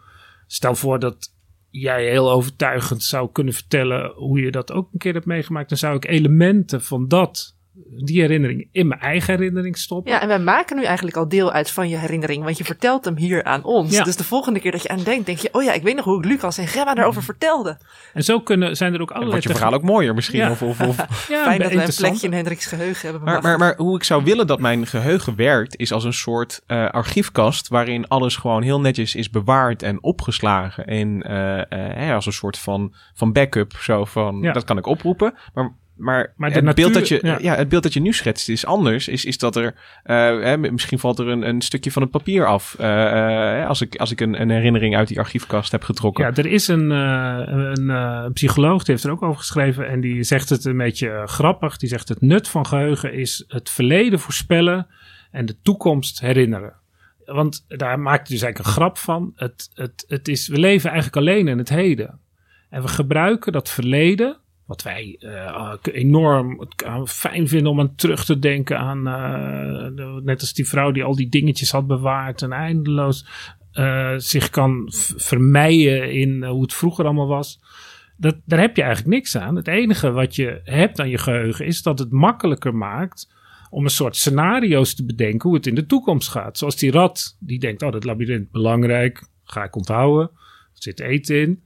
stel 0.46 0.74
voor 0.74 0.98
dat 0.98 1.34
jij 1.70 2.08
heel 2.08 2.30
overtuigend 2.30 3.02
zou 3.02 3.28
kunnen 3.32 3.54
vertellen 3.54 4.12
hoe 4.14 4.40
je 4.40 4.50
dat 4.50 4.72
ook 4.72 4.92
een 4.92 4.98
keer 4.98 5.12
hebt 5.12 5.26
meegemaakt. 5.26 5.68
Dan 5.68 5.78
zou 5.78 5.96
ik 5.96 6.06
elementen 6.06 6.82
van 6.82 7.08
dat 7.08 7.56
die 8.04 8.20
herinnering 8.20 8.68
in 8.72 8.86
mijn 8.86 9.00
eigen 9.00 9.34
herinnering 9.34 9.78
stoppen. 9.78 10.12
Ja, 10.12 10.20
en 10.20 10.28
wij 10.28 10.38
maken 10.38 10.76
nu 10.76 10.84
eigenlijk 10.84 11.16
al 11.16 11.28
deel 11.28 11.52
uit 11.52 11.70
van 11.70 11.88
je 11.88 11.96
herinnering, 11.96 12.44
want 12.44 12.58
je 12.58 12.64
vertelt 12.64 13.04
hem 13.04 13.16
hier 13.16 13.44
aan 13.44 13.64
ons. 13.64 13.92
Ja. 13.92 14.04
Dus 14.04 14.16
de 14.16 14.24
volgende 14.24 14.60
keer 14.60 14.72
dat 14.72 14.82
je 14.82 14.88
aan 14.88 15.02
denkt, 15.02 15.26
denk 15.26 15.38
je, 15.38 15.48
oh 15.52 15.62
ja, 15.62 15.72
ik 15.72 15.82
weet 15.82 15.96
nog 15.96 16.04
hoe 16.04 16.18
ik 16.18 16.24
Lucas 16.24 16.58
en 16.58 16.66
Gemma 16.66 16.94
daarover 16.94 17.22
vertelde. 17.22 17.78
En 18.12 18.24
zo 18.24 18.40
kunnen, 18.40 18.76
zijn 18.76 18.94
er 18.94 19.00
ook 19.00 19.08
En 19.08 19.14
allerlei... 19.16 19.40
wordt 19.40 19.52
je 19.52 19.60
verhaal 19.60 19.78
ook 19.78 19.86
mooier 19.86 20.14
misschien. 20.14 20.38
Ja. 20.38 20.50
Of, 20.50 20.62
of, 20.62 20.80
of. 20.80 20.96
Ja, 21.28 21.42
Fijn 21.42 21.60
dat 21.60 21.72
wij 21.72 21.84
een 21.84 21.94
plekje 21.96 22.26
in 22.26 22.32
Hendrik's 22.32 22.66
geheugen 22.66 23.10
hebben. 23.10 23.28
Maar, 23.28 23.42
maar, 23.42 23.58
maar 23.58 23.76
hoe 23.76 23.96
ik 23.96 24.04
zou 24.04 24.24
willen 24.24 24.46
dat 24.46 24.60
mijn 24.60 24.86
geheugen 24.86 25.36
werkt, 25.36 25.76
is 25.76 25.92
als 25.92 26.04
een 26.04 26.12
soort 26.12 26.62
eh, 26.66 26.88
archiefkast 26.90 27.68
waarin 27.68 28.08
alles 28.08 28.36
gewoon 28.36 28.62
heel 28.62 28.80
netjes 28.80 29.14
is 29.14 29.30
bewaard 29.30 29.82
en 29.82 30.02
opgeslagen. 30.02 30.86
En 30.86 31.22
eh, 31.22 31.58
eh, 31.58 31.66
hè, 31.96 32.14
als 32.14 32.26
een 32.26 32.32
soort 32.32 32.58
van, 32.58 32.94
van 33.14 33.32
backup, 33.32 33.72
zo 33.72 34.04
van, 34.04 34.40
Ja. 34.42 34.52
dat 34.52 34.64
kan 34.64 34.78
ik 34.78 34.86
oproepen. 34.86 35.34
Maar, 35.54 35.80
maar, 35.96 36.32
Maar 36.36 36.52
het, 36.52 36.74
beeld 36.74 36.94
dat 36.94 37.08
je, 37.08 37.18
ja. 37.22 37.38
ja. 37.40 37.54
het 37.54 37.68
beeld 37.68 37.82
dat 37.82 37.92
je 37.92 38.00
nu 38.00 38.12
schetst 38.12 38.48
is 38.48 38.66
anders. 38.66 39.08
Is, 39.08 39.24
is 39.24 39.38
dat 39.38 39.56
er, 39.56 39.74
eh, 40.02 40.16
hè, 40.16 40.56
misschien 40.56 40.98
valt 40.98 41.18
er 41.18 41.28
een, 41.28 41.48
een 41.48 41.60
stukje 41.60 41.92
van 41.92 42.02
het 42.02 42.10
papier 42.10 42.46
af. 42.46 42.76
eh, 42.78 43.60
eh, 43.60 43.68
als 43.68 43.80
ik, 43.80 43.96
als 43.96 44.10
ik 44.10 44.20
een, 44.20 44.40
een 44.40 44.50
herinnering 44.50 44.96
uit 44.96 45.08
die 45.08 45.18
archiefkast 45.18 45.72
heb 45.72 45.82
getrokken. 45.82 46.24
Ja, 46.24 46.34
er 46.34 46.46
is 46.46 46.68
een, 46.68 46.90
een 46.90 48.32
psycholoog, 48.32 48.84
die 48.84 48.94
heeft 48.94 49.06
er 49.06 49.12
ook 49.12 49.22
over 49.22 49.38
geschreven. 49.38 49.88
En 49.88 50.00
die 50.00 50.22
zegt 50.22 50.48
het 50.48 50.64
een 50.64 50.76
beetje 50.76 51.22
grappig. 51.26 51.76
Die 51.76 51.88
zegt 51.88 52.08
het 52.08 52.20
nut 52.20 52.48
van 52.48 52.66
geheugen 52.66 53.12
is 53.12 53.44
het 53.48 53.70
verleden 53.70 54.18
voorspellen 54.18 54.86
en 55.30 55.46
de 55.46 55.56
toekomst 55.62 56.20
herinneren. 56.20 56.74
Want 57.24 57.64
daar 57.68 58.00
maakt 58.00 58.28
hij 58.28 58.36
dus 58.36 58.44
eigenlijk 58.44 58.58
een 58.58 58.82
grap 58.82 58.98
van. 58.98 59.32
Het, 59.36 59.70
het, 59.74 60.04
het 60.08 60.28
is, 60.28 60.48
we 60.48 60.58
leven 60.58 60.90
eigenlijk 60.90 61.16
alleen 61.16 61.48
in 61.48 61.58
het 61.58 61.68
heden. 61.68 62.20
En 62.70 62.82
we 62.82 62.88
gebruiken 62.88 63.52
dat 63.52 63.70
verleden, 63.70 64.36
wat 64.72 64.82
wij 64.82 65.16
eh, 65.18 65.74
enorm 65.82 66.68
eh, 66.76 67.04
fijn 67.04 67.48
vinden 67.48 67.70
om 67.70 67.80
aan 67.80 67.94
terug 67.94 68.24
te 68.24 68.38
denken 68.38 68.78
aan, 68.78 69.06
eh, 69.06 70.22
net 70.22 70.40
als 70.40 70.52
die 70.52 70.68
vrouw 70.68 70.90
die 70.90 71.04
al 71.04 71.16
die 71.16 71.28
dingetjes 71.28 71.70
had 71.70 71.86
bewaard 71.86 72.42
en 72.42 72.52
eindeloos 72.52 73.26
eh, 73.72 74.14
zich 74.16 74.50
kan 74.50 74.86
vermijden 75.16 76.12
in 76.12 76.44
hoe 76.44 76.62
het 76.62 76.74
vroeger 76.74 77.04
allemaal 77.04 77.26
was. 77.26 77.60
Dat, 78.16 78.36
daar 78.44 78.60
heb 78.60 78.76
je 78.76 78.82
eigenlijk 78.82 79.14
niks 79.14 79.36
aan. 79.36 79.56
Het 79.56 79.68
enige 79.68 80.10
wat 80.10 80.36
je 80.36 80.60
hebt 80.64 81.00
aan 81.00 81.08
je 81.08 81.18
geheugen 81.18 81.66
is 81.66 81.82
dat 81.82 81.98
het 81.98 82.10
makkelijker 82.10 82.74
maakt 82.74 83.32
om 83.70 83.84
een 83.84 83.90
soort 83.90 84.16
scenario's 84.16 84.94
te 84.94 85.04
bedenken 85.04 85.48
hoe 85.48 85.58
het 85.58 85.66
in 85.66 85.74
de 85.74 85.86
toekomst 85.86 86.28
gaat. 86.28 86.58
Zoals 86.58 86.76
die 86.76 86.90
rat 86.90 87.36
die 87.40 87.58
denkt, 87.58 87.82
oh 87.82 87.92
dat 87.92 88.04
labyrint 88.04 88.50
belangrijk, 88.50 89.26
ga 89.44 89.64
ik 89.64 89.76
onthouden, 89.76 90.30
er 90.74 90.82
zit 90.82 91.00
eten 91.00 91.40
in. 91.40 91.62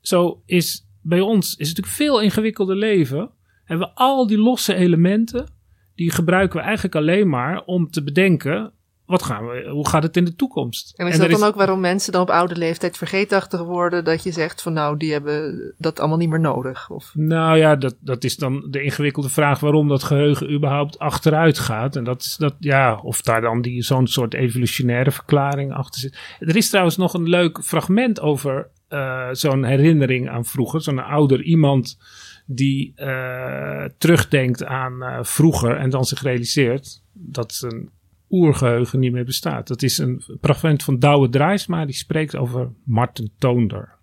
Zo 0.00 0.42
is 0.46 0.85
bij 1.08 1.20
ons 1.20 1.46
is 1.56 1.68
het 1.68 1.76
natuurlijk 1.76 1.96
veel 1.96 2.20
ingewikkelder 2.20 2.76
leven. 2.76 3.30
Hebben 3.64 3.86
we 3.86 3.94
al 3.94 4.26
die 4.26 4.38
losse 4.38 4.74
elementen, 4.74 5.46
die 5.94 6.10
gebruiken 6.10 6.58
we 6.58 6.64
eigenlijk 6.64 6.94
alleen 6.94 7.28
maar 7.28 7.62
om 7.64 7.90
te 7.90 8.02
bedenken, 8.02 8.72
wat 9.06 9.22
gaan 9.22 9.46
we, 9.46 9.68
hoe 9.70 9.88
gaat 9.88 10.02
het 10.02 10.16
in 10.16 10.24
de 10.24 10.34
toekomst? 10.34 10.92
En 10.96 11.06
is 11.06 11.18
dat 11.18 11.30
dan 11.30 11.42
ook 11.42 11.54
waarom 11.54 11.80
mensen 11.80 12.12
dan 12.12 12.22
op 12.22 12.30
oude 12.30 12.56
leeftijd 12.56 12.96
vergeetachtig 12.96 13.62
worden? 13.62 14.04
Dat 14.04 14.22
je 14.22 14.32
zegt 14.32 14.62
van 14.62 14.72
nou, 14.72 14.96
die 14.96 15.12
hebben 15.12 15.74
dat 15.78 15.98
allemaal 15.98 16.18
niet 16.18 16.28
meer 16.28 16.40
nodig. 16.40 16.90
Of, 16.90 17.12
Nou 17.14 17.58
ja, 17.58 17.76
dat, 17.76 17.96
dat 18.00 18.24
is 18.24 18.36
dan 18.36 18.66
de 18.70 18.82
ingewikkelde 18.82 19.28
vraag 19.28 19.60
waarom 19.60 19.88
dat 19.88 20.02
geheugen 20.02 20.52
überhaupt 20.52 20.98
achteruit 20.98 21.58
gaat. 21.58 21.96
En 21.96 22.04
dat 22.04 22.22
is 22.22 22.36
dat, 22.36 22.54
ja, 22.58 23.00
of 23.02 23.22
daar 23.22 23.40
dan 23.40 23.62
die, 23.62 23.82
zo'n 23.82 24.06
soort 24.06 24.34
evolutionaire 24.34 25.10
verklaring 25.10 25.72
achter 25.72 26.00
zit. 26.00 26.18
Er 26.38 26.56
is 26.56 26.68
trouwens 26.68 26.96
nog 26.96 27.14
een 27.14 27.28
leuk 27.28 27.64
fragment 27.64 28.20
over 28.20 28.68
eh, 28.88 29.28
zo'n 29.32 29.64
herinnering 29.64 30.28
aan 30.28 30.44
vroeger. 30.44 30.80
Zo'n 30.80 31.04
ouder 31.04 31.42
iemand 31.42 31.98
die 32.46 32.92
eh, 32.94 33.84
terugdenkt 33.98 34.64
aan 34.64 35.02
eh, 35.02 35.18
vroeger 35.22 35.76
en 35.76 35.90
dan 35.90 36.04
zich 36.04 36.22
realiseert 36.22 37.02
dat 37.12 37.54
zijn 37.54 37.90
oergeheugen 38.30 38.98
niet 38.98 39.12
meer 39.12 39.24
bestaat. 39.24 39.66
Dat 39.66 39.82
is 39.82 39.98
een 39.98 40.22
fragment 40.40 40.82
van 40.82 40.98
Douwe 40.98 41.28
Draaisma, 41.28 41.84
die 41.84 41.94
spreekt 41.94 42.36
over 42.36 42.72
Martin 42.84 43.32
Toonder. 43.38 43.94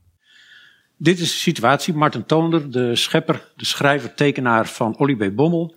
Dit 0.98 1.20
is 1.20 1.32
de 1.32 1.38
situatie. 1.38 1.94
Martin 1.94 2.26
Toonder, 2.26 2.72
de 2.72 2.96
schepper, 2.96 3.52
de 3.56 3.66
schrijver, 3.66 4.14
tekenaar 4.14 4.68
van 4.68 4.98
Olly 4.98 5.16
B. 5.16 5.36
Bommel. 5.36 5.76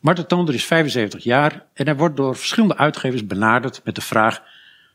Martin 0.00 0.26
Toonder 0.26 0.54
is 0.54 0.64
75 0.64 1.24
jaar 1.24 1.66
en 1.74 1.86
hij 1.86 1.96
wordt 1.96 2.16
door 2.16 2.36
verschillende 2.36 2.76
uitgevers 2.76 3.26
benaderd 3.26 3.80
met 3.84 3.94
de 3.94 4.00
vraag: 4.00 4.42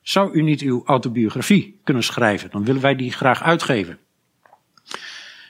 Zou 0.01 0.33
u 0.33 0.41
niet 0.41 0.61
uw 0.61 0.85
autobiografie 0.85 1.79
kunnen 1.83 2.03
schrijven? 2.03 2.49
Dan 2.51 2.65
willen 2.65 2.81
wij 2.81 2.95
die 2.95 3.11
graag 3.11 3.43
uitgeven. 3.43 3.99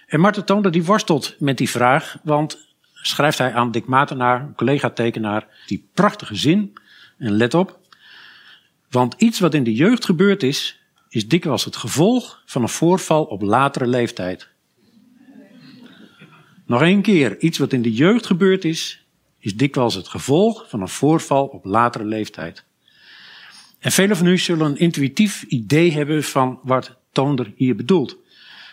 En 0.07 0.19
Martin 0.19 0.43
Toonder 0.43 0.71
die 0.71 0.83
worstelt 0.83 1.35
met 1.39 1.57
die 1.57 1.69
vraag, 1.69 2.17
want 2.23 2.67
schrijft 2.93 3.37
hij 3.37 3.53
aan 3.53 3.71
Dick 3.71 3.85
Matenaar, 3.85 4.41
een 4.41 4.55
collega-tekenaar, 4.55 5.47
die 5.65 5.89
prachtige 5.93 6.35
zin. 6.35 6.73
En 7.17 7.31
let 7.31 7.53
op, 7.53 7.79
want 8.89 9.15
iets 9.17 9.39
wat 9.39 9.53
in 9.53 9.63
de 9.63 9.73
jeugd 9.73 10.05
gebeurd 10.05 10.43
is, 10.43 10.79
is 11.09 11.27
dikwijls 11.27 11.65
het 11.65 11.75
gevolg 11.75 12.43
van 12.45 12.61
een 12.61 12.69
voorval 12.69 13.23
op 13.23 13.41
latere 13.41 13.87
leeftijd. 13.87 14.49
Nog 16.65 16.81
één 16.81 17.01
keer, 17.01 17.39
iets 17.39 17.57
wat 17.57 17.73
in 17.73 17.81
de 17.81 17.93
jeugd 17.93 18.25
gebeurd 18.25 18.65
is, 18.65 19.05
is 19.39 19.57
dikwijls 19.57 19.95
het 19.95 20.07
gevolg 20.07 20.69
van 20.69 20.81
een 20.81 20.89
voorval 20.89 21.45
op 21.45 21.65
latere 21.65 22.05
leeftijd. 22.05 22.65
En 23.81 23.91
velen 23.91 24.17
van 24.17 24.27
u 24.27 24.37
zullen 24.37 24.65
een 24.65 24.77
intuïtief 24.77 25.43
idee 25.43 25.91
hebben 25.91 26.23
van 26.23 26.59
wat 26.63 26.99
Toonder 27.11 27.53
hier 27.55 27.75
bedoelt. 27.75 28.17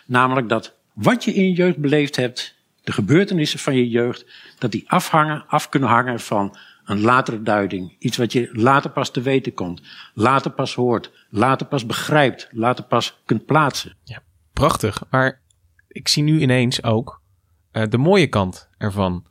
Namelijk 0.06 0.48
dat 0.48 0.74
wat 0.92 1.24
je 1.24 1.34
in 1.34 1.44
je 1.44 1.52
jeugd 1.52 1.76
beleefd 1.76 2.16
hebt, 2.16 2.56
de 2.82 2.92
gebeurtenissen 2.92 3.58
van 3.58 3.76
je 3.76 3.88
jeugd, 3.88 4.26
dat 4.58 4.72
die 4.72 4.90
afhangen, 4.90 5.44
af 5.46 5.68
kunnen 5.68 5.88
hangen 5.88 6.20
van 6.20 6.56
een 6.84 7.00
latere 7.00 7.42
duiding. 7.42 7.96
Iets 7.98 8.16
wat 8.16 8.32
je 8.32 8.50
later 8.52 8.90
pas 8.90 9.10
te 9.10 9.20
weten 9.20 9.54
komt, 9.54 9.82
later 10.14 10.50
pas 10.50 10.74
hoort, 10.74 11.10
later 11.30 11.66
pas 11.66 11.86
begrijpt, 11.86 12.48
later 12.50 12.84
pas 12.84 13.20
kunt 13.24 13.46
plaatsen. 13.46 13.96
Prachtig. 14.52 15.02
Maar 15.10 15.40
ik 15.88 16.08
zie 16.08 16.22
nu 16.22 16.40
ineens 16.40 16.82
ook 16.82 17.20
eh, 17.70 17.82
de 17.88 17.98
mooie 17.98 18.26
kant 18.26 18.68
ervan. 18.78 19.26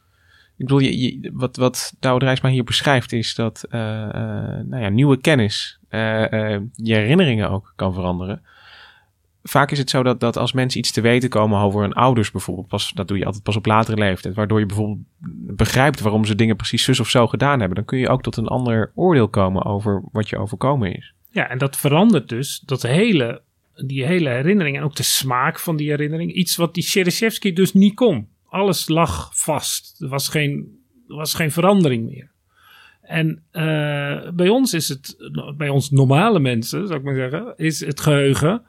Ik 0.58 0.67
bedoel, 0.67 1.32
wat, 1.34 1.56
wat 1.56 1.93
Douwe 2.00 2.50
hier 2.50 2.63
beschrijft 2.63 3.12
is 3.12 3.36
dat 3.36 3.65
eh, 3.70 4.04
eh, 4.04 4.65
nou 4.65 4.82
ja, 4.82 4.89
nieuwe 4.89 5.17
kennis 5.17 5.80
eh, 5.89 6.00
je 6.74 6.93
herinneringen 6.93 7.50
ook 7.50 7.74
kan 7.76 7.93
veranderen. 7.93 8.41
Vaak 9.43 9.72
is 9.72 9.78
het 9.78 9.89
zo 9.89 10.04
dat, 10.04 10.20
dat 10.20 10.38
als 10.38 10.52
mensen 10.52 10.80
iets 10.80 10.91
te 10.91 11.02
weten 11.02 11.30
komen 11.30 11.60
over 11.60 11.82
hun 11.82 11.93
ouders 11.93 12.32
bijvoorbeeld, 12.32 12.67
pas, 12.67 12.91
dat 12.93 13.08
doe 13.08 13.17
je 13.17 13.26
altijd 13.26 13.43
pas 13.43 13.56
op 13.56 13.65
latere 13.65 13.98
leeftijd, 13.98 14.36
waardoor 14.36 14.60
je 14.60 14.65
bijvoorbeeld 14.65 15.06
begrijpt 15.56 16.00
waarom 16.00 16.26
ze 16.26 16.36
dingen 16.36 16.56
precies 16.56 16.84
zus 16.84 17.00
of 17.00 17.10
zo 17.10 17.28
gedaan 17.28 17.60
hebben, 17.60 17.76
dan 17.76 17.86
kun 17.86 18.00
je 18.00 18.10
ook 18.10 18.22
tot 18.22 18.38
een 18.38 18.48
ander 18.48 18.91
oordeel 18.96 19.28
komen 19.28 19.65
over 19.65 20.04
wat 20.12 20.30
je 20.30 20.38
overkomen 20.38 20.96
is. 20.96 21.13
Ja, 21.30 21.50
en 21.50 21.58
dat 21.58 21.78
verandert 21.78 22.30
dus 22.30 22.60
dat 22.65 22.82
hele, 22.82 23.41
die 23.86 24.06
hele 24.06 24.30
herinnering 24.30 24.78
en 24.78 24.84
ook 24.84 24.96
de 24.96 25.04
smaak 25.04 25.60
van 25.60 25.76
die 25.76 25.89
herinnering. 25.89 26.34
Iets 26.34 26.56
wat 26.56 26.74
die 26.74 26.84
Cherysevsky 26.84 27.54
dus 27.54 27.74
niet 27.74 27.93
kon. 27.93 28.28
Alles 28.49 28.88
lag 28.88 29.29
vast. 29.33 30.01
Er 30.01 30.07
was 30.07 30.29
geen, 30.29 30.79
er 31.07 31.15
was 31.15 31.33
geen 31.33 31.51
verandering 31.51 32.10
meer. 32.10 32.31
En 33.01 33.43
eh, 33.51 34.31
bij 34.33 34.49
ons 34.49 34.73
is 34.73 34.89
het, 34.89 35.31
bij 35.57 35.69
ons 35.69 35.91
normale 35.91 36.39
mensen, 36.39 36.88
zou 36.88 36.99
ik 36.99 37.05
maar 37.05 37.15
zeggen, 37.15 37.53
is 37.57 37.79
het 37.79 37.99
geheugen 37.99 38.63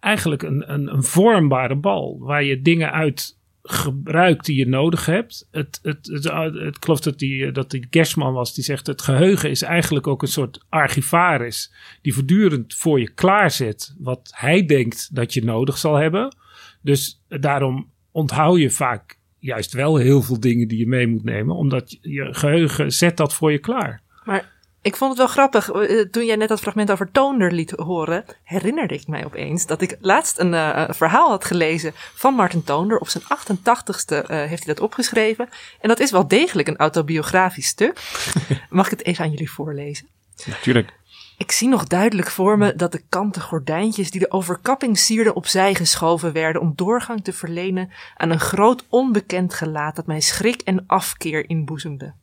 eigenlijk 0.00 0.42
een, 0.42 0.72
een, 0.72 0.92
een 0.92 1.02
vormbare 1.02 1.76
bal. 1.76 2.18
Waar 2.18 2.44
je 2.44 2.62
dingen 2.62 2.92
uit 2.92 3.38
gebruikt 3.62 4.44
die 4.44 4.56
je 4.56 4.68
nodig 4.68 5.06
hebt. 5.06 5.48
Het, 5.50 5.78
het, 5.82 6.06
het, 6.06 6.24
het, 6.24 6.76
ik 6.76 7.02
dat 7.02 7.18
die, 7.18 7.52
dat 7.52 7.70
die 7.70 7.86
Gershman 7.90 8.32
was, 8.32 8.54
die 8.54 8.64
zegt: 8.64 8.86
het 8.86 9.02
geheugen 9.02 9.50
is 9.50 9.62
eigenlijk 9.62 10.06
ook 10.06 10.22
een 10.22 10.28
soort 10.28 10.64
archivaris. 10.68 11.72
die 12.02 12.14
voortdurend 12.14 12.74
voor 12.74 13.00
je 13.00 13.10
klaarzet 13.10 13.94
wat 13.98 14.30
hij 14.34 14.66
denkt 14.66 15.14
dat 15.14 15.34
je 15.34 15.44
nodig 15.44 15.78
zal 15.78 15.94
hebben. 15.94 16.36
Dus 16.82 17.24
daarom 17.28 17.90
onthoud 18.10 18.58
je 18.58 18.70
vaak 18.70 19.17
juist 19.38 19.72
wel 19.72 19.96
heel 19.96 20.22
veel 20.22 20.40
dingen 20.40 20.68
die 20.68 20.78
je 20.78 20.86
mee 20.86 21.06
moet 21.06 21.24
nemen, 21.24 21.56
omdat 21.56 21.98
je 22.00 22.28
geheugen 22.34 22.92
zet 22.92 23.16
dat 23.16 23.34
voor 23.34 23.52
je 23.52 23.58
klaar. 23.58 24.00
maar 24.24 24.56
Ik 24.82 24.96
vond 24.96 25.10
het 25.10 25.18
wel 25.18 25.26
grappig. 25.28 25.70
eh, 25.70 26.00
Toen 26.10 26.26
jij 26.26 26.36
net 26.36 26.48
dat 26.48 26.60
fragment 26.60 26.90
over 26.90 27.10
Toonder 27.10 27.52
liet 27.52 27.70
horen, 27.70 28.24
herinnerde 28.44 28.94
ik 28.94 29.06
mij 29.06 29.24
opeens 29.24 29.66
dat 29.66 29.80
ik 29.82 29.96
laatst 30.00 30.38
een 30.38 30.54
eh, 30.54 30.84
verhaal 30.90 31.28
had 31.28 31.44
gelezen 31.44 31.92
van 31.94 32.34
Martin 32.34 32.64
Toonder. 32.64 32.98
Op 32.98 33.08
zijn 33.08 33.24
88ste 33.24 34.26
eh, 34.26 34.36
heeft 34.44 34.64
hij 34.64 34.74
dat 34.74 34.80
opgeschreven. 34.80 35.48
En 35.80 35.88
dat 35.88 36.00
is 36.00 36.10
wel 36.10 36.28
degelijk 36.28 36.68
een 36.68 36.76
autobiografisch 36.76 37.66
stuk. 37.66 38.00
Mag 38.70 38.84
ik 38.90 38.98
het 38.98 39.04
even 39.06 39.24
aan 39.24 39.30
jullie 39.30 39.50
voorlezen? 39.50 40.06
Natuurlijk. 40.46 40.92
Ik 41.38 41.52
zie 41.52 41.68
nog 41.68 41.84
duidelijk 41.84 42.30
voor 42.30 42.58
me 42.58 42.74
dat 42.76 42.92
de 42.92 43.02
kanten 43.08 43.42
gordijntjes 43.42 44.10
die 44.10 44.20
de 44.20 44.30
overkapping 44.30 44.98
sierden 44.98 45.36
opzij 45.36 45.74
geschoven 45.74 46.32
werden 46.32 46.62
om 46.62 46.72
doorgang 46.74 47.24
te 47.24 47.32
verlenen 47.32 47.90
aan 48.16 48.30
een 48.30 48.40
groot 48.40 48.84
onbekend 48.88 49.54
gelaat 49.54 49.96
dat 49.96 50.06
mij 50.06 50.20
schrik 50.20 50.60
en 50.60 50.84
afkeer 50.86 51.48
inboezemde. 51.48 52.14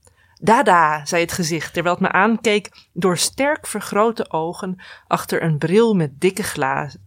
Dada, 0.41 1.05
zei 1.05 1.21
het 1.21 1.31
gezicht, 1.31 1.73
terwijl 1.73 1.95
het 1.95 2.03
me 2.03 2.11
aankeek 2.11 2.87
door 2.93 3.17
sterk 3.17 3.67
vergrote 3.67 4.31
ogen 4.31 4.81
achter 5.07 5.43
een 5.43 5.57
bril 5.57 5.93
met 5.93 6.21
dikke 6.21 6.43
glazen. 6.43 7.01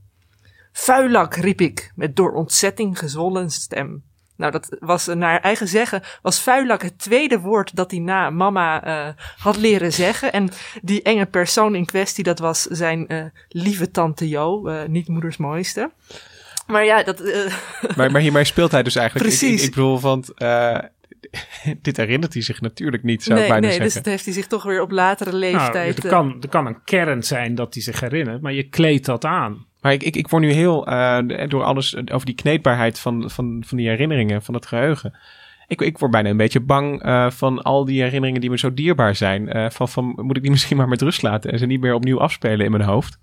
Vuilak, 0.73 1.35
riep 1.35 1.61
ik, 1.61 1.93
met 1.95 2.17
door 2.17 2.33
ontzetting 2.33 2.99
gezwollen 2.99 3.51
stem. 3.51 4.03
Nou, 4.39 4.53
dat 4.53 4.77
was 4.81 5.07
naar 5.07 5.41
eigen 5.41 5.69
zeggen, 5.69 6.03
was 6.23 6.41
vuilak 6.43 6.83
het 6.83 6.99
tweede 6.99 7.39
woord 7.41 7.77
dat 7.77 7.91
hij 7.91 8.01
na 8.01 8.31
mama 8.31 8.85
eh, 8.85 9.09
had 9.39 9.57
leren 9.57 9.93
zeggen. 9.93 10.33
En 10.33 10.51
die 10.83 11.03
enge 11.03 11.27
persoon 11.27 11.75
in 11.75 11.87
kwestie, 11.87 12.25
dat 12.25 12.39
was 12.39 12.63
zijn 12.63 13.07
eh, 13.09 13.25
lieve 13.49 13.91
tante 13.91 14.29
Jo, 14.29 14.67
eh, 14.67 14.89
niet 14.89 15.09
moeders 15.09 15.37
mooiste. 15.37 15.91
Maar 16.67 16.85
ja, 16.85 17.03
dat... 17.03 17.23
Maar, 17.97 18.11
maar 18.11 18.21
hiermee 18.21 18.45
speelt 18.45 18.73
hij 18.73 18.83
dus 18.83 18.97
eigenlijk. 18.97 19.27
Ik- 19.29 19.33
Ik, 19.33 19.39
Precies. 19.41 19.63
ik, 19.67 19.75
bedoel, 19.75 20.01
want 20.01 20.35
eh, 20.35 20.79
dit 21.83 21.97
herinnert 21.97 22.33
hij 22.33 22.43
zich 22.43 22.61
natuurlijk 22.61 23.03
niet, 23.03 23.23
zou 23.23 23.35
ik 23.35 23.41
nee, 23.41 23.51
bijna 23.53 23.67
nee, 23.67 23.77
dus 23.79 23.85
zeggen. 23.93 24.03
dat 24.03 24.13
heeft 24.13 24.25
hij 24.25 24.35
zich 24.35 24.47
toch 24.47 24.63
weer 24.63 24.81
op 24.83 24.91
latere 24.91 25.31
Nou, 25.31 25.41
leeftijd... 25.41 25.99
er, 25.99 26.05
eh, 26.05 26.11
kan, 26.11 26.37
er 26.41 26.49
kan 26.49 26.67
een 26.67 26.83
kern 26.85 27.23
zijn 27.23 27.55
dat 27.55 27.75
hij 27.75 27.83
zich 27.83 28.01
herinnert, 28.01 28.43
maar 28.43 28.53
je 28.53 28.69
kleedt 28.69 29.07
dat 29.07 29.25
aan. 29.25 29.67
Maar 29.81 29.93
ik, 29.93 30.03
ik, 30.03 30.29
word 30.29 30.43
nu 30.43 30.53
heel, 30.53 30.87
eh, 30.87 31.19
door 31.49 31.63
alles 31.63 31.97
over 31.97 32.27
die 32.27 32.35
kneedbaarheid 32.35 32.99
van, 32.99 33.31
van, 33.31 33.63
van 33.67 33.77
die 33.77 33.89
herinneringen, 33.89 34.43
van 34.43 34.55
het 34.55 34.67
geheugen. 34.67 35.15
Ik, 35.67 35.81
ik 35.81 35.99
word 35.99 36.11
bijna 36.11 36.29
een 36.29 36.37
beetje 36.37 36.61
bang 36.61 37.03
eh, 37.03 37.31
van 37.31 37.63
al 37.63 37.85
die 37.85 38.03
herinneringen 38.03 38.41
die 38.41 38.51
me 38.51 38.59
zo 38.59 38.75
dierbaar 38.75 39.15
zijn. 39.15 39.49
Eh, 39.49 39.71
van, 39.71 39.89
van, 39.89 40.05
moet 40.17 40.37
ik 40.37 40.43
die 40.43 40.51
misschien 40.57 40.77
maar 40.77 40.89
met 40.89 41.03
rust 41.03 41.23
laten 41.23 41.53
en 41.53 41.59
ze 41.59 41.67
niet 41.67 41.81
meer 41.81 41.95
opnieuw 41.95 42.21
afspelen 42.21 42.65
in 42.65 42.71
mijn 42.71 42.83
hoofd? 42.83 43.19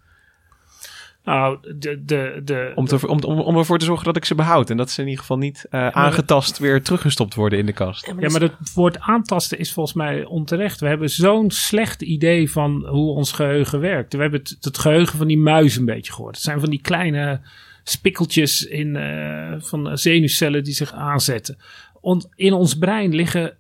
Nou, 1.26 1.58
de, 1.76 2.04
de, 2.06 2.42
de, 2.44 2.72
Om, 2.76 2.86
te, 2.86 3.08
om, 3.08 3.20
om, 3.24 3.40
om 3.40 3.58
ervoor 3.58 3.80
te 3.80 3.86
zorgen 3.86 4.06
dat 4.06 4.16
ik 4.16 4.26
ze 4.26 4.36
behoud. 4.36 4.70
En 4.70 4.78
dat 4.78 4.90
ze 4.92 5.02
in 5.02 5.08
ieder 5.08 5.22
geval 5.22 5.38
niet 5.38 5.66
eh, 5.70 5.88
aangetast 5.88 6.58
weer 6.58 6.82
teruggestopt 6.82 7.36
worden 7.36 7.60
in 7.60 7.66
de 7.66 7.74
kast. 7.74 8.14
Ja, 8.20 8.30
maar 8.30 8.42
het 8.42 8.74
woord 8.74 9.00
aantasten 9.00 9.60
is 9.60 9.74
volgens 9.74 9.96
mij 9.96 10.26
onterecht. 10.26 10.80
We 10.80 10.88
hebben 10.88 11.10
zo'n 11.10 11.52
slecht 11.52 12.02
idee 12.02 12.52
van 12.52 12.86
hoe 12.88 13.16
ons 13.16 13.32
geheugen 13.32 13.80
werkt. 13.80 14.14
We 14.14 14.22
hebben 14.22 14.40
het, 14.40 14.58
het 14.60 14.78
geheugen 14.78 15.18
van 15.18 15.28
die 15.28 15.38
muis 15.38 15.76
een 15.76 15.86
beetje 15.86 16.14
gehoord. 16.14 16.36
Het 16.36 16.44
zijn 16.44 16.60
van 16.60 16.70
die 16.70 16.82
kleine 16.82 17.42
spikkeltjes 17.84 18.66
in, 18.66 18.96
eh, 18.96 19.54
van 19.58 19.98
zenuwcellen 19.98 20.64
die 20.64 20.74
zich 20.74 20.94
aanzetten. 20.94 21.58
On- 22.02 22.32
in 22.36 22.54
ons 22.54 22.78
brein 22.78 23.16
liggen 23.16 23.58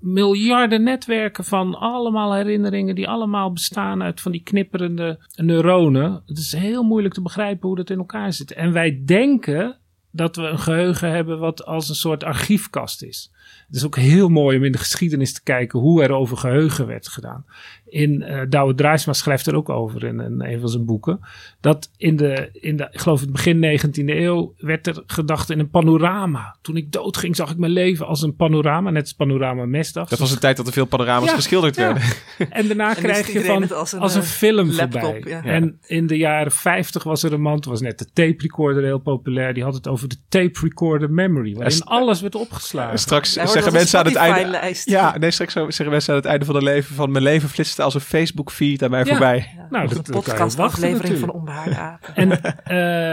miljarden 0.00 0.82
netwerken 0.82 1.44
van 1.44 1.74
allemaal 1.74 2.34
herinneringen 2.34 2.94
die 2.94 3.08
allemaal 3.08 3.52
bestaan 3.52 4.02
uit 4.02 4.20
van 4.20 4.32
die 4.32 4.42
knipperende 4.42 5.18
neuronen. 5.36 6.22
Het 6.26 6.38
is 6.38 6.52
heel 6.52 6.82
moeilijk 6.82 7.14
te 7.14 7.22
begrijpen 7.22 7.68
hoe 7.68 7.76
dat 7.76 7.90
in 7.90 7.98
elkaar 7.98 8.32
zit. 8.32 8.52
En 8.52 8.72
wij 8.72 9.02
denken 9.04 9.78
dat 10.10 10.36
we 10.36 10.42
een 10.42 10.58
geheugen 10.58 11.10
hebben 11.10 11.38
wat 11.38 11.64
als 11.64 11.88
een 11.88 11.94
soort 11.94 12.24
archiefkast 12.24 13.02
is. 13.02 13.32
Het 13.66 13.76
is 13.76 13.84
ook 13.84 13.96
heel 13.96 14.28
mooi 14.28 14.56
om 14.56 14.64
in 14.64 14.72
de 14.72 14.78
geschiedenis 14.78 15.32
te 15.32 15.42
kijken 15.42 15.78
hoe 15.78 16.02
er 16.02 16.12
over 16.12 16.36
geheugen 16.36 16.86
werd 16.86 17.08
gedaan. 17.08 17.44
In 17.90 18.22
eh 18.22 18.40
Douwe 18.48 18.74
Draaisma 18.74 19.12
schrijft 19.12 19.46
er 19.46 19.54
ook 19.54 19.68
over 19.68 20.04
in, 20.04 20.18
een- 20.18 20.52
een 20.52 20.60
van 20.60 20.68
zijn 20.68 20.84
boeken. 20.84 21.20
Dat 21.60 21.90
in 21.96 22.16
de, 22.16 22.48
in 22.52 22.76
de, 22.76 22.88
ik 22.90 23.00
geloof 23.00 23.20
het 23.20 23.32
begin 23.32 23.80
19e 23.80 24.04
eeuw 24.06 24.54
werd 24.58 24.86
er 24.86 25.02
gedacht 25.06 25.50
in 25.50 25.58
een 25.58 25.70
panorama. 25.70 26.56
Toen 26.62 26.76
ik 26.76 26.92
doodging 26.92 27.36
zag 27.36 27.50
ik 27.50 27.56
mijn 27.58 27.72
leven 27.72 28.06
als 28.06 28.22
een 28.22 28.36
panorama, 28.36 28.90
net 28.90 29.02
als 29.02 29.12
panorama 29.12 29.64
mesdag. 29.66 30.08
Dat 30.08 30.18
was 30.18 30.30
een 30.32 30.38
tijd 30.38 30.56
dat 30.56 30.66
er 30.66 30.72
veel 30.72 30.84
panorama's 30.86 31.28
Ja, 31.28 31.34
geschilderd 31.34 31.76
ja. 31.76 31.82
werden. 31.92 32.02
En 32.50 32.66
daarna 32.66 32.96
En 32.96 33.02
krijg 33.02 33.32
je 33.32 33.40
van 33.44 33.72
als 33.72 33.94
als 33.94 34.14
een, 34.14 34.20
eh, 34.20 34.26
film 34.26 34.70
laptop, 34.70 35.00
voorbij. 35.00 35.30
ja. 35.30 35.42
En 35.42 35.78
in 35.86 36.06
de 36.06 36.16
jaren 36.16 36.52
50 36.52 37.02
was 37.02 37.22
er 37.22 37.32
een 37.32 37.40
man, 37.40 37.60
toen 37.60 37.72
was 37.72 37.80
net 37.80 37.98
de 37.98 38.06
tape 38.12 38.34
recorder 38.38 38.82
heel 38.84 38.98
populair. 38.98 39.54
Die 39.54 39.62
had 39.62 39.74
het 39.74 39.88
over 39.88 40.08
de 40.08 40.16
tape 40.28 40.58
recorder 40.62 41.10
memory, 41.10 41.54
waarin 41.54 41.82
alles 41.84 42.20
werd 42.20 42.34
opgeslagen. 42.34 42.98
Straks 42.98 43.32
zeggen 43.32 43.72
mensen 43.72 43.98
aan 43.98 44.04
het 44.06 44.14
einde. 44.14 44.72
Ja, 44.84 45.18
nee, 45.18 45.30
straks 45.30 45.52
zeggen 45.52 45.90
mensen 45.90 46.10
aan 46.12 46.18
het 46.20 46.28
einde 46.28 46.44
van 46.44 46.54
hun 46.54 46.64
leven 46.64 46.94
van 46.94 47.10
mijn 47.10 47.24
leven 47.24 47.48
als 47.78 47.94
een 47.94 48.00
Facebook 48.00 48.50
feed 48.52 48.82
aan 48.82 48.90
mij 48.90 49.04
Ja. 49.04 49.06
voorbij. 49.06 49.66
nou, 49.70 49.88
dat, 49.88 50.10
podcastaflevering 50.10 51.18
van. 51.18 51.30
Onbehaarde 51.32 51.76
Apen. 51.76 52.14
En 52.14 52.30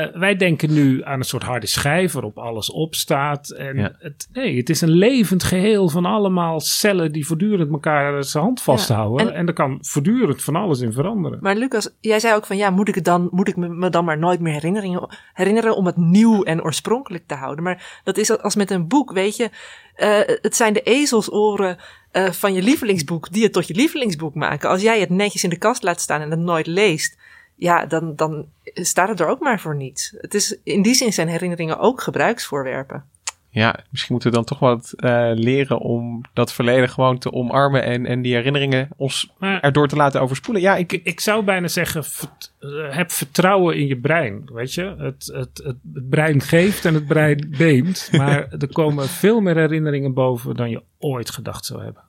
eh, 0.09 0.20
wij 0.20 0.36
denken 0.36 0.74
nu 0.74 1.03
aan 1.03 1.20
een 1.20 1.26
soort 1.26 1.43
harde 1.43 1.68
schijf 1.68 2.11
waarop 2.13 2.38
alles 2.38 2.72
op 2.72 2.95
staat. 2.95 3.49
En 3.49 3.78
Ja. 3.78 3.95
het, 3.99 4.28
nee, 4.34 4.57
het 4.57 4.70
is 4.70 4.82
een 4.82 4.89
levend 4.91 5.43
geheel 5.43 5.89
van 5.89 6.05
allemaal 6.05 6.59
cellen 6.59 7.11
die 7.11 7.26
voortdurend 7.28 7.72
elkaar 7.72 8.24
zijn 8.24 8.43
hand 8.43 8.61
vasthouden. 8.61 9.28
en- 9.28 9.34
En, 9.34 9.47
er 9.47 9.53
kan 9.53 9.78
voortdurend 9.82 10.43
van 10.43 10.55
alles 10.55 10.80
in 10.80 10.93
veranderen. 10.93 11.38
Maar 11.41 11.55
Lucas, 11.55 11.95
jij 11.99 12.20
zei 12.20 12.36
ook 12.36 12.45
van 12.45 12.57
ja, 12.57 12.70
moet 12.70 12.88
ik, 12.88 12.95
het 12.95 13.05
dan, 13.05 13.28
moet 13.32 13.47
ik 13.47 13.55
me, 13.55 13.89
dan 13.89 14.05
maar 14.05 14.18
nooit 14.18 14.39
meer 14.39 14.53
herinneringen, 14.53 15.07
herinneren 15.34 15.76
om 15.76 15.86
het 15.86 15.97
nieuw 15.97 16.43
en 16.43 16.63
oorspronkelijk 16.63 17.28
te 17.28 17.36
houden. 17.36 17.63
Maar 17.63 18.01
dat 18.03 18.18
is 18.18 18.41
als 18.41 18.55
met 18.55 18.72
een 18.72 18.88
boek, 18.88 19.11
weet 19.11 19.36
je. 19.36 19.49
eh, 19.95 20.20
het 20.41 20.55
zijn 20.55 20.74
de 20.74 20.82
ezelsoren 20.82 21.78
eh, 22.16 22.32
van 22.32 22.53
je 22.53 22.61
lievelingsboek 22.61 23.32
die 23.32 23.43
het 23.43 23.53
tot 23.53 23.68
je 23.68 23.74
lievelingsboek 23.76 24.36
maken. 24.36 24.70
Als 24.70 24.82
jij 24.82 24.99
het 24.99 25.09
netjes 25.09 25.43
in 25.43 25.49
de 25.49 25.57
kast 25.57 25.84
laat 25.84 26.01
staan 26.01 26.22
en 26.22 26.32
het 26.32 26.39
nooit 26.39 26.68
leest, 26.68 27.18
ja, 27.55 27.86
dan, 27.86 28.16
dan 28.16 28.45
staat 28.63 29.09
het 29.09 29.20
er 29.20 29.28
ook 29.28 29.39
maar 29.39 29.59
voor 29.59 29.76
niets. 29.76 30.13
Het 30.18 30.34
is, 30.34 30.57
in 30.63 30.82
die 30.82 30.93
zin 30.93 31.13
zijn 31.13 31.28
herinneringen 31.28 31.80
ook 31.80 32.01
gebruiksvoorwerpen. 32.01 33.03
Ja, 33.49 33.80
misschien 33.89 34.11
moeten 34.13 34.30
we 34.30 34.36
dan 34.36 34.45
toch 34.45 34.59
wat 34.59 34.93
eh, 34.95 35.32
leren 35.34 35.80
om 35.80 36.22
dat 36.34 36.53
verleden 36.53 36.89
gewoon 36.89 37.18
te 37.18 37.32
omarmen 37.32 37.84
en, 37.84 38.05
en 38.05 38.22
die 38.22 38.34
herinneringen 38.34 38.89
ons 38.97 39.32
Maar- 39.39 39.59
erdoor 39.61 39.88
te 39.88 39.95
laten 39.95 40.22
overspoelen. 40.22 40.63
Ja, 40.63 40.76
ik, 40.76 40.91
Ik, 40.93 41.05
ik 41.05 41.20
zou 41.20 41.43
bijna 41.43 41.68
zeggen, 41.68 42.03
vert- 42.05 42.53
eh, 42.59 42.70
heb 42.95 43.11
vertrouwen 43.11 43.78
in 43.78 43.88
je 43.88 43.97
brein. 43.97 44.49
Weet 44.53 44.74
je, 44.74 44.95
het, 44.97 45.30
het, 45.34 45.57
het, 45.63 45.68
het 45.93 46.09
brein 46.09 46.41
geeft 46.41 46.86
en 46.86 46.93
het 46.93 47.07
brein 47.07 47.53
beemt. 47.57 48.09
Maar 48.11 48.47
er 48.59 48.68
komen 48.72 49.07
veel 49.07 49.39
meer 49.41 49.55
herinneringen 49.57 50.13
boven 50.13 50.55
dan 50.55 50.70
je 50.70 50.84
ooit 50.99 51.30
gedacht 51.30 51.66
zou 51.66 51.84
hebben. 51.84 52.03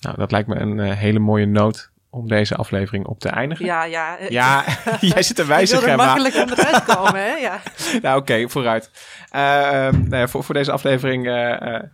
Nou, 0.00 0.16
dat 0.16 0.30
lijkt 0.30 0.48
me 0.48 0.54
een 0.56 0.80
eh, 0.80 0.96
hele 0.96 1.18
mooie 1.18 1.46
noot 1.46 1.90
om 2.10 2.28
deze 2.28 2.54
aflevering 2.56 3.06
op 3.06 3.20
te 3.20 3.28
eindigen. 3.28 3.64
Ja, 3.64 3.84
ja. 3.84 4.18
eh, 4.18 4.28
Ja, 4.30 4.64
jij 5.00 5.22
zit 5.22 5.36
te 5.42 5.44
er 5.82 5.88
Gemma. 5.88 6.04
makkelijk 6.04 6.34
onderuit 6.34 6.84
komen, 6.84 7.20
hè? 7.22 7.32
Ja. 7.34 7.60
Nou, 8.02 8.20
oké, 8.20 8.48
vooruit. 8.48 8.90
Eh, 9.30 9.86
ehm, 9.86 9.98
nou 9.98 10.16
ja, 10.16 10.28
voor, 10.28 10.44
voor 10.44 10.54
deze 10.54 10.72
aflevering 10.72 11.26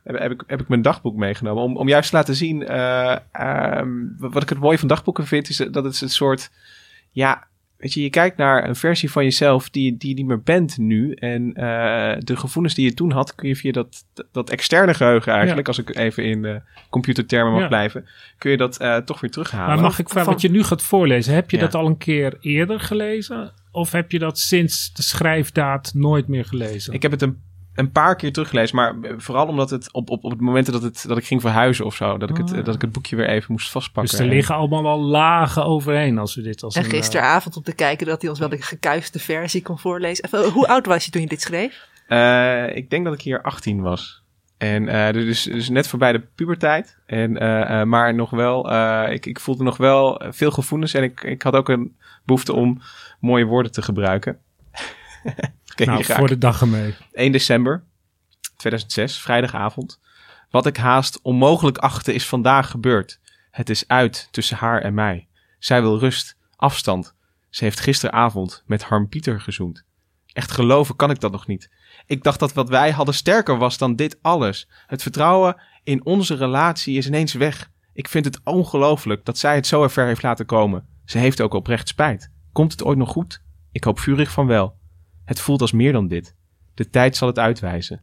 heb, 0.05 0.19
heb 0.21 0.31
ik, 0.31 0.43
heb 0.47 0.61
ik 0.61 0.69
mijn 0.69 0.83
dagboek 0.83 1.17
meegenomen. 1.17 1.63
Om, 1.63 1.77
om 1.77 1.89
juist 1.89 2.11
te 2.11 2.17
laten 2.17 2.35
zien. 2.35 2.67
eh, 2.67 3.17
ehm, 3.33 3.89
wat 4.19 4.33
wat 4.33 4.43
ik 4.43 4.49
het 4.49 4.59
mooie 4.59 4.79
van 4.79 4.89
dagboeken 4.89 5.27
vind, 5.27 5.49
is 5.49 5.57
dat 5.57 5.85
het 5.85 6.01
een 6.01 6.09
soort. 6.11 6.51
Ja, 7.11 7.47
weet 7.85 7.93
je, 7.93 8.03
je 8.03 8.11
kijkt 8.11 8.37
naar 8.37 8.69
een 8.69 8.77
versie 8.77 9.11
van 9.11 9.25
jezelf 9.25 9.71
die, 9.71 9.97
die 9.97 10.09
je 10.09 10.15
niet 10.15 10.27
meer 10.27 10.43
bent 10.43 10.79
nu. 10.79 11.13
En 11.13 11.53
eh, 11.55 12.17
de 12.19 12.37
gevoelens 12.37 12.75
die 12.75 12.85
je 12.85 12.95
toen 12.95 13.11
had, 13.13 13.35
kun 13.35 13.49
je 13.49 13.57
via 13.57 13.73
dat, 13.73 14.05
dat 14.33 14.51
externe 14.51 14.95
geheugen 14.95 15.33
eigenlijk, 15.33 15.67
als 15.67 15.79
ik 15.79 15.97
even 15.97 16.25
in 16.25 16.43
de 16.43 16.61
computertermen 16.91 17.53
mag 17.53 17.61
Ja. 17.63 17.69
blijven, 17.69 18.07
kun 18.39 18.51
je 18.51 18.57
dat 18.57 18.77
eh, 18.79 18.97
toch 18.97 19.21
weer 19.21 19.31
terughalen. 19.31 19.67
Maar 19.67 19.81
mag 19.81 19.99
ik 19.99 20.09
vragen, 20.09 20.25
van- 20.25 20.33
wat 20.33 20.43
je 20.43 20.51
nu 20.51 20.63
gaat 20.63 20.83
voorlezen, 20.83 21.35
heb 21.35 21.51
je 21.51 21.57
Ja. 21.57 21.63
dat 21.63 21.75
al 21.75 21.87
een 21.87 21.97
keer 21.99 22.37
eerder 22.41 22.81
gelezen? 22.81 23.53
Of 23.71 23.93
heb 23.93 24.13
je 24.13 24.19
dat 24.19 24.39
sinds 24.39 24.93
de 24.93 25.03
schrijfdaad 25.03 25.93
nooit 25.95 26.29
meer 26.29 26.45
gelezen? 26.45 26.93
Ik 26.93 27.03
heb 27.03 27.11
het 27.11 27.23
een, 27.23 27.43
een 27.75 27.91
paar 27.91 28.17
keer 28.17 28.33
teruggelezen, 28.33 28.77
maar 28.77 28.95
vooral 29.17 29.47
omdat 29.47 29.71
het 29.71 29.93
op, 29.93 30.11
op, 30.11 30.25
op 30.25 30.31
het 30.31 30.41
moment 30.41 30.73
dat, 30.73 30.83
het, 30.83 31.05
dat 31.09 31.19
ik 31.19 31.25
ging 31.25 31.41
verhuizen 31.41 31.85
of 31.85 31.95
zo, 31.95 32.19
dat 32.19 32.31
ik, 32.31 32.37
het, 32.37 32.53
Ah. 32.53 32.65
dat 32.65 32.75
ik 32.75 32.81
het 32.81 32.93
boekje 32.93 33.17
weer 33.17 33.29
even 33.29 33.53
moest 33.53 33.71
vastpakken. 33.71 34.17
dus 34.17 34.27
er 34.27 34.33
liggen 34.35 34.55
allemaal 34.55 34.87
al 34.87 35.01
lagen 35.01 35.65
overheen 35.65 36.19
als 36.19 36.35
we 36.35 36.43
dit 36.43 36.63
als 36.63 36.75
En 36.75 36.85
een, 36.85 36.91
eh, 36.91 36.97
gisteravond 36.97 37.57
om 37.57 37.63
te 37.63 37.75
kijken 37.75 38.07
dat 38.07 38.21
hij 38.21 38.31
ons 38.31 38.39
wel 38.39 38.49
de 38.49 38.63
gekuiste 38.63 39.19
versie 39.19 39.63
kon 39.63 39.79
voorlezen. 39.79 40.25
Even, 40.25 40.51
hoe 40.51 40.69
oud 40.69 40.87
was 40.87 41.05
je 41.05 41.11
toen 41.11 41.21
je 41.21 41.29
dit 41.29 41.41
schreef? 41.41 41.89
Eh, 42.09 42.77
ik 42.77 42.91
denk 42.91 43.05
dat 43.05 43.15
ik 43.15 43.21
hier 43.21 43.43
18 43.43 43.81
was. 43.81 44.23
En 44.59 44.89
eh, 44.89 45.13
dus, 45.13 45.43
dus 45.43 45.69
net 45.69 45.89
voorbij 45.89 46.13
de 46.13 46.27
puberteit. 46.35 46.99
En, 47.07 47.33
maar 47.89 48.15
nog 48.15 48.31
wel, 48.31 48.71
eh, 48.71 49.13
ik, 49.13 49.27
ik 49.27 49.41
voelde 49.41 49.65
nog 49.65 49.77
wel 49.77 50.23
veel 50.29 50.51
gevoelens. 50.51 50.95
En 50.95 51.03
ik, 51.03 51.23
ik 51.23 51.43
had 51.43 51.55
ook 51.55 51.69
een 51.69 51.97
behoefte 52.25 52.53
om 52.53 52.81
mooie 53.21 53.45
woorden 53.45 53.73
te 53.73 53.83
gebruiken. 53.83 54.39
Ken 55.75 55.87
nou, 55.87 56.05
voor 56.05 56.29
de 56.29 56.39
dag 56.39 56.61
ermee. 56.61 56.95
1 57.13 57.33
december 57.33 57.85
2006, 58.57 59.19
vrijdagavond. 59.19 60.01
Wat 60.51 60.67
ik 60.67 60.77
haast 60.77 61.21
onmogelijk 61.23 61.79
achtte 61.79 62.15
is 62.15 62.27
vandaag 62.27 62.71
gebeurd. 62.71 63.21
Het 63.51 63.71
is 63.71 63.89
uit 63.89 64.29
tussen 64.31 64.57
haar 64.57 64.83
en 64.83 64.95
mij. 64.95 65.29
Zij 65.59 65.83
wil 65.83 65.99
rust, 65.99 66.37
afstand. 66.57 67.15
Ze 67.51 67.65
heeft 67.65 67.81
gisteravond 67.81 68.63
met 68.67 68.83
Harm 68.83 69.09
Pieter 69.09 69.41
gezoend. 69.41 69.85
Echt 70.33 70.51
geloven 70.51 70.97
kan 70.97 71.11
ik 71.11 71.21
dat 71.21 71.33
nog 71.33 71.47
niet. 71.47 71.71
Ik 72.07 72.23
dacht 72.23 72.39
dat 72.39 72.53
wat 72.53 72.69
wij 72.69 72.91
hadden 72.91 73.15
sterker 73.15 73.59
was 73.59 73.79
dan 73.79 73.97
dit 73.97 74.19
alles. 74.23 74.69
Het 74.87 75.03
vertrouwen 75.03 75.61
in 75.85 76.05
onze 76.05 76.35
relatie 76.35 76.97
is 76.97 77.07
ineens 77.07 77.33
weg. 77.33 77.71
Ik 77.93 78.09
vind 78.09 78.25
het 78.25 78.41
ongelooflijk 78.45 79.25
dat 79.25 79.39
zij 79.39 79.55
het 79.55 79.67
zo 79.67 79.89
ver 79.89 80.07
heeft 80.07 80.23
laten 80.23 80.47
komen. 80.47 80.87
Ze 81.05 81.19
heeft 81.19 81.41
ook 81.41 81.55
oprecht 81.55 81.89
spijt. 81.89 82.31
Komt 82.53 82.73
het 82.73 82.85
ooit 82.85 82.99
nog 82.99 83.11
goed? 83.11 83.43
Ik 83.73 83.85
hoop 83.85 83.99
vurig 83.99 84.31
van 84.31 84.47
wel. 84.47 84.77
Het 85.25 85.41
voelt 85.41 85.61
als 85.61 85.73
meer 85.73 85.93
dan 85.93 86.09
dit. 86.09 86.35
De 86.75 86.91
tijd 86.91 87.17
zal 87.17 87.29
het 87.29 87.39
uitwijzen. 87.39 88.03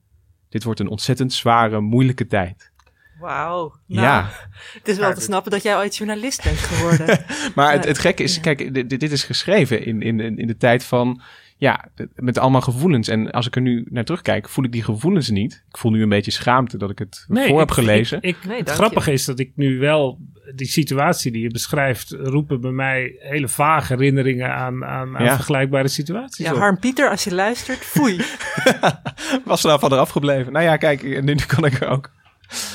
Dit 0.49 0.63
wordt 0.63 0.79
een 0.79 0.89
ontzettend 0.89 1.33
zware, 1.33 1.79
moeilijke 1.79 2.27
tijd. 2.27 2.71
Wauw. 3.19 3.75
Nou, 3.87 4.07
Ja. 4.07 4.29
Het 4.77 4.87
is 4.87 4.97
wel 4.97 5.13
te 5.13 5.21
snappen 5.21 5.51
dat 5.51 5.63
jij 5.63 5.77
ooit 5.77 5.95
journalist 5.95 6.43
bent 6.43 6.57
geworden. 6.57 7.25
Maar 7.55 7.71
het, 7.71 7.85
het 7.85 7.97
gekke 7.97 8.23
is, 8.23 8.39
kijk, 8.39 8.73
dit, 8.73 8.89
dit 8.89 9.11
is 9.11 9.23
geschreven 9.23 9.85
in, 9.85 10.01
in, 10.01 10.37
in 10.37 10.47
de 10.47 10.57
tijd 10.57 10.83
van, 10.83 11.21
ja, 11.61 11.85
met 12.15 12.37
allemaal 12.37 12.61
gevoelens. 12.61 13.07
En 13.07 13.31
als 13.31 13.47
ik 13.47 13.55
er 13.55 13.61
nu 13.61 13.85
naar 13.89 14.03
terugkijk, 14.03 14.49
voel 14.49 14.65
ik 14.65 14.71
die 14.71 14.83
gevoelens 14.83 15.29
niet. 15.29 15.63
Ik 15.69 15.77
voel 15.77 15.91
nu 15.91 16.01
een 16.01 16.09
beetje 16.09 16.31
schaamte 16.31 16.77
dat 16.77 16.89
ik 16.89 16.99
het 16.99 17.25
voor 17.29 17.59
heb 17.59 17.71
gelezen. 17.71 18.17
Ik, 18.21 18.37
ik- 18.37 18.45
Nee, 18.47 18.57
het 18.59 18.69
grappige 18.69 19.11
is 19.11 19.25
dat 19.25 19.39
ik 19.39 19.51
nu 19.55 19.79
wel 19.79 20.19
die 20.55 20.67
situatie 20.67 21.31
die 21.31 21.41
je 21.41 21.49
beschrijft, 21.51 22.11
roepen 22.11 22.61
bij 22.61 22.71
mij 22.71 23.15
hele 23.19 23.47
vage 23.47 23.93
herinneringen 23.93 24.53
aan, 24.53 24.85
aan, 24.85 25.17
aan 25.17 25.23
Ja. 25.23 25.35
vergelijkbare 25.35 25.87
situaties. 25.87 26.45
ja, 26.45 26.51
op. 26.53 26.57
Harm 26.59 26.79
Pieter, 26.79 27.09
als 27.09 27.23
je 27.23 27.33
luistert, 27.33 27.77
foei. 27.79 28.15
Was 29.45 29.61
er 29.63 29.67
nou 29.67 29.79
van 29.79 29.91
eraf 29.93 30.09
gebleven? 30.09 30.51
Nou 30.51 30.65
ja, 30.65 30.77
kijk, 30.77 31.03
nu, 31.03 31.21
nu 31.21 31.35
kan 31.47 31.65
ik 31.65 31.73
er 31.81 31.87
ook. 31.87 32.11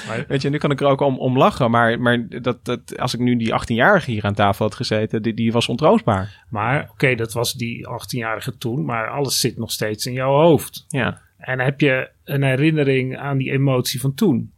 Maar- 0.08 0.24
Weet 0.28 0.42
je, 0.42 0.50
nu 0.50 0.58
kan 0.58 0.70
ik 0.70 0.80
er 0.80 0.86
ook 0.86 1.00
om, 1.00 1.18
om 1.18 1.36
lachen. 1.38 1.70
Maar, 1.70 2.00
maar 2.00 2.26
dat, 2.42 2.64
dat, 2.64 2.98
als 2.98 3.14
ik 3.14 3.20
nu 3.20 3.36
die 3.36 3.52
18-jarige 3.62 4.10
hier 4.10 4.24
aan 4.24 4.34
tafel 4.34 4.64
had 4.64 4.74
gezeten, 4.74 5.22
die, 5.22 5.34
die 5.34 5.52
was 5.52 5.68
ontroostbaar. 5.68 6.44
Maar 6.50 6.88
oké, 6.90 7.14
dat 7.14 7.32
was 7.32 7.52
die 7.52 7.86
18-jarige 7.88 8.56
toen, 8.56 8.84
maar 8.84 9.10
alles 9.10 9.40
zit 9.40 9.58
nog 9.58 9.70
steeds 9.70 10.06
in 10.06 10.12
jouw 10.12 10.32
hoofd. 10.34 10.84
Ja. 10.88 11.20
En 11.38 11.60
heb 11.60 11.80
je 11.80 12.10
een 12.24 12.42
herinnering 12.42 13.16
aan 13.18 13.38
die 13.38 13.52
emotie 13.52 14.00
van 14.00 14.14
toen? 14.14 14.52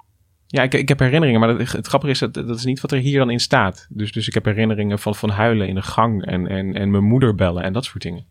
Ja, 0.47 0.63
ik, 0.63 0.75
ik 0.75 0.89
heb 0.89 0.99
herinneringen, 0.99 1.41
maar 1.41 1.57
dat, 1.57 1.73
het 1.73 1.87
grappige 1.87 2.13
is 2.13 2.19
dat 2.19 2.35
dat 2.35 2.57
is 2.57 2.65
niet 2.65 2.81
wat 2.81 2.93
er 2.93 2.99
hier 2.99 3.19
dan 3.19 3.31
in 3.31 3.41
staat. 3.41 3.87
Dus, 3.91 4.13
dus 4.13 4.29
ik 4.29 4.35
heb 4.35 4.45
herinneringen 4.45 4.99
van, 4.99 5.15
van 5.15 5.31
huilen 5.31 5.69
in 5.69 5.75
de 5.75 5.83
gang 5.83 6.25
en, 6.25 6.47
en, 6.47 6.75
en 6.75 6.91
mijn 6.91 7.05
moeder 7.05 7.35
bellen 7.35 7.63
en 7.63 7.73
dat 7.73 7.85
soort 7.85 8.03
dingen. 8.03 8.25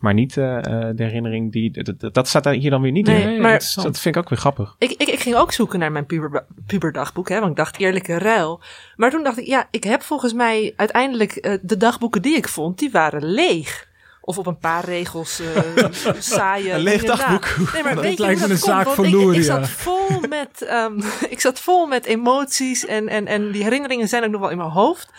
Maar 0.00 0.14
niet 0.14 0.36
eh, 0.36 0.56
eh, 0.56 0.96
de 0.96 1.02
herinnering 1.04 1.52
die. 1.52 1.96
Dat, 2.12 2.28
staat 2.28 2.44
daar 2.44 2.54
hier 2.54 2.70
dan 2.70 2.82
weer 2.82 2.92
niet 2.92 3.06
Nee, 3.06 3.34
in. 3.34 3.40
maar- 3.40 3.72
dat 3.74 3.98
vind 4.00 4.16
ik 4.16 4.16
ook 4.16 4.28
weer 4.28 4.38
grappig. 4.38 4.74
Ik, 4.78 4.90
ik, 4.90 5.08
ik 5.08 5.20
ging 5.20 5.36
ook 5.36 5.52
zoeken 5.52 5.78
naar 5.78 5.92
mijn 5.92 6.06
puber, 6.06 6.44
puberdagboek, 6.66 7.28
hè, 7.28 7.38
want 7.38 7.50
ik 7.50 7.56
dacht 7.56 7.78
eerlijke 7.78 8.18
ruil. 8.18 8.60
Maar 8.96 9.10
toen 9.10 9.22
dacht 9.22 9.38
ik, 9.38 9.46
ja, 9.46 9.66
ik 9.70 9.84
heb 9.84 10.02
volgens 10.02 10.32
mij 10.32 10.72
uiteindelijk 10.76 11.32
eh, 11.32 11.58
de 11.62 11.76
dagboeken 11.76 12.22
die 12.22 12.36
ik 12.36 12.48
vond, 12.48 12.78
die 12.78 12.90
waren 12.90 13.24
leeg. 13.24 13.88
Of 14.22 14.38
op 14.38 14.46
een 14.46 14.58
paar 14.58 14.84
regels 14.84 15.40
eh 15.40 15.84
saaie. 16.18 16.72
Een 16.72 16.80
leeg 16.80 17.02
dagboek. 17.04 17.72
Nee, 17.72 17.82
maar 17.82 17.94
Dat 17.94 18.04
weet 18.04 18.18
lijkt 18.18 18.40
me 18.40 18.48
een 18.50 18.56
zaak 18.58 18.88
van 18.88 19.04
ik, 19.04 19.36
ik 19.36 19.42
zat 19.42 19.68
vol 19.68 20.20
met, 20.28 20.62
ehm, 20.62 21.00
ik 21.34 21.40
zat 21.40 21.60
vol 21.60 21.86
met 21.86 22.04
emoties 22.04 22.86
en, 22.86 23.08
en, 23.08 23.26
en 23.26 23.50
die 23.50 23.62
herinneringen 23.62 24.08
zijn 24.08 24.24
ook 24.24 24.30
nog 24.30 24.40
wel 24.40 24.50
in 24.50 24.56
mijn 24.56 24.70
hoofd. 24.70 25.10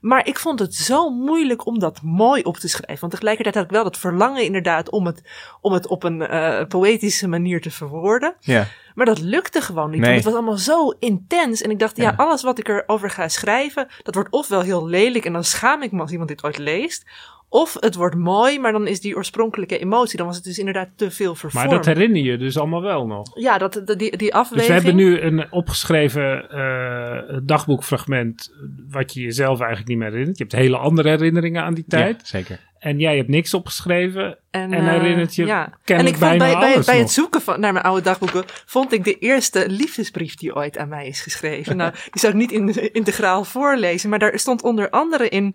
Maar 0.00 0.26
ik 0.26 0.38
vond 0.38 0.58
het 0.58 0.74
zo 0.74 1.10
moeilijk 1.10 1.66
om 1.66 1.78
dat 1.78 2.02
mooi 2.02 2.42
op 2.42 2.56
te 2.56 2.68
schrijven. 2.68 3.00
Want 3.00 3.12
tegelijkertijd 3.12 3.54
had 3.54 3.64
ik 3.64 3.70
wel 3.70 3.84
dat 3.84 3.98
verlangen 3.98 4.44
inderdaad 4.44 4.90
om 4.90 5.06
het, 5.06 5.22
om 5.60 5.72
het 5.72 5.86
op 5.86 6.02
een 6.02 6.22
eh, 6.22 6.66
poëtische 6.66 7.28
manier 7.28 7.60
te 7.60 7.70
verwoorden. 7.70 8.34
Ja. 8.40 8.66
Maar 8.94 9.06
dat 9.06 9.20
lukte 9.20 9.60
gewoon 9.60 9.90
niet. 9.90 10.00
Nee. 10.00 10.10
Want 10.10 10.24
het 10.24 10.32
was 10.32 10.42
allemaal 10.42 10.58
zo 10.58 10.90
intens. 10.98 11.62
En 11.62 11.70
ik 11.70 11.78
dacht, 11.78 11.96
ja. 11.96 12.02
Ja. 12.02 12.14
alles 12.16 12.42
wat 12.42 12.58
ik 12.58 12.68
erover 12.68 13.10
ga 13.10 13.28
schrijven, 13.28 13.88
dat 14.02 14.14
wordt 14.14 14.30
ofwel 14.30 14.60
heel 14.60 14.86
lelijk 14.86 15.24
en 15.24 15.32
dan 15.32 15.44
schaam 15.44 15.82
ik 15.82 15.92
me 15.92 16.00
als 16.00 16.10
iemand 16.10 16.28
dit 16.28 16.44
ooit 16.44 16.58
leest. 16.58 17.04
Of 17.48 17.76
het 17.80 17.94
wordt 17.94 18.14
mooi, 18.16 18.58
maar 18.58 18.72
dan 18.72 18.86
is 18.86 19.00
die 19.00 19.16
oorspronkelijke 19.16 19.78
emotie, 19.78 20.16
dan 20.16 20.26
was 20.26 20.36
het 20.36 20.44
dus 20.44 20.58
inderdaad 20.58 20.88
te 20.96 21.10
veel 21.10 21.34
vervormd. 21.34 21.66
Maar 21.68 21.76
dat 21.76 21.86
herinner 21.86 22.22
je 22.22 22.36
dus 22.38 22.58
allemaal 22.58 22.82
wel 22.82 23.06
nog. 23.06 23.40
ja, 23.40 23.58
dat, 23.58 23.82
dat- 23.84 23.98
die, 23.98 24.16
die 24.16 24.34
afweging. 24.34 24.66
Dus 24.68 24.82
we 24.82 24.86
hebben 24.88 25.04
nu 25.04 25.20
een 25.20 25.52
opgeschreven 25.52 26.50
eh, 26.50 27.38
dagboekfragment 27.42 28.52
wat 28.90 29.14
je 29.14 29.20
jezelf 29.20 29.58
eigenlijk 29.60 29.88
niet 29.88 29.98
meer 29.98 30.10
herinnert. 30.10 30.38
Je 30.38 30.44
hebt 30.44 30.56
hele 30.56 30.76
andere 30.76 31.08
herinneringen 31.08 31.62
aan 31.62 31.74
die 31.74 31.84
tijd. 31.88 32.16
Ja, 32.20 32.26
zeker. 32.26 32.60
En 32.78 32.98
jij 32.98 33.16
hebt 33.16 33.28
niks 33.28 33.54
opgeschreven 33.54 34.38
en, 34.60 34.72
eh, 34.72 34.88
herinnert 34.88 35.34
je 35.34 35.46
ja. 35.46 35.70
En 35.84 36.06
ik 36.06 36.16
vond 36.16 36.18
bijna 36.18 36.58
bij, 36.58 36.74
bij, 36.74 36.82
bij 36.84 36.98
het 36.98 37.10
zoeken 37.10 37.40
van, 37.40 37.60
naar 37.60 37.72
mijn 37.72 37.84
oude 37.84 38.02
dagboeken, 38.02 38.44
vond 38.66 38.92
ik 38.92 39.04
de 39.04 39.18
eerste 39.18 39.68
liefdesbrief 39.68 40.34
die 40.34 40.54
ooit 40.54 40.78
aan 40.78 40.88
mij 40.88 41.06
is 41.06 41.20
geschreven. 41.20 41.76
nou, 41.86 41.92
die 41.92 42.20
zou 42.20 42.32
ik 42.32 42.38
niet 42.38 42.52
in, 42.52 42.92
integraal 42.92 43.44
voorlezen, 43.44 44.10
maar 44.10 44.18
daar 44.18 44.38
stond 44.38 44.62
onder 44.62 44.90
andere 44.90 45.28
in, 45.28 45.54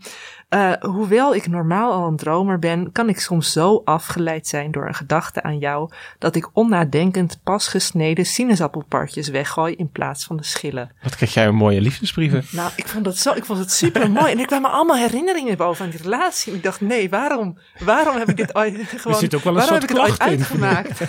eh, 0.50 0.72
hoewel 0.80 1.36
ik 1.36 1.48
normaal 1.48 1.92
al 1.92 2.08
een 2.08 2.18
dromer 2.18 2.60
ben, 2.60 2.92
kan 2.92 3.10
ik 3.10 3.20
soms 3.20 3.52
zo 3.52 3.82
afgeleid 3.86 4.48
zijn 4.48 4.72
door 4.72 4.88
een 4.88 4.96
gedachte 4.96 5.44
aan 5.44 5.58
jou, 5.58 5.92
dat 6.20 6.36
ik 6.36 6.50
onnadenkend 6.54 7.40
pas 7.44 7.68
gesneden 7.68 8.26
sinaasappelpartjes 8.26 9.30
weggooi 9.30 9.76
in 9.76 9.90
plaats 9.92 10.26
van 10.26 10.38
de 10.38 10.44
schillen. 10.44 10.92
Wat 11.04 11.16
kreeg 11.16 11.34
jij 11.34 11.48
een 11.48 11.56
mooie 11.56 11.82
liefdesbrieven? 11.82 12.44
Nou, 12.52 12.72
ik 12.76 12.88
vond 12.88 13.06
dat 13.06 13.18
zo, 13.18 13.34
ik 13.34 13.46
vond 13.46 13.60
het 13.60 13.72
super 13.72 14.12
mooi. 14.12 14.32
En 14.32 14.40
er 14.40 14.46
kwamen 14.46 14.72
allemaal 14.72 14.98
herinneringen 14.98 15.58
boven 15.58 15.86
aan 15.86 15.92
die 15.92 16.02
relatie. 16.02 16.52
En 16.52 16.58
ik 16.58 16.64
dacht, 16.64 16.82
nee, 16.82 17.10
waarom, 17.10 17.58
waarom 17.80 18.18
heb 18.18 18.30
ik 18.30 18.38
dit 18.38 18.56
ooit 18.56 18.78
gewoon, 19.00 19.18
zit 19.18 19.36
ook 19.36 19.44
wel 19.44 19.56
een 19.56 19.62
soort 19.62 19.82
heb 19.82 19.84
ik 19.84 19.90
het 19.90 20.00
ooit 20.00 20.20
uitgemaakt? 20.20 21.00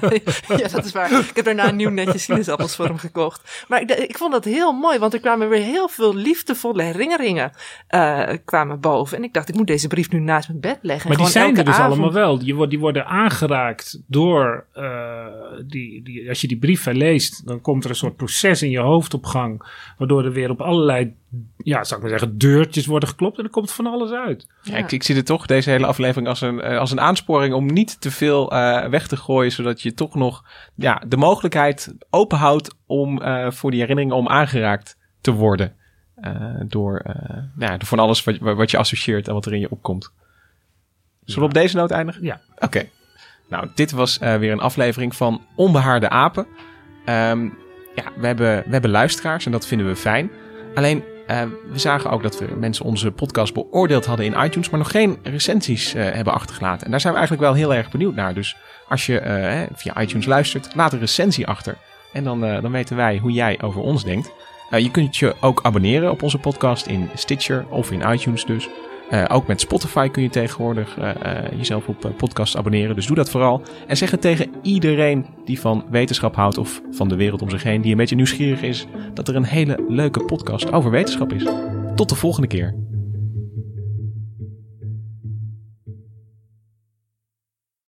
ja, 0.62 0.68
dat 0.68 0.84
is 0.84 0.92
waar. 0.92 1.12
Ik 1.12 1.30
heb 1.36 1.44
daarna 1.44 1.68
een 1.68 1.76
nieuw 1.76 1.90
netje 1.90 2.18
sinaasappels 2.18 2.76
voor 2.76 2.84
hem 2.86 2.98
gekocht. 2.98 3.64
Maar 3.68 3.80
ik, 3.80 3.90
ik 3.90 4.16
vond 4.18 4.32
dat 4.32 4.44
heel 4.44 4.72
mooi, 4.72 4.98
want 4.98 5.14
er 5.14 5.20
kwamen 5.20 5.48
weer 5.48 5.62
heel 5.62 5.88
veel 5.88 6.14
liefdevolle 6.14 6.82
herinneringen 6.82 7.50
eh, 7.86 8.28
kwamen 8.44 8.80
boven. 8.80 9.16
En 9.16 9.24
ik 9.24 9.32
dacht, 9.32 9.48
ik 9.48 9.54
moet 9.54 9.66
deze 9.66 9.88
brief 9.88 10.10
nu 10.10 10.18
naast 10.20 10.48
mijn 10.48 10.60
bed 10.60 10.78
leggen. 10.82 11.08
Maar 11.08 11.18
die 11.18 11.26
zijn 11.28 11.56
er 11.56 11.64
dus 11.64 11.74
avond- 11.74 11.88
allemaal 11.92 12.12
wel. 12.12 12.38
Die, 12.38 12.52
worden- 12.52 12.70
die 12.70 12.78
worden 12.78 13.06
aangeraakt 13.06 14.00
door. 14.06 14.66
eh, 14.72 15.26
die, 15.66 16.02
die, 16.02 16.28
als 16.28 16.40
je 16.40 16.48
die 16.48 16.58
brief 16.58 16.86
leest, 16.86 17.46
dan 17.46 17.60
komt 17.60 17.84
er 17.84 17.90
een 17.90 17.96
soort 17.96 18.16
proces 18.16 18.62
in 18.62 18.70
je 18.70 18.78
hoofd 18.80 19.14
op 19.14 19.24
gang. 19.26 19.62
Waardoor 19.98 20.24
er 20.24 20.32
weer 20.32 20.50
op 20.50 20.60
allerlei, 20.60 21.14
ja, 21.56 21.84
zou 21.84 22.00
ik 22.00 22.08
maar 22.08 22.18
zeggen, 22.18 22.38
deurtjes 22.38 22.86
worden 22.86 23.08
geklopt. 23.08 23.38
En 23.38 23.44
er 23.44 23.50
komt 23.50 23.72
van 23.72 23.86
alles 23.86 24.10
uit. 24.10 24.46
Ja, 24.62 24.76
ik, 24.76 24.92
ik 24.92 25.02
zie 25.02 25.16
het 25.16 25.26
toch, 25.26 25.46
deze 25.46 25.70
hele 25.70 25.86
aflevering, 25.86 26.28
als 26.28 26.40
een, 26.40 26.60
eh, 26.60 26.78
als 26.78 26.90
een 26.90 27.00
aansporing 27.00 27.54
om 27.54 27.66
niet 27.66 28.00
te 28.00 28.10
veel 28.10 28.52
eh, 28.52 28.88
weg 28.88 29.06
te 29.06 29.16
gooien. 29.16 29.52
Zodat 29.52 29.82
je 29.82 29.94
toch 29.94 30.14
nog 30.14 30.44
ja, 30.74 31.02
de 31.06 31.16
mogelijkheid 31.16 31.94
openhoudt 32.10 32.74
om 32.86 33.22
eh, 33.22 33.50
voor 33.50 33.70
die 33.70 33.80
herinneringen 33.80 34.16
om 34.16 34.28
aangeraakt 34.28 34.96
te 35.20 35.32
worden. 35.32 35.76
Eh, 36.22 36.54
door, 36.66 36.96
eh, 36.98 37.14
nou 37.34 37.72
ja, 37.72 37.76
door 37.76 37.86
van 37.86 37.98
alles 37.98 38.24
wat, 38.24 38.38
wat 38.38 38.70
je 38.70 38.78
associeert 38.78 39.28
en 39.28 39.34
wat 39.34 39.46
er 39.46 39.52
in 39.54 39.60
je 39.60 39.70
opkomt. 39.70 40.12
Zullen 41.24 41.40
we 41.40 41.46
op 41.46 41.62
deze 41.62 41.76
noot 41.76 41.90
eindigen? 41.90 42.24
Ja. 42.24 42.40
Oké. 42.58 42.88
Nou, 43.48 43.68
dit 43.74 43.90
was 43.90 44.18
eh, 44.18 44.36
weer 44.36 44.52
een 44.52 44.60
aflevering 44.60 45.16
van 45.16 45.42
Onbehaarde 45.56 46.08
Apen. 46.08 46.46
Ehm, 47.04 47.44
ja, 47.94 48.04
we 48.16 48.26
hebben, 48.26 48.62
we 48.64 48.70
hebben 48.70 48.90
luisteraars 48.90 49.46
en 49.46 49.52
dat 49.52 49.66
vinden 49.66 49.86
we 49.86 49.96
fijn. 49.96 50.30
Alleen, 50.74 51.04
eh, 51.26 51.42
we 51.72 51.78
zagen 51.78 52.10
ook 52.10 52.22
dat 52.22 52.38
we 52.38 52.46
mensen 52.58 52.84
onze 52.84 53.10
podcast 53.10 53.54
beoordeeld 53.54 54.06
hadden 54.06 54.26
in 54.26 54.44
iTunes, 54.44 54.70
maar 54.70 54.78
nog 54.78 54.90
geen 54.90 55.18
recensies 55.22 55.94
eh, 55.94 56.10
hebben 56.10 56.32
achtergelaten. 56.32 56.84
En 56.84 56.90
daar 56.90 57.00
zijn 57.00 57.12
we 57.12 57.18
eigenlijk 57.18 57.48
wel 57.48 57.58
heel 57.58 57.74
erg 57.74 57.90
benieuwd 57.90 58.14
naar. 58.14 58.34
Dus 58.34 58.56
als 58.88 59.06
je 59.06 59.18
eh, 59.18 59.60
via 59.74 60.00
iTunes 60.00 60.26
luistert, 60.26 60.74
laat 60.74 60.92
een 60.92 60.98
recensie 60.98 61.46
achter. 61.46 61.76
En 62.12 62.24
dan, 62.24 62.40
dan 62.40 62.70
weten 62.70 62.96
wij 62.96 63.18
hoe 63.18 63.32
jij 63.32 63.58
over 63.62 63.80
ons 63.80 64.04
denkt. 64.04 64.30
Je 64.70 64.90
kunt 64.90 65.16
je 65.16 65.34
ook 65.40 65.60
abonneren 65.62 66.10
op 66.10 66.22
onze 66.22 66.38
podcast 66.38 66.86
in 66.86 67.10
Stitcher 67.14 67.66
of 67.68 67.90
in 67.90 68.12
iTunes 68.12 68.44
dus. 68.44 68.68
Eh, 69.12 69.24
ook 69.28 69.46
met 69.46 69.60
Spotify 69.60 70.08
kun 70.08 70.22
je 70.22 70.28
tegenwoordig 70.28 70.98
eh, 70.98 71.10
eh, 71.10 71.52
jezelf 71.56 71.88
op 71.88 72.12
podcast 72.16 72.56
abonneren. 72.56 72.94
Dus 72.94 73.06
doe 73.06 73.16
dat 73.16 73.30
vooral. 73.30 73.62
En 73.86 73.96
zeg 73.96 74.10
het 74.10 74.20
tegen 74.20 74.50
iedereen 74.62 75.26
die 75.44 75.60
van 75.60 75.84
wetenschap 75.90 76.36
houdt 76.36 76.58
of 76.58 76.82
van 76.90 77.08
de 77.08 77.16
wereld 77.16 77.42
om 77.42 77.50
zich 77.50 77.62
heen, 77.62 77.80
die 77.80 77.90
een 77.90 77.96
beetje 77.96 78.16
nieuwsgierig 78.16 78.62
is, 78.62 78.86
dat 79.14 79.28
er 79.28 79.36
een 79.36 79.44
hele 79.44 79.84
leuke 79.88 80.24
podcast 80.24 80.72
over 80.72 80.90
wetenschap 80.90 81.32
is. 81.32 81.46
Tot 81.94 82.08
de 82.08 82.14
volgende 82.14 82.48
keer. 82.48 82.91